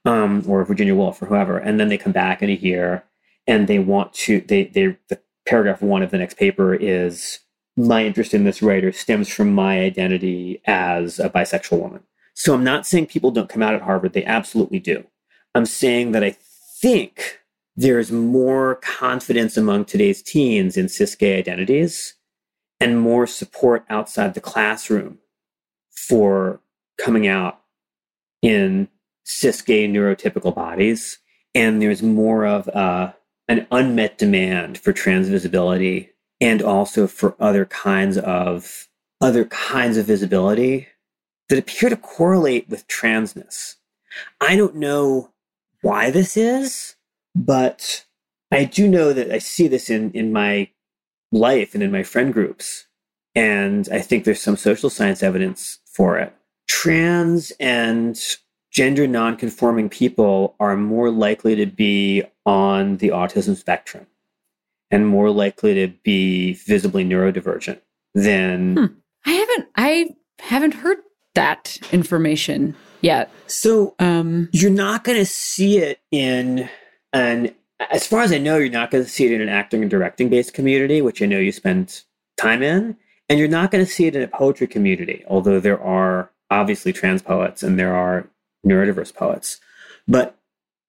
um, 0.05 0.41
or 0.47 0.63
Virginia 0.63 0.95
Woolf, 0.95 1.21
or 1.21 1.25
whoever. 1.25 1.57
And 1.57 1.81
then 1.81 1.89
they 1.89 1.97
come 1.97 2.13
back 2.13 2.41
in 2.41 2.49
a 2.49 2.53
year, 2.53 3.03
and 3.47 3.67
they 3.67 3.79
want 3.79 4.13
to 4.13 4.41
they 4.41 4.65
they 4.65 4.97
the 5.09 5.19
paragraph 5.45 5.81
one 5.81 6.03
of 6.03 6.11
the 6.11 6.17
next 6.17 6.37
paper 6.37 6.73
is 6.73 7.39
my 7.77 8.05
interest 8.05 8.33
in 8.33 8.43
this 8.43 8.61
writer 8.61 8.91
stems 8.91 9.29
from 9.29 9.53
my 9.53 9.81
identity 9.81 10.61
as 10.65 11.19
a 11.19 11.29
bisexual 11.29 11.79
woman. 11.79 12.01
So 12.33 12.53
I'm 12.53 12.63
not 12.63 12.85
saying 12.85 13.07
people 13.07 13.31
don't 13.31 13.49
come 13.49 13.63
out 13.63 13.73
at 13.73 13.81
Harvard; 13.81 14.13
they 14.13 14.25
absolutely 14.25 14.79
do. 14.79 15.05
I'm 15.55 15.65
saying 15.65 16.11
that 16.11 16.23
I 16.23 16.35
think 16.81 17.39
there's 17.75 18.11
more 18.11 18.75
confidence 18.75 19.55
among 19.55 19.85
today's 19.85 20.21
teens 20.21 20.77
in 20.77 20.89
cis 20.89 21.15
gay 21.15 21.37
identities 21.37 22.15
and 22.79 22.99
more 22.99 23.27
support 23.27 23.85
outside 23.89 24.33
the 24.33 24.41
classroom 24.41 25.19
for 25.91 26.59
coming 26.97 27.27
out 27.27 27.61
in 28.41 28.87
cis 29.23 29.61
gay 29.61 29.87
neurotypical 29.87 30.53
bodies. 30.53 31.19
And 31.55 31.81
there's 31.81 32.03
more 32.03 32.45
of 32.45 32.67
uh, 32.69 33.13
an 33.47 33.67
unmet 33.71 34.17
demand 34.17 34.77
for 34.77 34.91
trans 34.93 35.29
visibility 35.29 36.11
and 36.39 36.61
also 36.61 37.07
for 37.07 37.35
other 37.39 37.65
kinds 37.65 38.17
of 38.17 38.87
other 39.21 39.45
kinds 39.45 39.97
of 39.97 40.05
visibility 40.05 40.87
that 41.49 41.57
appear 41.57 41.89
to 41.89 41.95
correlate 41.95 42.69
with 42.69 42.87
transness. 42.87 43.75
I 44.41 44.55
don't 44.55 44.75
know 44.75 45.31
why 45.81 46.11
this 46.11 46.37
is, 46.37 46.95
but 47.35 48.05
I 48.51 48.65
do 48.65 48.87
know 48.87 49.13
that 49.13 49.31
I 49.31 49.39
see 49.39 49.67
this 49.67 49.89
in, 49.89 50.11
in 50.11 50.31
my 50.31 50.69
life 51.31 51.73
and 51.73 51.83
in 51.83 51.91
my 51.91 52.03
friend 52.03 52.33
groups. 52.33 52.87
And 53.35 53.87
I 53.91 53.99
think 54.01 54.23
there's 54.23 54.41
some 54.41 54.57
social 54.57 54.89
science 54.89 55.21
evidence 55.21 55.79
for 55.85 56.17
it. 56.17 56.33
Trans 56.67 57.51
and 57.59 58.19
gender 58.71 59.07
nonconforming 59.07 59.89
people 59.89 60.55
are 60.59 60.75
more 60.77 61.09
likely 61.09 61.55
to 61.55 61.65
be 61.65 62.23
on 62.45 62.97
the 62.97 63.09
autism 63.09 63.55
spectrum 63.55 64.05
and 64.91 65.07
more 65.07 65.29
likely 65.31 65.73
to 65.73 65.87
be 66.03 66.53
visibly 66.53 67.03
neurodivergent 67.03 67.79
than 68.13 68.75
Hmm. 68.75 68.85
I 69.25 69.31
haven't 69.31 69.67
I 69.75 70.09
haven't 70.39 70.73
heard 70.75 70.97
that 71.35 71.77
information 71.91 72.75
yet. 73.01 73.29
so 73.47 73.95
Um 73.99 74.49
you're 74.53 74.71
not 74.71 75.03
going 75.03 75.17
to 75.17 75.25
see 75.25 75.77
it 75.79 75.99
in 76.11 76.69
an 77.13 77.53
as 77.91 78.07
far 78.07 78.21
as 78.21 78.31
i 78.31 78.37
know 78.39 78.57
you're 78.57 78.69
not 78.69 78.89
going 78.89 79.03
to 79.03 79.09
see 79.09 79.25
it 79.25 79.31
in 79.31 79.39
an 79.41 79.49
acting 79.49 79.81
and 79.81 79.89
directing 79.91 80.29
based 80.29 80.53
community 80.53 80.99
which 81.01 81.21
i 81.21 81.25
know 81.27 81.37
you 81.39 81.51
spend 81.51 82.01
time 82.37 82.63
in 82.63 82.97
and 83.29 83.37
you're 83.39 83.47
not 83.47 83.69
going 83.71 83.85
to 83.85 83.89
see 83.91 84.05
it 84.07 84.15
in 84.15 84.23
a 84.23 84.27
poetry 84.27 84.65
community 84.67 85.23
although 85.27 85.59
there 85.59 85.79
are 85.81 86.31
obviously 86.49 86.91
trans 86.91 87.21
poets 87.21 87.61
and 87.61 87.77
there 87.77 87.95
are 87.95 88.27
neurodiverse 88.67 89.13
poets 89.13 89.59
but 90.07 90.37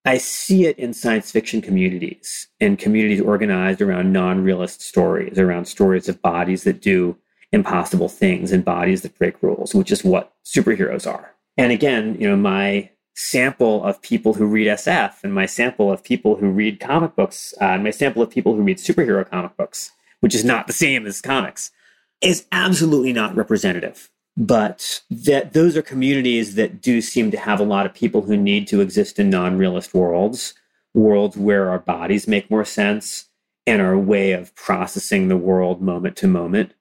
i 0.04 0.18
see 0.18 0.66
it 0.66 0.78
in 0.78 0.92
science 0.92 1.30
fiction 1.30 1.60
communities 1.60 2.48
and 2.60 2.78
communities 2.78 3.20
organized 3.20 3.80
around 3.80 4.12
non-realist 4.12 4.80
stories 4.80 5.38
around 5.38 5.66
stories 5.66 6.08
of 6.08 6.20
bodies 6.22 6.64
that 6.64 6.80
do 6.82 7.16
impossible 7.52 8.08
things 8.08 8.52
and 8.52 8.64
bodies 8.64 9.02
that 9.02 9.18
break 9.18 9.42
rules 9.42 9.74
which 9.74 9.92
is 9.92 10.04
what 10.04 10.32
superheroes 10.44 11.10
are 11.10 11.34
and 11.58 11.72
again, 11.72 12.16
you 12.18 12.28
know, 12.28 12.36
my 12.36 12.90
sample 13.16 13.82
of 13.82 14.00
people 14.00 14.34
who 14.34 14.46
read 14.46 14.68
SF 14.68 15.24
and 15.24 15.34
my 15.34 15.44
sample 15.44 15.90
of 15.90 16.04
people 16.04 16.36
who 16.36 16.48
read 16.50 16.78
comic 16.78 17.16
books 17.16 17.52
uh, 17.60 17.64
and 17.64 17.82
my 17.82 17.90
sample 17.90 18.22
of 18.22 18.30
people 18.30 18.54
who 18.54 18.62
read 18.62 18.78
superhero 18.78 19.28
comic 19.28 19.56
books, 19.56 19.90
which 20.20 20.36
is 20.36 20.44
not 20.44 20.68
the 20.68 20.72
same 20.72 21.04
as 21.04 21.20
comics, 21.20 21.72
is 22.20 22.46
absolutely 22.52 23.12
not 23.12 23.34
representative. 23.34 24.08
But 24.40 25.02
that 25.10 25.52
those 25.52 25.76
are 25.76 25.82
communities 25.82 26.54
that 26.54 26.80
do 26.80 27.00
seem 27.00 27.32
to 27.32 27.36
have 27.36 27.58
a 27.58 27.64
lot 27.64 27.86
of 27.86 27.92
people 27.92 28.22
who 28.22 28.36
need 28.36 28.68
to 28.68 28.80
exist 28.80 29.18
in 29.18 29.30
non-realist 29.30 29.92
worlds, 29.94 30.54
worlds 30.94 31.36
where 31.36 31.68
our 31.68 31.80
bodies 31.80 32.28
make 32.28 32.48
more 32.48 32.64
sense 32.64 33.26
and 33.66 33.82
our 33.82 33.98
way 33.98 34.30
of 34.32 34.54
processing 34.54 35.26
the 35.26 35.36
world 35.36 35.82
moment 35.82 36.16
to 36.18 36.28
moment 36.28 36.72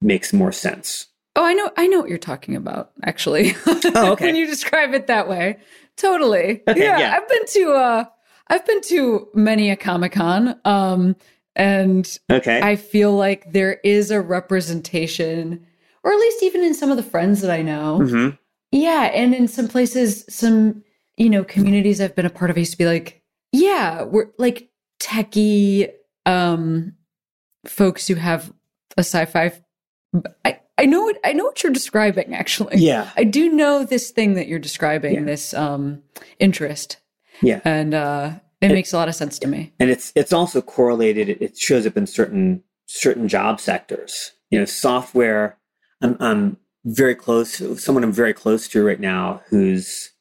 makes 0.00 0.32
more 0.32 0.50
sense. 0.50 1.06
Oh, 1.36 1.44
I 1.44 1.52
know 1.52 1.70
I 1.76 1.86
know 1.88 2.00
what 2.00 2.08
you're 2.08 2.16
talking 2.18 2.56
about, 2.56 2.92
actually. 3.02 3.54
Oh, 3.96 4.12
okay. 4.12 4.24
when 4.26 4.36
you 4.36 4.46
describe 4.46 4.94
it 4.94 5.06
that 5.08 5.28
way. 5.28 5.58
Totally. 5.96 6.62
Okay, 6.66 6.82
yeah, 6.82 6.98
yeah. 6.98 7.16
I've 7.16 7.28
been 7.28 7.46
to 7.48 7.72
uh 7.74 8.04
I've 8.48 8.66
been 8.66 8.80
to 8.82 9.28
many 9.34 9.70
a 9.70 9.76
Comic-Con. 9.76 10.58
Um 10.64 11.16
and 11.54 12.18
Okay. 12.32 12.60
I 12.62 12.76
feel 12.76 13.12
like 13.14 13.52
there 13.52 13.74
is 13.84 14.10
a 14.10 14.20
representation, 14.22 15.66
or 16.04 16.12
at 16.12 16.18
least 16.20 16.42
even 16.44 16.62
in 16.62 16.74
some 16.74 16.90
of 16.90 16.96
the 16.96 17.02
friends 17.02 17.40
that 17.40 17.50
I 17.50 17.62
know. 17.62 17.98
Mhm. 18.00 18.38
Yeah, 18.70 19.04
and 19.12 19.34
in 19.34 19.48
some 19.48 19.66
places, 19.68 20.24
some 20.28 20.82
you 21.16 21.28
know 21.30 21.42
communities 21.44 22.00
I've 22.00 22.14
been 22.14 22.26
a 22.26 22.30
part 22.30 22.50
of, 22.50 22.56
I 22.56 22.60
used 22.60 22.72
to 22.72 22.78
be 22.78 22.86
like, 22.86 23.22
yeah, 23.52 24.02
we're 24.02 24.26
like 24.38 24.68
techie 25.00 25.90
um, 26.26 26.92
folks 27.66 28.06
who 28.06 28.14
have 28.14 28.52
a 28.96 29.00
sci-fi. 29.00 29.52
I 30.44 30.60
I 30.78 30.86
know 30.86 31.02
what 31.02 31.18
I 31.24 31.32
know 31.32 31.44
what 31.44 31.62
you're 31.62 31.72
describing. 31.72 32.34
Actually, 32.34 32.78
Yeah. 32.78 33.10
I 33.16 33.24
do 33.24 33.50
know 33.52 33.84
this 33.84 34.10
thing 34.10 34.34
that 34.34 34.48
you're 34.48 34.58
describing. 34.58 35.14
Yeah. 35.14 35.24
This 35.24 35.54
um, 35.54 36.02
interest, 36.38 36.98
Yeah. 37.42 37.60
and 37.64 37.94
uh, 37.94 38.30
it 38.60 38.68
makes 38.68 38.92
a 38.92 38.96
lot 38.96 39.08
of 39.08 39.14
sense 39.14 39.38
to 39.40 39.46
me. 39.48 39.72
and 39.78 39.90
it's 39.90 40.12
it's 40.16 40.32
also 40.32 40.60
correlated 40.62 41.28
it 41.28 41.56
shows 41.56 41.86
up 41.86 41.96
in 41.96 42.06
certain 42.06 42.62
certain 42.86 43.28
job 43.28 43.60
sectors 43.60 44.32
you 44.50 44.58
know 44.58 44.64
software 44.66 45.56
i'm, 46.04 46.16
I'm 46.20 46.58
very 46.86 47.16
close 47.16 47.82
someone 47.82 48.04
i'm 48.04 48.12
very 48.12 48.34
close 48.34 48.68
to 48.68 48.84
right 48.84 49.00
now 49.00 49.42
who's 49.50 50.12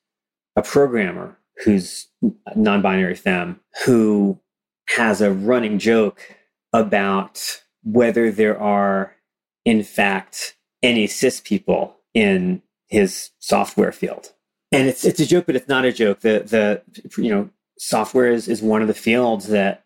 a 0.57 0.63
programmer 0.63 1.37
who's 1.65 2.07
non-binary 2.55 3.15
femme 3.15 3.61
who 3.85 4.39
has 4.89 5.21
a 5.21 5.31
running 5.31 5.79
joke 5.79 6.35
about 6.73 7.61
whether 7.83 8.31
there 8.31 8.59
are 8.59 9.15
in 9.65 9.83
fact 9.83 10.55
any 10.83 11.07
cis 11.07 11.39
people 11.39 11.97
in 12.13 12.61
his 12.87 13.31
software 13.39 13.91
field. 13.91 14.33
And 14.71 14.87
it's 14.87 15.05
it's 15.05 15.19
a 15.19 15.25
joke 15.25 15.45
but 15.45 15.55
it's 15.55 15.67
not 15.67 15.85
a 15.85 15.93
joke. 15.93 16.21
The 16.21 16.43
the 17.05 17.21
you 17.21 17.29
know 17.29 17.49
software 17.79 18.31
is, 18.31 18.47
is 18.47 18.61
one 18.61 18.81
of 18.81 18.87
the 18.87 18.93
fields 18.93 19.47
that 19.47 19.85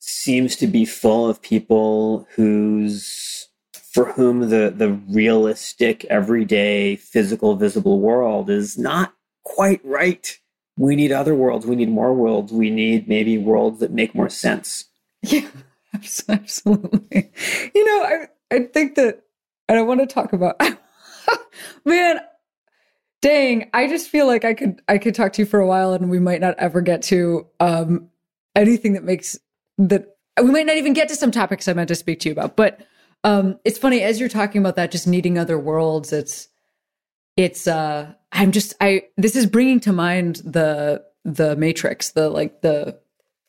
seems 0.00 0.56
to 0.56 0.66
be 0.66 0.84
full 0.84 1.28
of 1.28 1.42
people 1.42 2.26
whose 2.34 3.48
for 3.92 4.12
whom 4.12 4.48
the 4.50 4.72
the 4.74 4.92
realistic 5.08 6.04
everyday 6.06 6.96
physical 6.96 7.56
visible 7.56 8.00
world 8.00 8.50
is 8.50 8.78
not 8.78 9.14
quite 9.44 9.80
right 9.84 10.38
we 10.76 10.96
need 10.96 11.12
other 11.12 11.34
worlds 11.34 11.66
we 11.66 11.76
need 11.76 11.88
more 11.88 12.14
worlds 12.14 12.52
we 12.52 12.70
need 12.70 13.08
maybe 13.08 13.36
worlds 13.36 13.80
that 13.80 13.90
make 13.92 14.14
more 14.14 14.28
sense 14.28 14.86
Yeah, 15.22 15.48
absolutely. 16.28 17.30
You 17.74 17.84
know, 17.84 18.04
I 18.04 18.28
I 18.50 18.60
think 18.64 18.94
that, 18.94 19.22
and 19.68 19.78
I 19.78 19.82
want 19.82 20.00
to 20.00 20.06
talk 20.06 20.32
about. 20.32 20.60
man, 21.84 22.20
dang! 23.20 23.70
I 23.74 23.86
just 23.88 24.08
feel 24.08 24.26
like 24.26 24.44
I 24.44 24.54
could 24.54 24.80
I 24.88 24.98
could 24.98 25.14
talk 25.14 25.32
to 25.34 25.42
you 25.42 25.46
for 25.46 25.60
a 25.60 25.66
while, 25.66 25.92
and 25.92 26.10
we 26.10 26.18
might 26.18 26.40
not 26.40 26.54
ever 26.58 26.80
get 26.80 27.02
to 27.04 27.46
um 27.58 28.08
anything 28.56 28.94
that 28.94 29.04
makes 29.04 29.38
that 29.78 30.16
we 30.42 30.50
might 30.50 30.66
not 30.66 30.76
even 30.76 30.92
get 30.94 31.08
to 31.08 31.16
some 31.16 31.30
topics 31.30 31.68
I 31.68 31.74
meant 31.74 31.88
to 31.88 31.94
speak 31.94 32.20
to 32.20 32.28
you 32.28 32.32
about. 32.32 32.56
But 32.56 32.80
um, 33.24 33.58
it's 33.64 33.78
funny 33.78 34.02
as 34.02 34.18
you're 34.20 34.28
talking 34.28 34.60
about 34.60 34.76
that, 34.76 34.90
just 34.90 35.06
needing 35.06 35.38
other 35.38 35.58
worlds. 35.58 36.12
It's 36.12 36.48
it's 37.36 37.66
uh 37.66 38.12
I'm 38.32 38.52
just 38.52 38.74
I 38.80 39.04
this 39.16 39.36
is 39.36 39.46
bringing 39.46 39.80
to 39.80 39.92
mind 39.92 40.36
the 40.36 41.04
the 41.24 41.56
Matrix, 41.56 42.10
the 42.10 42.28
like 42.28 42.62
the 42.62 42.98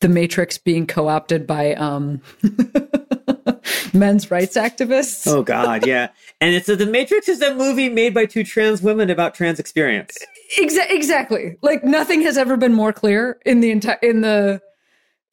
the 0.00 0.08
Matrix 0.08 0.58
being 0.58 0.86
co-opted 0.86 1.46
by 1.46 1.74
um 1.74 2.20
men's 3.94 4.30
rights 4.30 4.56
activists. 4.56 5.26
oh 5.26 5.42
god 5.42 5.86
yeah 5.86 6.08
and 6.40 6.54
it's 6.54 6.66
the 6.66 6.86
matrix 6.86 7.28
is 7.28 7.42
a 7.42 7.54
movie 7.54 7.90
made 7.90 8.14
by 8.14 8.24
two 8.24 8.42
trans 8.42 8.80
women 8.82 9.10
about 9.10 9.34
trans 9.34 9.60
experience 9.60 10.16
Exa- 10.58 10.90
exactly. 10.90 11.56
Like 11.62 11.82
nothing 11.84 12.22
has 12.22 12.36
ever 12.36 12.56
been 12.56 12.74
more 12.74 12.92
clear 12.92 13.38
in 13.46 13.60
the 13.60 13.70
entire 13.70 13.98
in 14.02 14.20
the 14.20 14.60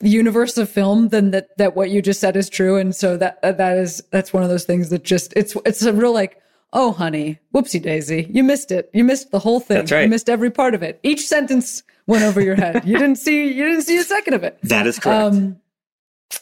universe 0.02 0.58
of 0.58 0.70
film 0.70 1.10
than 1.10 1.32
that 1.32 1.58
that 1.58 1.76
what 1.76 1.90
you 1.90 2.02
just 2.02 2.20
said 2.20 2.38
is 2.38 2.50
true 2.50 2.78
and 2.78 2.96
so 2.96 3.18
that 3.18 3.38
uh, 3.44 3.52
that 3.52 3.78
is 3.78 4.02
that's 4.12 4.32
one 4.32 4.44
of 4.44 4.50
those 4.50 4.64
things 4.64 4.90
that 4.90 5.04
just 5.04 5.34
it's 5.36 5.58
it's 5.66 5.82
a 5.84 5.92
real 5.92 6.14
like 6.14 6.42
oh 6.72 6.94
honey 6.94 7.38
whoopsie 7.54 7.82
daisy 7.82 8.26
you 8.32 8.42
missed 8.42 8.72
it 8.72 8.90
you 8.94 9.04
missed 9.04 9.32
the 9.32 9.40
whole 9.40 9.60
thing 9.60 9.78
That's 9.78 9.92
right. 9.92 10.04
you 10.04 10.08
missed 10.08 10.30
every 10.30 10.52
part 10.52 10.74
of 10.74 10.84
it 10.84 11.00
each 11.04 11.28
sentence 11.28 11.84
went 12.08 12.24
over 12.24 12.40
your 12.40 12.56
head 12.56 12.86
you 12.86 12.98
didn't 12.98 13.18
see 13.18 13.52
you 13.52 13.66
didn't 13.66 13.82
see 13.82 13.98
a 13.98 14.04
second 14.04 14.36
of 14.36 14.44
it 14.44 14.58
that 14.64 14.88
is 14.88 15.00
correct 15.00 15.34
um, 15.34 15.60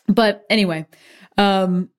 but 0.08 0.46
anyway, 0.50 0.86
um, 1.38 1.90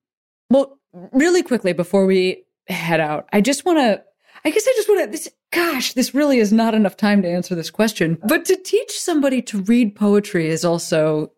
well, 0.49 0.79
really 0.93 1.43
quickly 1.43 1.73
before 1.73 2.05
we 2.05 2.43
head 2.67 2.99
out, 2.99 3.27
I 3.33 3.41
just 3.41 3.65
want 3.65 3.79
to. 3.79 4.03
I 4.45 4.51
guess 4.51 4.65
I 4.67 4.73
just 4.75 4.87
want 4.87 5.01
to. 5.01 5.11
This, 5.11 5.29
gosh, 5.51 5.93
this 5.93 6.15
really 6.15 6.39
is 6.39 6.53
not 6.53 6.73
enough 6.73 6.95
time 6.95 7.21
to 7.23 7.29
answer 7.29 7.55
this 7.55 7.69
question. 7.69 8.17
But 8.23 8.45
to 8.45 8.55
teach 8.55 8.91
somebody 8.91 9.41
to 9.43 9.61
read 9.63 9.95
poetry 9.95 10.47
is 10.47 10.63
also 10.63 11.31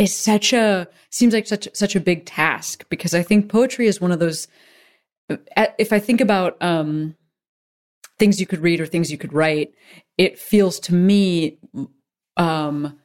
is 0.00 0.16
such 0.16 0.52
a 0.52 0.88
seems 1.10 1.34
like 1.34 1.46
such 1.46 1.68
such 1.74 1.94
a 1.94 2.00
big 2.00 2.24
task 2.24 2.84
because 2.88 3.14
I 3.14 3.22
think 3.22 3.50
poetry 3.50 3.86
is 3.86 4.00
one 4.00 4.12
of 4.12 4.18
those. 4.18 4.48
uh, 5.28 5.66
If 5.78 5.92
I 5.92 5.98
think 5.98 6.20
about 6.20 6.60
um, 6.62 7.14
things 8.18 8.40
you 8.40 8.46
could 8.46 8.60
read 8.60 8.80
or 8.80 8.86
things 8.86 9.10
you 9.12 9.18
could 9.18 9.32
write, 9.32 9.74
it 10.16 10.38
feels 10.38 10.80
to 10.80 10.94
me 10.94 11.58
um, 12.36 12.98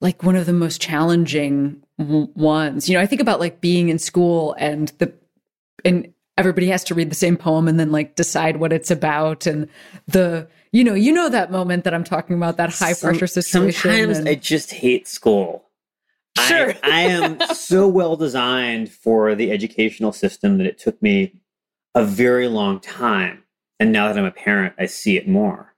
like 0.00 0.22
one 0.22 0.36
of 0.36 0.46
the 0.46 0.52
most 0.52 0.80
challenging 0.80 1.82
w- 1.98 2.28
ones. 2.34 2.88
You 2.88 2.96
know, 2.96 3.02
I 3.02 3.06
think 3.06 3.20
about 3.20 3.38
like 3.40 3.60
being 3.60 3.88
in 3.90 3.98
school 3.98 4.54
and 4.58 4.88
the 4.98 5.12
and 5.84 6.12
everybody 6.38 6.68
has 6.68 6.82
to 6.84 6.94
read 6.94 7.10
the 7.10 7.14
same 7.14 7.36
poem 7.36 7.68
and 7.68 7.78
then 7.78 7.92
like 7.92 8.14
decide 8.16 8.56
what 8.56 8.72
it's 8.72 8.90
about 8.90 9.46
and 9.46 9.68
the 10.08 10.48
you 10.72 10.82
know 10.82 10.94
you 10.94 11.12
know 11.12 11.28
that 11.28 11.50
moment 11.52 11.84
that 11.84 11.92
I'm 11.92 12.04
talking 12.04 12.36
about 12.36 12.56
that 12.56 12.70
high 12.70 12.94
Some- 12.94 13.10
pressure 13.10 13.26
situation. 13.26 13.72
Sometimes 13.90 14.18
and- 14.18 14.28
I 14.28 14.34
just 14.36 14.70
hate 14.72 15.06
school. 15.06 15.64
Sure. 16.38 16.74
I, 16.82 16.90
I 16.90 17.00
am 17.02 17.40
so 17.54 17.88
well 17.88 18.16
designed 18.16 18.90
for 18.90 19.34
the 19.34 19.50
educational 19.50 20.12
system 20.12 20.58
that 20.58 20.66
it 20.66 20.78
took 20.78 21.00
me 21.02 21.40
a 21.94 22.04
very 22.04 22.48
long 22.48 22.80
time. 22.80 23.44
And 23.78 23.92
now 23.92 24.08
that 24.08 24.18
I'm 24.18 24.24
a 24.24 24.30
parent, 24.30 24.74
I 24.78 24.86
see 24.86 25.16
it 25.16 25.28
more. 25.28 25.74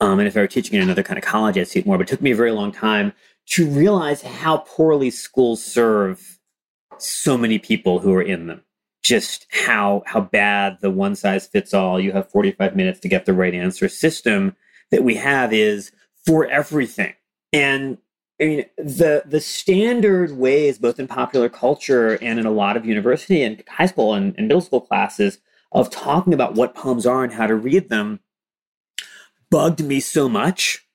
Um, 0.00 0.18
and 0.18 0.26
if 0.26 0.36
I 0.36 0.40
were 0.40 0.46
teaching 0.46 0.76
in 0.76 0.82
another 0.82 1.02
kind 1.02 1.18
of 1.18 1.24
college, 1.24 1.58
I'd 1.58 1.68
see 1.68 1.80
it 1.80 1.86
more. 1.86 1.98
But 1.98 2.08
it 2.08 2.10
took 2.10 2.22
me 2.22 2.32
a 2.32 2.36
very 2.36 2.52
long 2.52 2.72
time 2.72 3.12
to 3.50 3.68
realize 3.68 4.22
how 4.22 4.58
poorly 4.58 5.10
schools 5.10 5.62
serve 5.62 6.38
so 6.98 7.36
many 7.36 7.58
people 7.58 7.98
who 7.98 8.14
are 8.14 8.22
in 8.22 8.46
them. 8.46 8.62
Just 9.02 9.46
how 9.50 10.02
how 10.06 10.20
bad 10.20 10.78
the 10.80 10.90
one 10.90 11.14
size 11.14 11.46
fits 11.46 11.72
all, 11.72 11.98
you 11.98 12.12
have 12.12 12.30
45 12.30 12.76
minutes 12.76 13.00
to 13.00 13.08
get 13.08 13.24
the 13.24 13.32
right 13.32 13.54
answer 13.54 13.88
system 13.88 14.54
that 14.90 15.04
we 15.04 15.14
have 15.14 15.52
is 15.52 15.90
for 16.26 16.46
everything. 16.46 17.14
And 17.52 17.98
I 18.40 18.44
mean, 18.44 18.64
the 18.78 19.22
the 19.26 19.40
standard 19.40 20.32
ways, 20.32 20.78
both 20.78 20.98
in 20.98 21.06
popular 21.06 21.48
culture 21.48 22.14
and 22.22 22.38
in 22.38 22.46
a 22.46 22.50
lot 22.50 22.76
of 22.76 22.86
university 22.86 23.42
and 23.42 23.62
high 23.68 23.86
school 23.86 24.14
and, 24.14 24.34
and 24.38 24.48
middle 24.48 24.62
school 24.62 24.80
classes, 24.80 25.38
of 25.72 25.90
talking 25.90 26.32
about 26.32 26.54
what 26.54 26.74
poems 26.74 27.06
are 27.06 27.22
and 27.22 27.34
how 27.34 27.46
to 27.46 27.54
read 27.54 27.88
them, 27.90 28.20
bugged 29.50 29.84
me 29.84 30.00
so 30.00 30.28
much 30.28 30.86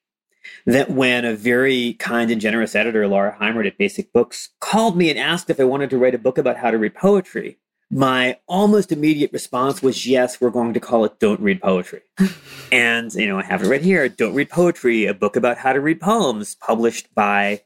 that 0.65 0.89
when 0.89 1.23
a 1.23 1.35
very 1.35 1.93
kind 1.93 2.31
and 2.31 2.41
generous 2.41 2.75
editor, 2.75 3.07
Lara 3.07 3.37
Heimert 3.39 3.67
at 3.67 3.77
Basic 3.77 4.11
Books, 4.11 4.49
called 4.59 4.97
me 4.97 5.09
and 5.09 5.19
asked 5.19 5.49
if 5.49 5.59
I 5.59 5.63
wanted 5.65 5.91
to 5.91 5.97
write 5.97 6.15
a 6.15 6.19
book 6.19 6.37
about 6.37 6.57
how 6.57 6.71
to 6.71 6.77
read 6.77 6.95
poetry, 6.95 7.59
my 7.91 8.37
almost 8.47 8.91
immediate 8.91 9.31
response 9.31 9.81
was 9.81 10.05
yes, 10.05 10.41
we're 10.41 10.49
going 10.49 10.73
to 10.73 10.79
call 10.79 11.05
it 11.05 11.19
Don't 11.19 11.39
Read 11.39 11.61
Poetry. 11.61 12.01
and, 12.71 13.13
you 13.13 13.27
know, 13.27 13.37
I 13.39 13.43
have 13.43 13.63
it 13.63 13.67
right 13.67 13.81
here 13.81 14.07
Don't 14.09 14.33
Read 14.33 14.49
Poetry, 14.49 15.05
a 15.05 15.13
book 15.13 15.35
about 15.35 15.57
how 15.57 15.73
to 15.73 15.79
read 15.79 16.01
poems, 16.01 16.55
published 16.55 17.13
by 17.13 17.61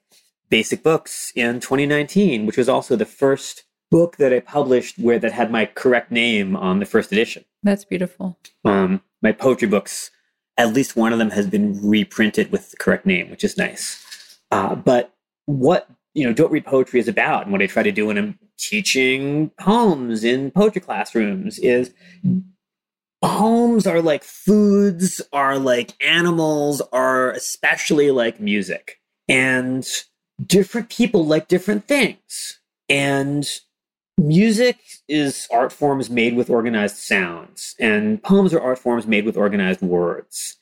Basic 0.49 0.83
Books 0.83 1.31
in 1.35 1.59
2019, 1.59 2.45
which 2.45 2.57
was 2.57 2.69
also 2.69 2.95
the 2.95 3.05
first 3.05 3.63
book 3.91 4.17
that 4.17 4.33
I 4.33 4.39
published 4.39 4.99
where 4.99 5.19
that 5.19 5.31
had 5.31 5.51
my 5.51 5.65
correct 5.65 6.11
name 6.11 6.55
on 6.55 6.79
the 6.79 6.85
first 6.85 7.11
edition. 7.11 7.45
That's 7.63 7.85
beautiful. 7.85 8.37
Um, 8.65 9.01
my 9.21 9.31
poetry 9.31 9.67
books, 9.67 10.11
at 10.57 10.73
least 10.73 10.95
one 10.95 11.13
of 11.13 11.19
them 11.19 11.31
has 11.31 11.47
been 11.47 11.79
reprinted 11.81 12.51
with 12.51 12.71
the 12.71 12.77
correct 12.77 13.05
name, 13.05 13.29
which 13.29 13.43
is 13.43 13.57
nice. 13.57 14.39
Uh, 14.51 14.75
but 14.75 15.13
what 15.45 15.89
you 16.19 16.25
know, 16.25 16.33
don't 16.33 16.51
read 16.51 16.65
poetry 16.65 16.99
is 16.99 17.07
about, 17.07 17.43
and 17.43 17.53
what 17.53 17.61
I 17.61 17.67
try 17.67 17.81
to 17.81 17.93
do 17.93 18.07
when 18.07 18.17
I'm 18.17 18.37
teaching 18.57 19.51
poems 19.57 20.25
in 20.25 20.51
poetry 20.51 20.81
classrooms 20.81 21.57
is 21.59 21.93
poems 23.21 23.87
are 23.87 24.01
like 24.01 24.25
foods, 24.25 25.21
are 25.31 25.57
like 25.57 25.93
animals, 26.03 26.81
are 26.91 27.31
especially 27.31 28.11
like 28.11 28.41
music, 28.41 28.99
and 29.29 29.87
different 30.45 30.89
people 30.89 31.25
like 31.25 31.47
different 31.47 31.87
things, 31.87 32.59
and 32.89 33.47
music 34.17 34.77
is 35.07 35.47
art 35.53 35.71
forms 35.71 36.09
made 36.09 36.35
with 36.35 36.49
organized 36.49 36.97
sounds. 36.97 37.75
And 37.79 38.21
poems 38.21 38.53
are 38.53 38.59
art 38.59 38.79
forms 38.79 39.07
made 39.07 39.25
with 39.25 39.37
organized 39.37 39.81
words. 39.81 40.57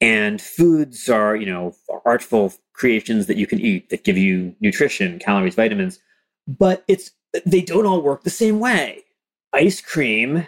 And 0.00 0.40
foods 0.40 1.08
are 1.08 1.34
you 1.34 1.46
know 1.46 1.74
artful 2.06 2.54
creations 2.80 3.26
that 3.26 3.36
you 3.36 3.46
can 3.46 3.60
eat 3.60 3.90
that 3.90 4.04
give 4.04 4.18
you 4.18 4.54
nutrition 4.60 5.18
calories 5.18 5.54
vitamins 5.54 6.00
but 6.46 6.84
it's 6.88 7.12
they 7.46 7.60
don't 7.60 7.86
all 7.86 8.02
work 8.02 8.24
the 8.24 8.30
same 8.30 8.58
way. 8.58 9.04
Ice 9.52 9.80
cream 9.80 10.46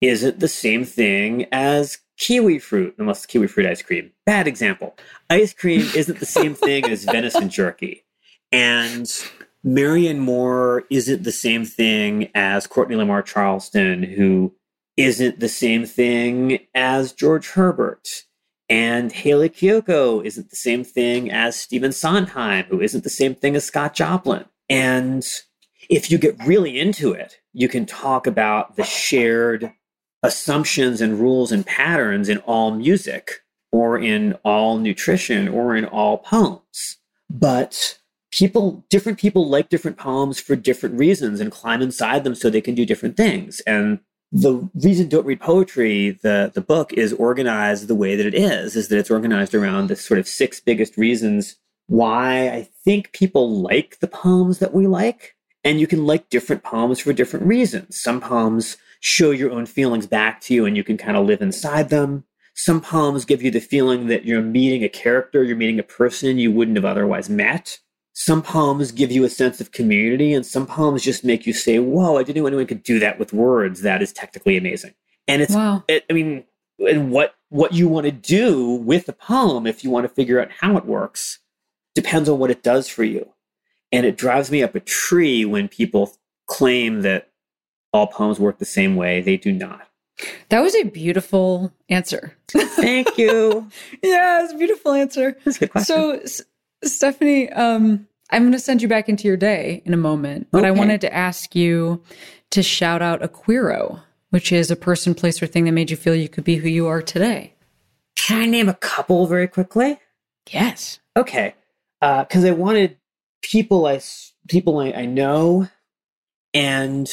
isn't 0.00 0.40
the 0.40 0.48
same 0.48 0.84
thing 0.84 1.46
as 1.50 1.98
kiwi 2.18 2.58
fruit 2.58 2.94
unless 2.98 3.18
it's 3.18 3.26
kiwi 3.26 3.46
fruit 3.46 3.66
ice 3.66 3.82
cream. 3.82 4.12
Bad 4.26 4.46
example. 4.46 4.94
Ice 5.30 5.54
cream 5.54 5.88
isn't 5.94 6.20
the 6.20 6.26
same 6.26 6.54
thing 6.54 6.84
as 6.84 7.04
venison 7.04 7.48
jerky. 7.50 8.04
And 8.52 9.10
Marianne 9.62 10.20
Moore 10.20 10.84
isn't 10.90 11.22
the 11.22 11.32
same 11.32 11.64
thing 11.64 12.30
as 12.34 12.66
Courtney 12.66 12.96
Lamar 12.96 13.22
Charleston, 13.22 14.02
who 14.02 14.54
isn't 14.96 15.40
the 15.40 15.48
same 15.48 15.86
thing 15.86 16.60
as 16.74 17.12
George 17.12 17.50
Herbert. 17.50 18.24
And 18.68 19.12
Hayley 19.12 19.50
Kiyoko 19.50 20.24
isn't 20.24 20.50
the 20.50 20.56
same 20.56 20.84
thing 20.84 21.30
as 21.30 21.56
Stephen 21.56 21.92
Sondheim, 21.92 22.64
who 22.66 22.80
isn't 22.80 23.04
the 23.04 23.10
same 23.10 23.34
thing 23.34 23.56
as 23.56 23.64
Scott 23.64 23.94
Joplin. 23.94 24.46
And 24.68 25.26
if 25.90 26.10
you 26.10 26.18
get 26.18 26.42
really 26.46 26.78
into 26.78 27.12
it, 27.12 27.38
you 27.52 27.68
can 27.68 27.84
talk 27.84 28.26
about 28.26 28.76
the 28.76 28.84
shared 28.84 29.72
assumptions 30.22 31.02
and 31.02 31.18
rules 31.18 31.52
and 31.52 31.66
patterns 31.66 32.28
in 32.30 32.38
all 32.38 32.70
music, 32.70 33.42
or 33.70 33.98
in 33.98 34.32
all 34.44 34.78
nutrition, 34.78 35.48
or 35.48 35.76
in 35.76 35.84
all 35.84 36.18
poems. 36.18 36.96
But 37.28 37.98
people 38.30 38.84
different 38.90 39.18
people 39.18 39.48
like 39.48 39.68
different 39.68 39.96
poems 39.96 40.40
for 40.40 40.56
different 40.56 40.98
reasons 40.98 41.38
and 41.40 41.52
climb 41.52 41.80
inside 41.80 42.24
them 42.24 42.34
so 42.34 42.50
they 42.50 42.60
can 42.60 42.74
do 42.74 42.84
different 42.84 43.16
things 43.16 43.60
and 43.60 44.00
the 44.36 44.68
reason 44.74 45.08
don't 45.08 45.26
read 45.26 45.40
poetry 45.40 46.18
the 46.22 46.50
the 46.54 46.60
book 46.60 46.92
is 46.92 47.12
organized 47.14 47.86
the 47.86 47.94
way 47.94 48.16
that 48.16 48.26
it 48.26 48.34
is 48.34 48.74
is 48.74 48.88
that 48.88 48.98
it's 48.98 49.10
organized 49.10 49.54
around 49.54 49.88
the 49.88 49.96
sort 49.96 50.18
of 50.18 50.26
six 50.26 50.60
biggest 50.60 50.96
reasons 50.98 51.56
why 51.86 52.48
i 52.48 52.68
think 52.84 53.12
people 53.12 53.62
like 53.62 53.98
the 54.00 54.06
poems 54.06 54.58
that 54.58 54.74
we 54.74 54.86
like. 54.86 55.34
And 55.66 55.80
you 55.80 55.86
can 55.86 56.06
like 56.06 56.28
different 56.28 56.62
poems 56.62 57.00
for 57.00 57.14
different 57.14 57.46
reasons. 57.46 57.98
Some 57.98 58.20
poems 58.20 58.76
show 59.00 59.30
your 59.30 59.50
own 59.50 59.64
feelings 59.64 60.06
back 60.06 60.42
to 60.42 60.54
you 60.54 60.66
and 60.66 60.76
you 60.76 60.84
can 60.84 60.98
kind 60.98 61.16
of 61.16 61.26
live 61.26 61.40
inside 61.40 61.88
them. 61.88 62.24
Some 62.54 62.82
poems 62.82 63.24
give 63.24 63.42
you 63.42 63.50
the 63.50 63.60
feeling 63.60 64.06
that 64.08 64.26
you're 64.26 64.42
meeting 64.42 64.84
a 64.84 64.88
character 64.88 65.42
you're 65.42 65.56
meeting 65.56 65.78
a 65.78 65.84
person 65.84 66.38
you 66.38 66.52
wouldn't 66.52 66.76
have 66.76 66.84
otherwise 66.84 67.28
met 67.28 67.78
some 68.14 68.42
poems 68.42 68.92
give 68.92 69.10
you 69.12 69.24
a 69.24 69.28
sense 69.28 69.60
of 69.60 69.72
community, 69.72 70.32
and 70.32 70.46
some 70.46 70.66
poems 70.66 71.02
just 71.02 71.24
make 71.24 71.46
you 71.46 71.52
say, 71.52 71.78
Whoa, 71.78 72.16
I 72.16 72.22
didn't 72.22 72.42
know 72.42 72.46
anyone 72.46 72.66
could 72.66 72.82
do 72.82 72.98
that 73.00 73.18
with 73.18 73.32
words. 73.32 73.82
That 73.82 74.02
is 74.02 74.12
technically 74.12 74.56
amazing. 74.56 74.94
And 75.28 75.42
it's, 75.42 75.54
Wow. 75.54 75.84
it, 75.88 76.04
I 76.08 76.12
mean, 76.12 76.44
and 76.78 77.10
what, 77.10 77.34
what 77.50 77.72
you 77.72 77.88
want 77.88 78.06
to 78.06 78.12
do 78.12 78.74
with 78.76 79.08
a 79.08 79.12
poem, 79.12 79.66
if 79.66 79.84
you 79.84 79.90
want 79.90 80.04
to 80.04 80.14
figure 80.14 80.40
out 80.40 80.50
how 80.60 80.76
it 80.76 80.86
works, 80.86 81.40
depends 81.94 82.28
on 82.28 82.38
what 82.38 82.50
it 82.50 82.62
does 82.62 82.88
for 82.88 83.04
you. 83.04 83.28
And 83.92 84.06
it 84.06 84.16
drives 84.16 84.50
me 84.50 84.62
up 84.62 84.74
a 84.74 84.80
tree 84.80 85.44
when 85.44 85.68
people 85.68 86.12
claim 86.48 87.02
that 87.02 87.30
all 87.92 88.06
poems 88.08 88.40
work 88.40 88.58
the 88.58 88.64
same 88.64 88.96
way. 88.96 89.20
They 89.20 89.36
do 89.36 89.52
not. 89.52 89.88
That 90.48 90.60
was 90.60 90.74
a 90.74 90.84
beautiful 90.84 91.72
answer. 91.88 92.36
Thank 92.48 93.18
you. 93.18 93.68
yeah, 94.02 94.44
it's 94.44 94.52
a 94.52 94.56
beautiful 94.56 94.92
answer. 94.92 95.36
That's 95.44 95.56
a 95.56 95.60
good 95.60 95.70
question. 95.70 96.26
So, 96.26 96.44
Stephanie, 96.86 97.50
um, 97.50 98.06
I'm 98.30 98.42
going 98.42 98.52
to 98.52 98.58
send 98.58 98.82
you 98.82 98.88
back 98.88 99.08
into 99.08 99.28
your 99.28 99.36
day 99.36 99.82
in 99.84 99.94
a 99.94 99.98
moment, 99.98 100.48
but 100.50 100.64
I 100.64 100.70
wanted 100.70 101.00
to 101.02 101.14
ask 101.14 101.54
you 101.54 102.02
to 102.50 102.62
shout 102.62 103.02
out 103.02 103.22
a 103.22 103.28
queero, 103.28 104.00
which 104.30 104.50
is 104.52 104.70
a 104.70 104.76
person, 104.76 105.14
place, 105.14 105.42
or 105.42 105.46
thing 105.46 105.64
that 105.64 105.72
made 105.72 105.90
you 105.90 105.96
feel 105.96 106.14
you 106.14 106.28
could 106.28 106.44
be 106.44 106.56
who 106.56 106.68
you 106.68 106.86
are 106.86 107.02
today. 107.02 107.54
Can 108.16 108.40
I 108.40 108.46
name 108.46 108.68
a 108.68 108.74
couple 108.74 109.26
very 109.26 109.46
quickly? 109.46 109.98
Yes. 110.50 111.00
Okay, 111.16 111.54
because 112.00 112.44
I 112.44 112.50
wanted 112.52 112.96
people 113.42 113.86
I 113.86 114.00
people 114.48 114.78
I, 114.78 114.92
I 114.92 115.06
know, 115.06 115.68
and 116.52 117.08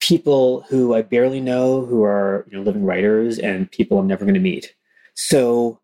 people 0.00 0.62
who 0.68 0.94
I 0.94 1.02
barely 1.02 1.40
know 1.40 1.84
who 1.84 2.02
are 2.02 2.46
you 2.50 2.56
know 2.56 2.62
living 2.62 2.84
writers, 2.84 3.38
and 3.38 3.70
people 3.70 3.98
I'm 3.98 4.06
never 4.06 4.24
going 4.24 4.34
to 4.34 4.40
meet. 4.40 4.74
So 5.14 5.80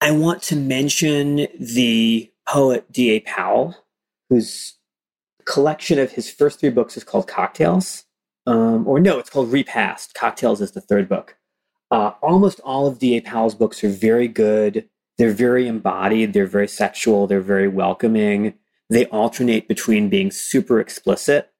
I 0.00 0.10
want 0.10 0.42
to 0.44 0.56
mention 0.56 1.48
the 1.58 2.30
poet 2.48 2.90
D. 2.92 3.10
A. 3.10 3.20
Powell, 3.20 3.74
whose 4.28 4.74
collection 5.44 5.98
of 5.98 6.12
his 6.12 6.30
first 6.30 6.60
three 6.60 6.70
books 6.70 6.96
is 6.96 7.04
called 7.04 7.28
Cocktails, 7.28 8.04
um, 8.46 8.86
or 8.86 9.00
no, 9.00 9.18
it's 9.18 9.30
called 9.30 9.50
Repast. 9.50 10.14
Cocktails 10.14 10.60
is 10.60 10.72
the 10.72 10.80
third 10.80 11.08
book. 11.08 11.36
Uh, 11.90 12.12
almost 12.22 12.60
all 12.60 12.86
of 12.86 12.98
D. 12.98 13.16
A. 13.16 13.20
Powell's 13.20 13.54
books 13.54 13.82
are 13.84 13.88
very 13.88 14.28
good 14.28 14.88
they're 15.18 15.30
very 15.32 15.66
embodied 15.66 16.32
they're 16.32 16.46
very 16.46 16.68
sexual 16.68 17.26
they're 17.26 17.40
very 17.40 17.68
welcoming 17.68 18.54
they 18.90 19.06
alternate 19.06 19.66
between 19.68 20.08
being 20.08 20.30
super 20.30 20.78
explicit 20.80 21.52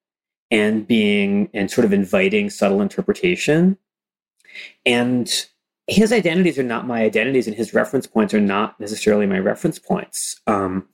and 0.50 0.86
being 0.86 1.48
and 1.52 1.70
sort 1.70 1.84
of 1.84 1.92
inviting 1.92 2.50
subtle 2.50 2.80
interpretation 2.80 3.76
and 4.84 5.46
his 5.88 6.12
identities 6.12 6.58
are 6.58 6.64
not 6.64 6.86
my 6.86 7.02
identities 7.02 7.46
and 7.46 7.56
his 7.56 7.72
reference 7.72 8.06
points 8.06 8.34
are 8.34 8.40
not 8.40 8.78
necessarily 8.80 9.26
my 9.26 9.38
reference 9.38 9.78
points 9.78 10.40
um, 10.46 10.86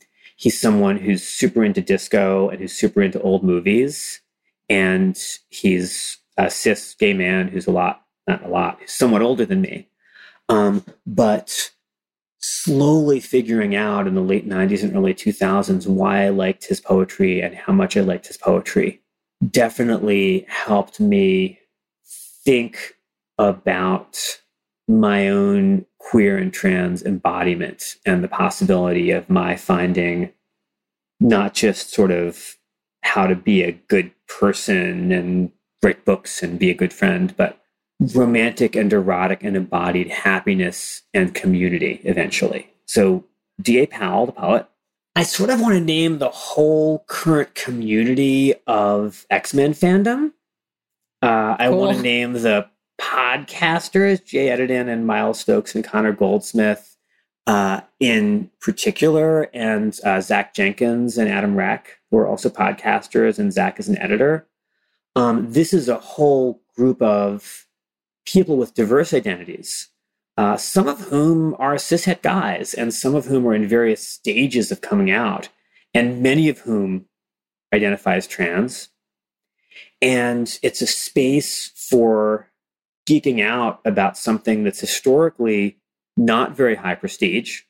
he's 0.43 0.61
someone 0.61 0.97
who's 0.97 1.23
super 1.23 1.65
into 1.65 1.81
disco 1.81 2.49
and 2.49 2.61
who's 2.61 2.73
super 2.73 3.01
into 3.01 3.21
old 3.23 3.45
movies. 3.45 4.21
And 4.69 5.17
he's 5.51 6.19
a 6.37 6.51
cis 6.51 6.95
gay 6.95 7.13
man 7.13 7.49
who's 7.49 7.69
a 7.69 7.71
lot, 7.73 8.03
not 8.27 8.45
a 8.45 8.49
lot, 8.49 8.81
somewhat 8.87 9.23
older 9.23 9.47
than 9.47 9.61
me. 9.61 9.89
Um, 10.49 10.85
but 11.07 11.71
slowly 12.41 13.21
figuring 13.21 13.77
out 13.77 14.09
in 14.09 14.17
the 14.17 14.21
late 14.21 14.49
90s 14.49 14.83
and 14.83 14.97
early 14.97 15.15
2000s 15.15 15.87
why 15.87 16.25
I 16.25 16.31
liked 16.31 16.67
his 16.67 16.81
poetry 16.81 17.41
and 17.41 17.55
how 17.55 17.73
much 17.73 17.97
I 17.97 18.01
liked 18.01 18.27
his 18.27 18.37
poetry 18.37 19.01
definitely 19.49 20.45
helped 20.49 20.99
me 20.99 21.61
think 22.45 22.95
about 23.39 24.42
my 25.01 25.29
own 25.29 25.87
queer 25.99 26.37
and 26.39 26.53
trans 26.53 27.03
embodiment 27.03 27.97
and 28.05 28.23
the 28.23 28.29
possibility 28.29 29.11
of 29.11 29.29
my 29.31 29.57
finding 29.57 30.33
not 31.21 31.55
just 31.55 31.91
sort 31.93 32.11
of 32.11 32.57
how 33.03 33.27
to 33.27 33.35
be 33.37 33.63
a 33.63 33.73
good 33.73 34.11
person 34.29 35.13
and 35.13 35.51
write 35.83 36.05
books 36.05 36.43
and 36.43 36.59
be 36.59 36.71
a 36.71 36.75
good 36.75 36.93
friend, 36.93 37.35
but 37.37 37.59
romantic 38.15 38.75
and 38.75 38.93
erotic 38.93 39.43
and 39.45 39.57
embodied 39.57 40.09
happiness 40.09 41.03
and 41.15 41.35
community 41.35 42.01
eventually. 42.05 42.69
So, 42.87 43.25
D.A. 43.61 43.87
Powell, 43.87 44.27
the 44.27 44.33
poet, 44.33 44.67
I 45.15 45.23
sort 45.25 45.51
of 45.51 45.61
want 45.61 45.75
to 45.75 45.81
name 45.81 46.19
the 46.19 46.31
whole 46.31 47.05
current 47.07 47.55
community 47.55 48.55
of 48.67 49.27
X 49.31 49.55
Men 49.55 49.73
fandom. 49.75 50.33
Uh, 51.21 51.55
I 51.59 51.69
Cool. 51.69 51.79
want 51.79 51.97
to 51.99 52.03
name 52.03 52.33
the 52.33 52.69
podcasters, 53.03 54.25
Jay 54.25 54.47
Edidin 54.47 54.89
and 54.89 55.07
Miles 55.07 55.41
Stokes 55.41 55.75
and 55.75 55.85
Connor 55.85 56.13
Goldsmith 56.13 56.97
uh, 57.47 57.81
in 57.99 58.51
particular, 58.61 59.51
and 59.53 59.99
uh, 60.05 60.21
Zach 60.21 60.55
Jenkins 60.55 61.19
and 61.19 61.29
Adam 61.29 61.57
Rack, 61.57 61.99
who 62.11 62.19
are 62.19 62.29
also 62.29 62.49
podcasters, 62.49 63.39
and 63.39 63.53
Zach 63.53 63.81
is 63.81 63.89
an 63.89 63.99
editor. 63.99 64.47
Um, 65.17 65.53
this 65.53 65.75
is 65.75 65.89
a 65.89 65.99
whole 65.99 66.63
group 66.77 67.03
of 67.03 67.67
people 68.25 68.57
with 68.57 68.75
diverse 68.75 69.13
identities, 69.13 69.89
uh, 70.37 70.57
some 70.57 70.87
of 70.87 71.01
whom 71.01 71.57
are 71.59 71.75
cishet 71.75 72.23
guys, 72.23 72.73
and 72.73 72.95
some 72.95 73.17
of 73.17 73.27
whom 73.27 73.47
are 73.47 73.55
in 73.55 73.67
various 73.67 74.09
stages 74.09 74.71
of 74.71 74.81
coming 74.81 75.11
out, 75.11 75.49
and 75.93 76.23
many 76.23 76.49
of 76.49 76.61
whom 76.61 77.07
identify 77.75 78.15
as 78.15 78.29
trans. 78.29 78.89
And 80.01 80.59
it's 80.63 80.81
a 80.81 80.87
space 80.87 81.73
for 81.75 82.52
geeking 83.09 83.43
out 83.43 83.81
about 83.85 84.17
something 84.17 84.65
that's 84.65 84.81
historically 84.81 85.79
not 86.17 86.57
very 86.57 86.75
high 86.75 86.95
prestige, 86.95 87.63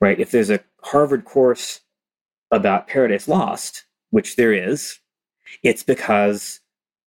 right? 0.00 0.18
If 0.18 0.30
there's 0.30 0.50
a 0.50 0.60
Harvard 0.82 1.24
course 1.24 1.80
about 2.50 2.86
Paradise 2.88 3.28
Lost, 3.28 3.84
which 4.10 4.36
there 4.36 4.52
is, 4.52 4.98
it's 5.62 5.82
because 5.82 6.60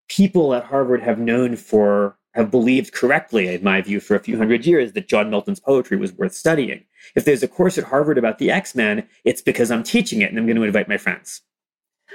people 0.07 0.53
at 0.53 0.65
Harvard 0.65 1.01
have 1.01 1.19
known 1.19 1.55
for, 1.55 2.17
have 2.33 2.51
believed 2.51 2.93
correctly, 2.93 3.47
in 3.47 3.63
my 3.63 3.81
view, 3.81 3.99
for 3.99 4.15
a 4.15 4.19
few 4.19 4.37
hundred 4.37 4.65
years 4.65 4.93
that 4.93 5.07
John 5.07 5.29
Milton's 5.29 5.59
poetry 5.59 5.97
was 5.97 6.13
worth 6.13 6.33
studying. 6.33 6.83
If 7.15 7.25
there's 7.25 7.43
a 7.43 7.47
course 7.47 7.77
at 7.77 7.85
Harvard 7.85 8.17
about 8.17 8.37
the 8.37 8.51
X 8.51 8.75
Men, 8.75 9.07
it's 9.25 9.41
because 9.41 9.71
I'm 9.71 9.83
teaching 9.83 10.21
it 10.21 10.29
and 10.29 10.37
I'm 10.37 10.45
going 10.45 10.57
to 10.57 10.63
invite 10.63 10.89
my 10.89 10.97
friends. 10.97 11.41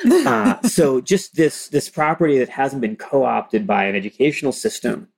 Uh, 0.27 0.61
so 0.63 1.01
just 1.01 1.37
this 1.37 1.69
this 1.69 1.89
property 1.89 2.39
that 2.39 2.49
hasn't 2.49 2.81
been 2.81 2.97
co-opted 2.97 3.67
by 3.67 3.85
an 3.85 3.95
educational 3.95 4.53
system 4.53 5.09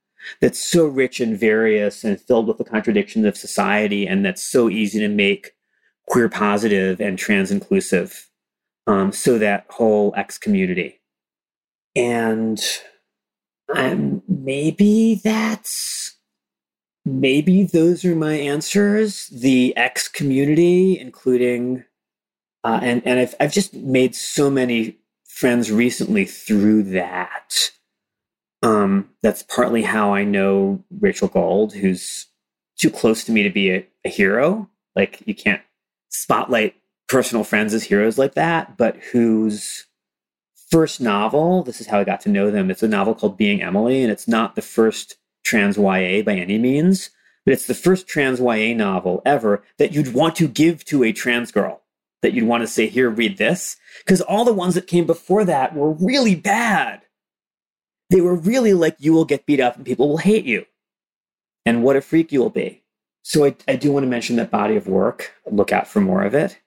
that's 0.41 0.59
so 0.59 0.87
rich 0.87 1.21
and 1.21 1.39
various 1.39 2.05
and 2.05 2.21
filled 2.21 2.47
with 2.47 2.59
the 2.59 2.65
contradictions 2.65 3.25
of 3.25 3.37
society 3.37 4.07
and 4.07 4.25
that's 4.25 4.43
so 4.43 4.69
easy 4.69 4.99
to 4.99 5.09
make 5.09 5.53
queer 6.07 6.29
positive 6.29 7.01
and 7.01 7.19
trans 7.19 7.51
inclusive 7.51 8.29
um, 8.87 9.13
so 9.13 9.39
that 9.39 9.67
whole 9.71 10.15
x 10.17 10.39
community. 10.39 11.01
And 11.95 12.61
um, 13.75 14.23
maybe 14.29 15.21
that's 15.23 16.17
maybe 17.05 17.65
those 17.65 18.05
are 18.05 18.17
my 18.17 18.35
answers. 18.35 19.29
The 19.29 19.77
x 19.77 20.09
community 20.09 20.99
including 20.99 21.85
uh, 22.67 22.81
and 22.83 23.01
and 23.07 23.21
I've 23.21 23.35
I've 23.39 23.53
just 23.53 23.75
made 23.75 24.17
so 24.17 24.51
many 24.51 24.99
friends 25.25 25.71
recently 25.71 26.25
through 26.25 26.83
that. 26.85 27.71
Um, 28.61 29.11
that's 29.23 29.45
partly 29.45 29.83
how 29.83 30.13
I 30.13 30.25
know 30.25 30.83
Rachel 30.99 31.29
Gold, 31.29 31.75
who's 31.75 32.27
too 32.77 32.91
close 32.91 33.23
to 33.25 33.33
me 33.33 33.45
to 33.45 33.51
be 33.51 33.71
a, 33.71 33.87
a 34.05 34.09
hero. 34.09 34.69
Like 34.97 35.23
you 35.27 35.35
can't 35.35 35.63
spotlight 36.09 36.75
personal 37.09 37.45
friends 37.45 37.73
as 37.73 37.85
heroes 37.85 38.19
like 38.19 38.35
that, 38.35 38.77
but 38.77 38.97
whose 39.13 39.87
first 40.69 41.01
novel, 41.01 41.63
this 41.63 41.81
is 41.81 41.87
how 41.87 42.01
I 42.01 42.05
got 42.05 42.21
to 42.23 42.29
know 42.29 42.51
them. 42.51 42.69
It's 42.69 42.83
a 42.83 42.89
novel 42.89 43.15
called 43.15 43.37
Being 43.37 43.63
Emily, 43.63 44.03
and 44.03 44.11
it's 44.11 44.27
not 44.27 44.57
the 44.57 44.63
first 44.63 45.19
trans 45.45 45.77
YA 45.77 46.23
by 46.23 46.35
any 46.35 46.59
means, 46.59 47.11
but 47.45 47.53
it's 47.53 47.69
the 47.69 47.75
first 47.75 48.09
trans 48.09 48.41
YA 48.41 48.75
novel 48.75 49.23
ever 49.25 49.63
that 49.79 49.93
you'd 49.93 50.15
want 50.15 50.35
to 50.37 50.49
give 50.49 50.85
to 50.87 51.05
a 51.05 51.13
trans 51.13 51.53
girl 51.53 51.83
that 52.23 52.33
you'd 52.33 52.47
want 52.47 52.63
to 52.63 52.67
say, 52.67 52.87
here, 52.87 53.11
read 53.11 53.39
this. 53.39 53.77
Because 53.99 54.21
all 54.21 54.45
the 54.45 54.53
ones 54.53 54.75
that 54.75 54.87
came 54.87 55.07
before 55.07 55.45
that 55.45 55.75
were 55.75 55.93
really 55.93 56.35
bad. 56.35 57.03
They 58.11 58.21
were 58.21 58.37
really 58.37 58.73
like, 58.73 58.97
you 58.99 59.13
will 59.13 59.25
get 59.25 59.47
beat 59.47 59.61
up 59.61 59.77
and 59.77 59.85
people 59.85 60.09
will 60.09 60.19
hate 60.19 60.45
you. 60.45 60.65
And 61.65 61.83
what 61.83 61.97
a 61.97 62.01
freak 62.01 62.31
you 62.33 62.41
will 62.41 62.51
be. 62.51 62.85
So 63.23 63.45
I, 63.45 63.57
I 63.67 63.75
do 63.75 63.91
want 63.91 64.05
to 64.05 64.09
mention 64.09 64.37
that 64.37 64.53
body 64.53 64.77
of 64.77 64.87
work. 64.87 65.35
Look 65.51 65.73
out 65.73 65.89
for 65.89 66.01
more 66.01 66.23
of 66.23 66.35
it. 66.35 66.61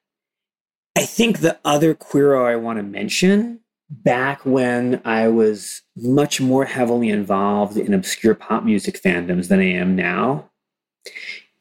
I 0.98 1.06
think 1.06 1.40
the 1.40 1.58
other 1.64 1.96
queero 1.96 2.46
I 2.46 2.58
want 2.58 2.78
to 2.78 2.84
mention, 2.84 3.62
back 3.90 4.46
when 4.46 5.02
I 5.06 5.30
was 5.30 5.82
much 5.96 6.42
more 6.42 6.66
heavily 6.66 7.10
involved 7.10 7.78
in 7.78 7.94
obscure 7.94 8.36
pop 8.36 8.66
music 8.66 9.02
fandoms 9.02 9.48
than 9.48 9.62
I 9.62 9.72
am 9.72 9.96
now, 9.96 10.50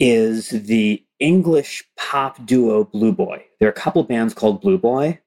is 0.01 0.51
the 0.51 1.05
English 1.21 1.85
pop 1.97 2.45
duo 2.47 2.85
Blue 2.85 3.12
Boy. 3.12 3.45
There 3.59 3.69
are 3.69 3.73
a 3.73 3.75
couple 3.75 4.03
bands 4.05 4.35
called 4.35 4.61
Blue 4.61 4.79
Boy. 4.79 5.21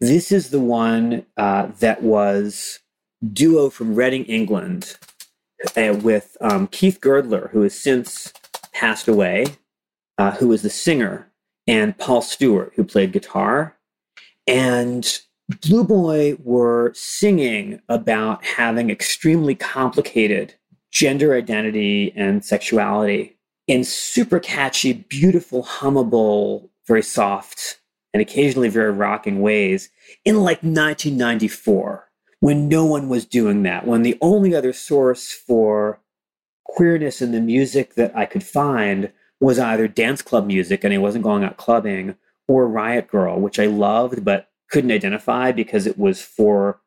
This 0.00 0.32
is 0.32 0.50
the 0.50 0.60
one 0.60 1.26
uh, 1.36 1.68
that 1.80 2.02
was 2.02 2.80
duo 3.32 3.70
from 3.70 3.94
Reading, 3.94 4.24
England, 4.24 4.96
uh, 5.76 5.94
with 6.02 6.36
um, 6.40 6.66
Keith 6.68 7.00
Girdler, 7.00 7.50
who 7.52 7.62
has 7.62 7.78
since 7.78 8.32
passed 8.72 9.08
away, 9.08 9.46
uh, 10.18 10.32
who 10.32 10.48
was 10.48 10.62
the 10.62 10.70
singer, 10.70 11.30
and 11.66 11.96
Paul 11.98 12.22
Stewart, 12.22 12.72
who 12.76 12.84
played 12.84 13.12
guitar. 13.12 13.76
And 14.46 15.06
Blue 15.62 15.84
Boy 15.84 16.36
were 16.42 16.92
singing 16.94 17.80
about 17.88 18.44
having 18.44 18.90
extremely 18.90 19.54
complicated 19.54 20.54
gender 20.90 21.34
identity 21.34 22.12
and 22.16 22.44
sexuality 22.44 23.36
in 23.70 23.84
super 23.84 24.40
catchy, 24.40 24.92
beautiful, 24.92 25.62
hummable, 25.62 26.68
very 26.88 27.04
soft, 27.04 27.78
and 28.12 28.20
occasionally 28.20 28.68
very 28.68 28.90
rocking 28.90 29.40
ways 29.40 29.90
in 30.24 30.38
like 30.38 30.60
1994 30.64 32.08
when 32.40 32.68
no 32.68 32.84
one 32.84 33.08
was 33.08 33.24
doing 33.24 33.62
that, 33.62 33.86
when 33.86 34.02
the 34.02 34.18
only 34.20 34.56
other 34.56 34.72
source 34.72 35.30
for 35.30 36.00
queerness 36.64 37.22
in 37.22 37.30
the 37.30 37.40
music 37.40 37.94
that 37.94 38.10
I 38.16 38.26
could 38.26 38.42
find 38.42 39.12
was 39.38 39.60
either 39.60 39.86
dance 39.86 40.20
club 40.20 40.48
music 40.48 40.82
and 40.82 40.92
I 40.92 40.98
wasn't 40.98 41.22
going 41.22 41.44
out 41.44 41.56
clubbing 41.56 42.16
or 42.48 42.66
Riot 42.66 43.06
Grrrl, 43.06 43.38
which 43.38 43.60
I 43.60 43.66
loved 43.66 44.24
but 44.24 44.48
couldn't 44.72 44.90
identify 44.90 45.52
because 45.52 45.86
it 45.86 45.96
was 45.96 46.20
for 46.20 46.80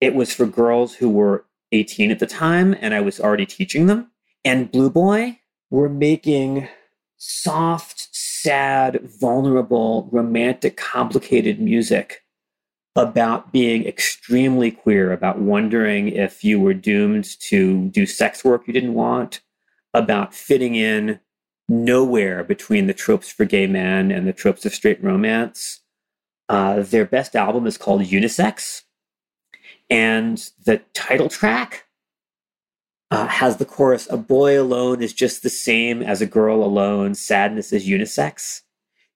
it 0.00 0.16
was 0.16 0.34
for 0.34 0.46
girls 0.46 0.96
who 0.96 1.10
were 1.10 1.44
18 1.70 2.10
at 2.10 2.18
the 2.18 2.26
time 2.26 2.74
and 2.80 2.92
I 2.92 3.02
was 3.02 3.20
already 3.20 3.46
teaching 3.46 3.86
them. 3.86 4.10
And 4.44 4.72
Blue 4.72 4.90
Boy 4.90 5.38
were 5.74 5.88
making 5.88 6.68
soft, 7.16 8.08
sad, 8.14 9.00
vulnerable, 9.20 10.08
romantic, 10.12 10.76
complicated 10.76 11.58
music 11.58 12.22
about 12.94 13.52
being 13.52 13.84
extremely 13.84 14.70
queer, 14.70 15.12
about 15.12 15.40
wondering 15.40 16.06
if 16.06 16.44
you 16.44 16.60
were 16.60 16.74
doomed 16.74 17.24
to 17.40 17.88
do 17.88 18.06
sex 18.06 18.44
work 18.44 18.68
you 18.68 18.72
didn't 18.72 18.94
want, 18.94 19.40
about 19.92 20.32
fitting 20.32 20.76
in 20.76 21.18
nowhere 21.68 22.44
between 22.44 22.86
the 22.86 22.94
tropes 22.94 23.32
for 23.32 23.44
gay 23.44 23.66
men 23.66 24.12
and 24.12 24.28
the 24.28 24.32
tropes 24.32 24.64
of 24.64 24.72
straight 24.72 25.02
romance. 25.02 25.80
Uh, 26.48 26.82
their 26.82 27.04
best 27.04 27.34
album 27.34 27.66
is 27.66 27.76
called 27.76 28.02
Unisex. 28.02 28.82
And 29.90 30.38
the 30.64 30.82
title 30.94 31.28
track 31.28 31.86
uh, 33.10 33.26
has 33.26 33.56
the 33.58 33.64
chorus 33.64 34.08
A 34.10 34.16
boy 34.16 34.60
alone 34.60 35.02
is 35.02 35.12
just 35.12 35.42
the 35.42 35.50
same 35.50 36.02
as 36.02 36.20
a 36.20 36.26
girl 36.26 36.64
alone. 36.64 37.14
Sadness 37.14 37.72
is 37.72 37.88
unisex. 37.88 38.62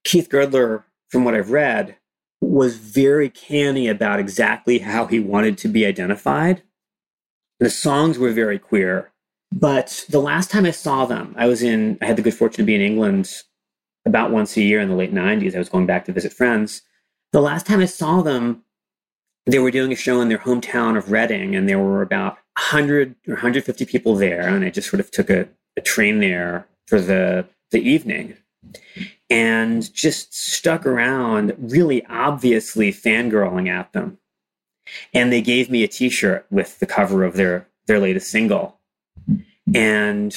Keith 0.05 0.28
Girdler, 0.28 0.84
from 1.09 1.24
what 1.24 1.34
I've 1.34 1.51
read, 1.51 1.97
was 2.41 2.76
very 2.76 3.28
canny 3.28 3.89
about 3.89 4.20
exactly 4.20 4.78
how 4.78 5.07
he 5.07 5.18
wanted 5.18 5.59
to 5.59 5.68
be 5.68 5.84
identified. 5.84 6.62
The 7.59 7.70
songs 7.70 8.18
were 8.18 8.32
very 8.32 8.59
queer. 8.59 9.11
But 9.51 10.05
the 10.09 10.20
last 10.20 10.51
time 10.51 10.66
I 10.66 10.70
saw 10.70 11.07
them, 11.07 11.34
I 11.39 11.47
was 11.47 11.62
in, 11.62 11.99
I 12.03 12.07
had 12.07 12.16
the 12.16 12.22
good 12.22 12.34
fortune 12.34 12.64
to 12.64 12.66
be 12.66 12.74
in 12.74 12.80
England 12.80 13.32
about 14.05 14.30
once 14.30 14.57
a 14.57 14.62
year 14.62 14.80
in 14.80 14.89
the 14.89 14.95
late 14.95 15.12
90s. 15.12 15.55
I 15.55 15.59
was 15.59 15.68
going 15.68 15.86
back 15.86 16.05
to 16.05 16.12
visit 16.12 16.32
friends. 16.32 16.82
The 17.32 17.41
last 17.41 17.66
time 17.66 17.80
I 17.80 17.86
saw 17.86 18.22
them, 18.22 18.62
they 19.47 19.59
were 19.59 19.70
doing 19.70 19.93
a 19.93 19.97
show 19.97 20.20
in 20.20 20.28
their 20.28 20.39
hometown 20.39 20.97
of 20.97 21.11
Reading, 21.11 21.57
and 21.57 21.68
there 21.68 21.78
were 21.78 22.03
about 22.03 22.39
100 22.59 23.14
or 23.28 23.34
150 23.34 23.84
people 23.86 24.16
there. 24.16 24.48
And 24.48 24.64
I 24.64 24.70
just 24.70 24.90
sort 24.90 25.00
of 25.00 25.11
took 25.11 25.30
a, 25.30 25.48
a 25.76 25.80
train 25.80 26.18
there 26.18 26.66
for 26.86 27.00
the, 27.00 27.46
the 27.70 27.80
evening 27.80 28.36
and 29.30 29.92
just 29.94 30.34
stuck 30.34 30.84
around, 30.84 31.54
really 31.59 32.04
obviously 32.06 32.92
fangirling 32.92 33.68
at 33.68 33.92
them. 33.92 34.18
And 35.14 35.32
they 35.32 35.40
gave 35.40 35.70
me 35.70 35.84
a 35.84 35.88
t 35.88 36.09
shirt 36.09 36.46
with 36.50 36.80
the 36.80 36.86
cover 36.86 37.22
of 37.22 37.34
their, 37.34 37.68
their 37.86 38.00
latest 38.00 38.30
single. 38.30 38.80
And 39.74 40.34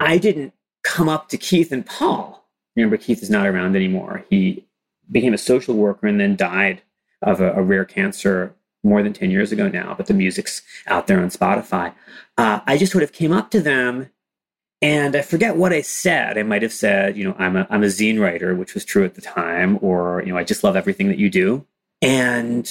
I 0.00 0.18
didn't 0.18 0.54
come 0.82 1.08
up 1.08 1.28
to 1.28 1.36
Keith 1.36 1.70
and 1.70 1.86
Paul. 1.86 2.48
Remember, 2.74 2.96
Keith 2.96 3.22
is 3.22 3.30
not 3.30 3.46
around 3.46 3.76
anymore. 3.76 4.24
He 4.30 4.66
became 5.10 5.34
a 5.34 5.38
social 5.38 5.74
worker 5.74 6.06
and 6.06 6.18
then 6.18 6.34
died 6.34 6.82
of 7.22 7.40
a, 7.40 7.52
a 7.52 7.62
rare 7.62 7.84
cancer 7.84 8.54
more 8.82 9.02
than 9.02 9.12
10 9.12 9.30
years 9.30 9.52
ago 9.52 9.68
now, 9.68 9.94
but 9.96 10.06
the 10.06 10.14
music's 10.14 10.62
out 10.86 11.06
there 11.06 11.20
on 11.20 11.28
Spotify. 11.28 11.94
Uh, 12.38 12.60
I 12.66 12.76
just 12.76 12.92
sort 12.92 13.04
of 13.04 13.12
came 13.12 13.32
up 13.32 13.50
to 13.50 13.60
them 13.60 14.10
and 14.82 15.14
I 15.14 15.22
forget 15.22 15.56
what 15.56 15.72
I 15.72 15.82
said. 15.82 16.38
I 16.38 16.42
might 16.42 16.62
have 16.62 16.72
said, 16.72 17.16
you 17.16 17.24
know, 17.24 17.36
I'm 17.38 17.56
a, 17.56 17.66
I'm 17.68 17.82
a 17.82 17.88
zine 17.88 18.20
writer, 18.20 18.54
which 18.54 18.72
was 18.72 18.84
true 18.84 19.04
at 19.04 19.14
the 19.14 19.20
time, 19.20 19.78
or, 19.82 20.22
you 20.24 20.32
know, 20.32 20.38
I 20.38 20.44
just 20.44 20.64
love 20.64 20.76
everything 20.76 21.08
that 21.08 21.18
you 21.18 21.28
do. 21.28 21.66
And 22.00 22.66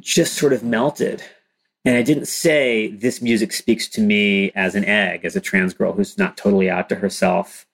just 0.00 0.34
sort 0.34 0.52
of 0.52 0.64
melted. 0.64 1.22
And 1.84 1.96
I 1.96 2.02
didn't 2.02 2.26
say 2.26 2.88
this 2.88 3.22
music 3.22 3.52
speaks 3.52 3.86
to 3.90 4.00
me 4.00 4.50
as 4.56 4.74
an 4.74 4.84
egg, 4.84 5.24
as 5.24 5.36
a 5.36 5.40
trans 5.40 5.74
girl 5.74 5.92
who's 5.92 6.18
not 6.18 6.36
totally 6.36 6.68
out 6.68 6.88
to 6.88 6.96
herself 6.96 7.66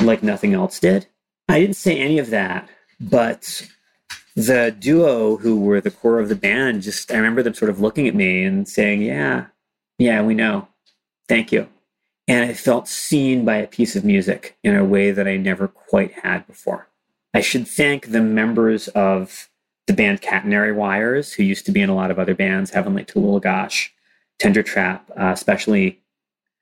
like 0.00 0.22
nothing 0.22 0.54
else 0.54 0.80
did. 0.80 1.06
I 1.48 1.60
didn't 1.60 1.76
say 1.76 1.98
any 1.98 2.18
of 2.18 2.30
that, 2.30 2.68
but 3.00 3.68
the 4.34 4.74
duo 4.78 5.36
who 5.36 5.60
were 5.60 5.80
the 5.80 5.90
core 5.90 6.20
of 6.20 6.28
the 6.28 6.36
band 6.36 6.82
just, 6.82 7.10
I 7.10 7.16
remember 7.16 7.42
them 7.42 7.54
sort 7.54 7.70
of 7.70 7.80
looking 7.80 8.08
at 8.08 8.14
me 8.14 8.44
and 8.44 8.68
saying, 8.68 9.02
Yeah, 9.02 9.46
yeah, 9.98 10.22
we 10.22 10.34
know. 10.34 10.68
Thank 11.28 11.52
you. 11.52 11.68
And 12.28 12.44
I 12.48 12.54
felt 12.54 12.88
seen 12.88 13.44
by 13.44 13.56
a 13.56 13.66
piece 13.66 13.96
of 13.96 14.04
music 14.04 14.56
in 14.62 14.76
a 14.76 14.84
way 14.84 15.10
that 15.10 15.26
I 15.26 15.36
never 15.36 15.68
quite 15.68 16.12
had 16.12 16.46
before. 16.46 16.88
I 17.34 17.40
should 17.40 17.66
thank 17.66 18.08
the 18.08 18.20
members 18.20 18.88
of 18.88 19.48
the 19.86 19.92
band 19.92 20.22
Catenary 20.22 20.74
Wires, 20.74 21.32
who 21.32 21.42
used 21.42 21.66
to 21.66 21.72
be 21.72 21.82
in 21.82 21.88
a 21.88 21.94
lot 21.94 22.10
of 22.10 22.18
other 22.18 22.34
bands, 22.34 22.70
Heavenly 22.70 23.04
Talulah 23.04 23.42
Gosh, 23.42 23.92
Tender 24.38 24.62
Trap, 24.62 25.10
uh, 25.18 25.32
especially 25.32 26.00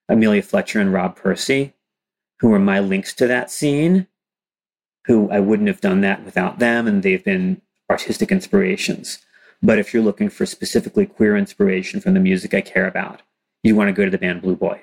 Amelia 0.09 0.43
Fletcher 0.43 0.81
and 0.81 0.93
Rob 0.93 1.17
Pursey, 1.17 1.75
who 2.39 2.49
were 2.49 2.59
my 2.59 2.81
links 2.81 3.13
to 3.15 3.27
that 3.27 3.51
scene, 3.51 4.07
who 5.07 5.31
I 5.31 5.41
wouldn't 5.41 5.69
have 5.69 5.81
done 5.81 6.01
that 6.03 6.25
without 6.25 6.59
them, 6.59 6.87
and 6.87 7.03
they've 7.03 7.25
been 7.25 7.63
artistic 7.91 8.31
inspirations. 8.31 9.19
But 9.63 9.79
if 9.79 9.93
you're 9.93 10.03
looking 10.03 10.31
for 10.31 10.47
specifically 10.47 11.07
queer 11.07 11.37
inspiration 11.37 12.01
from 12.01 12.15
the 12.15 12.21
music 12.21 12.55
I 12.55 12.61
care 12.61 12.87
about, 12.87 13.23
you 13.63 13.75
want 13.75 13.89
to 13.89 13.93
go 13.93 14.05
to 14.05 14.11
the 14.11 14.19
band 14.19 14.43
Blue 14.43 14.57
Boy. 14.57 14.83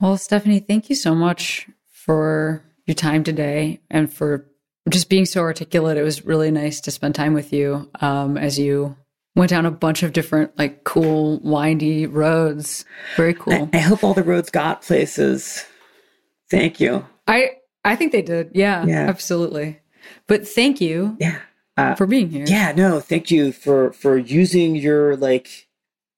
Well, 0.00 0.18
Stephanie, 0.18 0.60
thank 0.60 0.90
you 0.90 0.96
so 0.96 1.14
much 1.14 1.68
for 1.90 2.62
your 2.86 2.94
time 2.94 3.24
today 3.24 3.80
and 3.90 4.12
for 4.12 4.46
just 4.90 5.08
being 5.08 5.24
so 5.24 5.40
articulate. 5.40 5.96
It 5.96 6.02
was 6.02 6.26
really 6.26 6.50
nice 6.50 6.80
to 6.82 6.90
spend 6.90 7.14
time 7.14 7.32
with 7.32 7.52
you 7.52 7.90
um, 8.00 8.36
as 8.36 8.58
you 8.58 8.96
went 9.34 9.50
down 9.50 9.64
a 9.64 9.70
bunch 9.70 10.02
of 10.02 10.12
different, 10.12 10.58
like, 10.58 10.84
cool, 10.84 11.40
windy 11.42 12.06
roads. 12.06 12.84
Very 13.16 13.34
cool. 13.34 13.70
I, 13.72 13.78
I 13.78 13.78
hope 13.78 14.04
all 14.04 14.14
the 14.14 14.22
roads 14.22 14.50
got 14.50 14.82
places. 14.82 15.64
Thank 16.50 16.78
you. 16.78 17.06
I 17.26 17.52
I 17.84 17.96
think 17.96 18.12
they 18.12 18.22
did. 18.22 18.50
Yeah, 18.54 18.84
Yeah. 18.86 19.06
absolutely. 19.08 19.80
But 20.26 20.46
thank 20.46 20.80
you 20.80 21.16
Yeah. 21.20 21.38
Uh, 21.76 21.94
for 21.96 22.06
being 22.06 22.30
here. 22.30 22.44
yeah 22.46 22.70
no 22.70 23.00
thank 23.00 23.32
you 23.32 23.50
for 23.50 23.92
for 23.94 24.16
using 24.16 24.76
your 24.76 25.16
like 25.16 25.66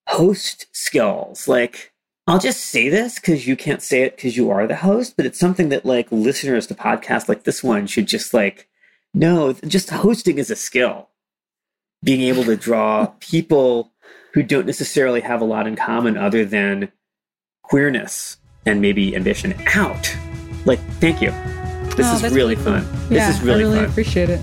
host 0.07 0.67
skills 0.73 1.49
like 1.49 1.95
i'll 2.27 2.39
just 2.39 2.61
say 2.67 2.91
this 2.91 3.15
because 3.19 3.47
you 3.47 3.57
can't 3.57 3.81
say 3.81 4.03
it 4.03 4.17
because 4.17 4.37
you 4.37 4.51
are 4.51 4.67
the 4.67 4.77
host 4.77 5.17
but 5.17 5.25
it's 5.25 5.39
something 5.39 5.71
that 5.71 5.87
like 5.87 6.07
listeners 6.13 6.67
to 6.67 6.75
podcasts 6.75 7.27
like 7.27 7.45
this 7.45 7.65
one 7.65 7.87
should 7.87 8.07
just 8.07 8.35
like 8.35 8.69
know 9.15 9.55
just 9.67 9.89
hosting 9.89 10.37
is 10.37 10.51
a 10.51 10.57
skill 10.57 11.09
being 12.05 12.21
able 12.21 12.45
to 12.45 12.55
draw 12.57 13.07
people 13.21 13.93
who 14.35 14.43
don't 14.43 14.67
necessarily 14.67 15.23
have 15.23 15.41
a 15.41 15.45
lot 15.47 15.67
in 15.67 15.75
common 15.75 16.19
other 16.19 16.45
than 16.45 16.93
queerness 17.63 18.37
and 18.67 18.83
maybe 18.83 19.17
ambition 19.17 19.55
out 19.75 20.15
like 20.67 20.81
thank 21.01 21.23
you 21.23 21.33
this 21.97 22.07
Oh, 22.07 22.27
is 22.27 22.33
really 22.33 22.55
cool. 22.57 22.65
fun 22.65 22.87
Yeah, 23.11 23.29
this 23.29 23.37
is 23.39 23.43
really, 23.43 23.65
fun. 23.65 23.73
I 23.73 23.75
really 23.75 23.87
fun 23.87 23.91
appreciate 23.91 24.31
it. 24.31 24.41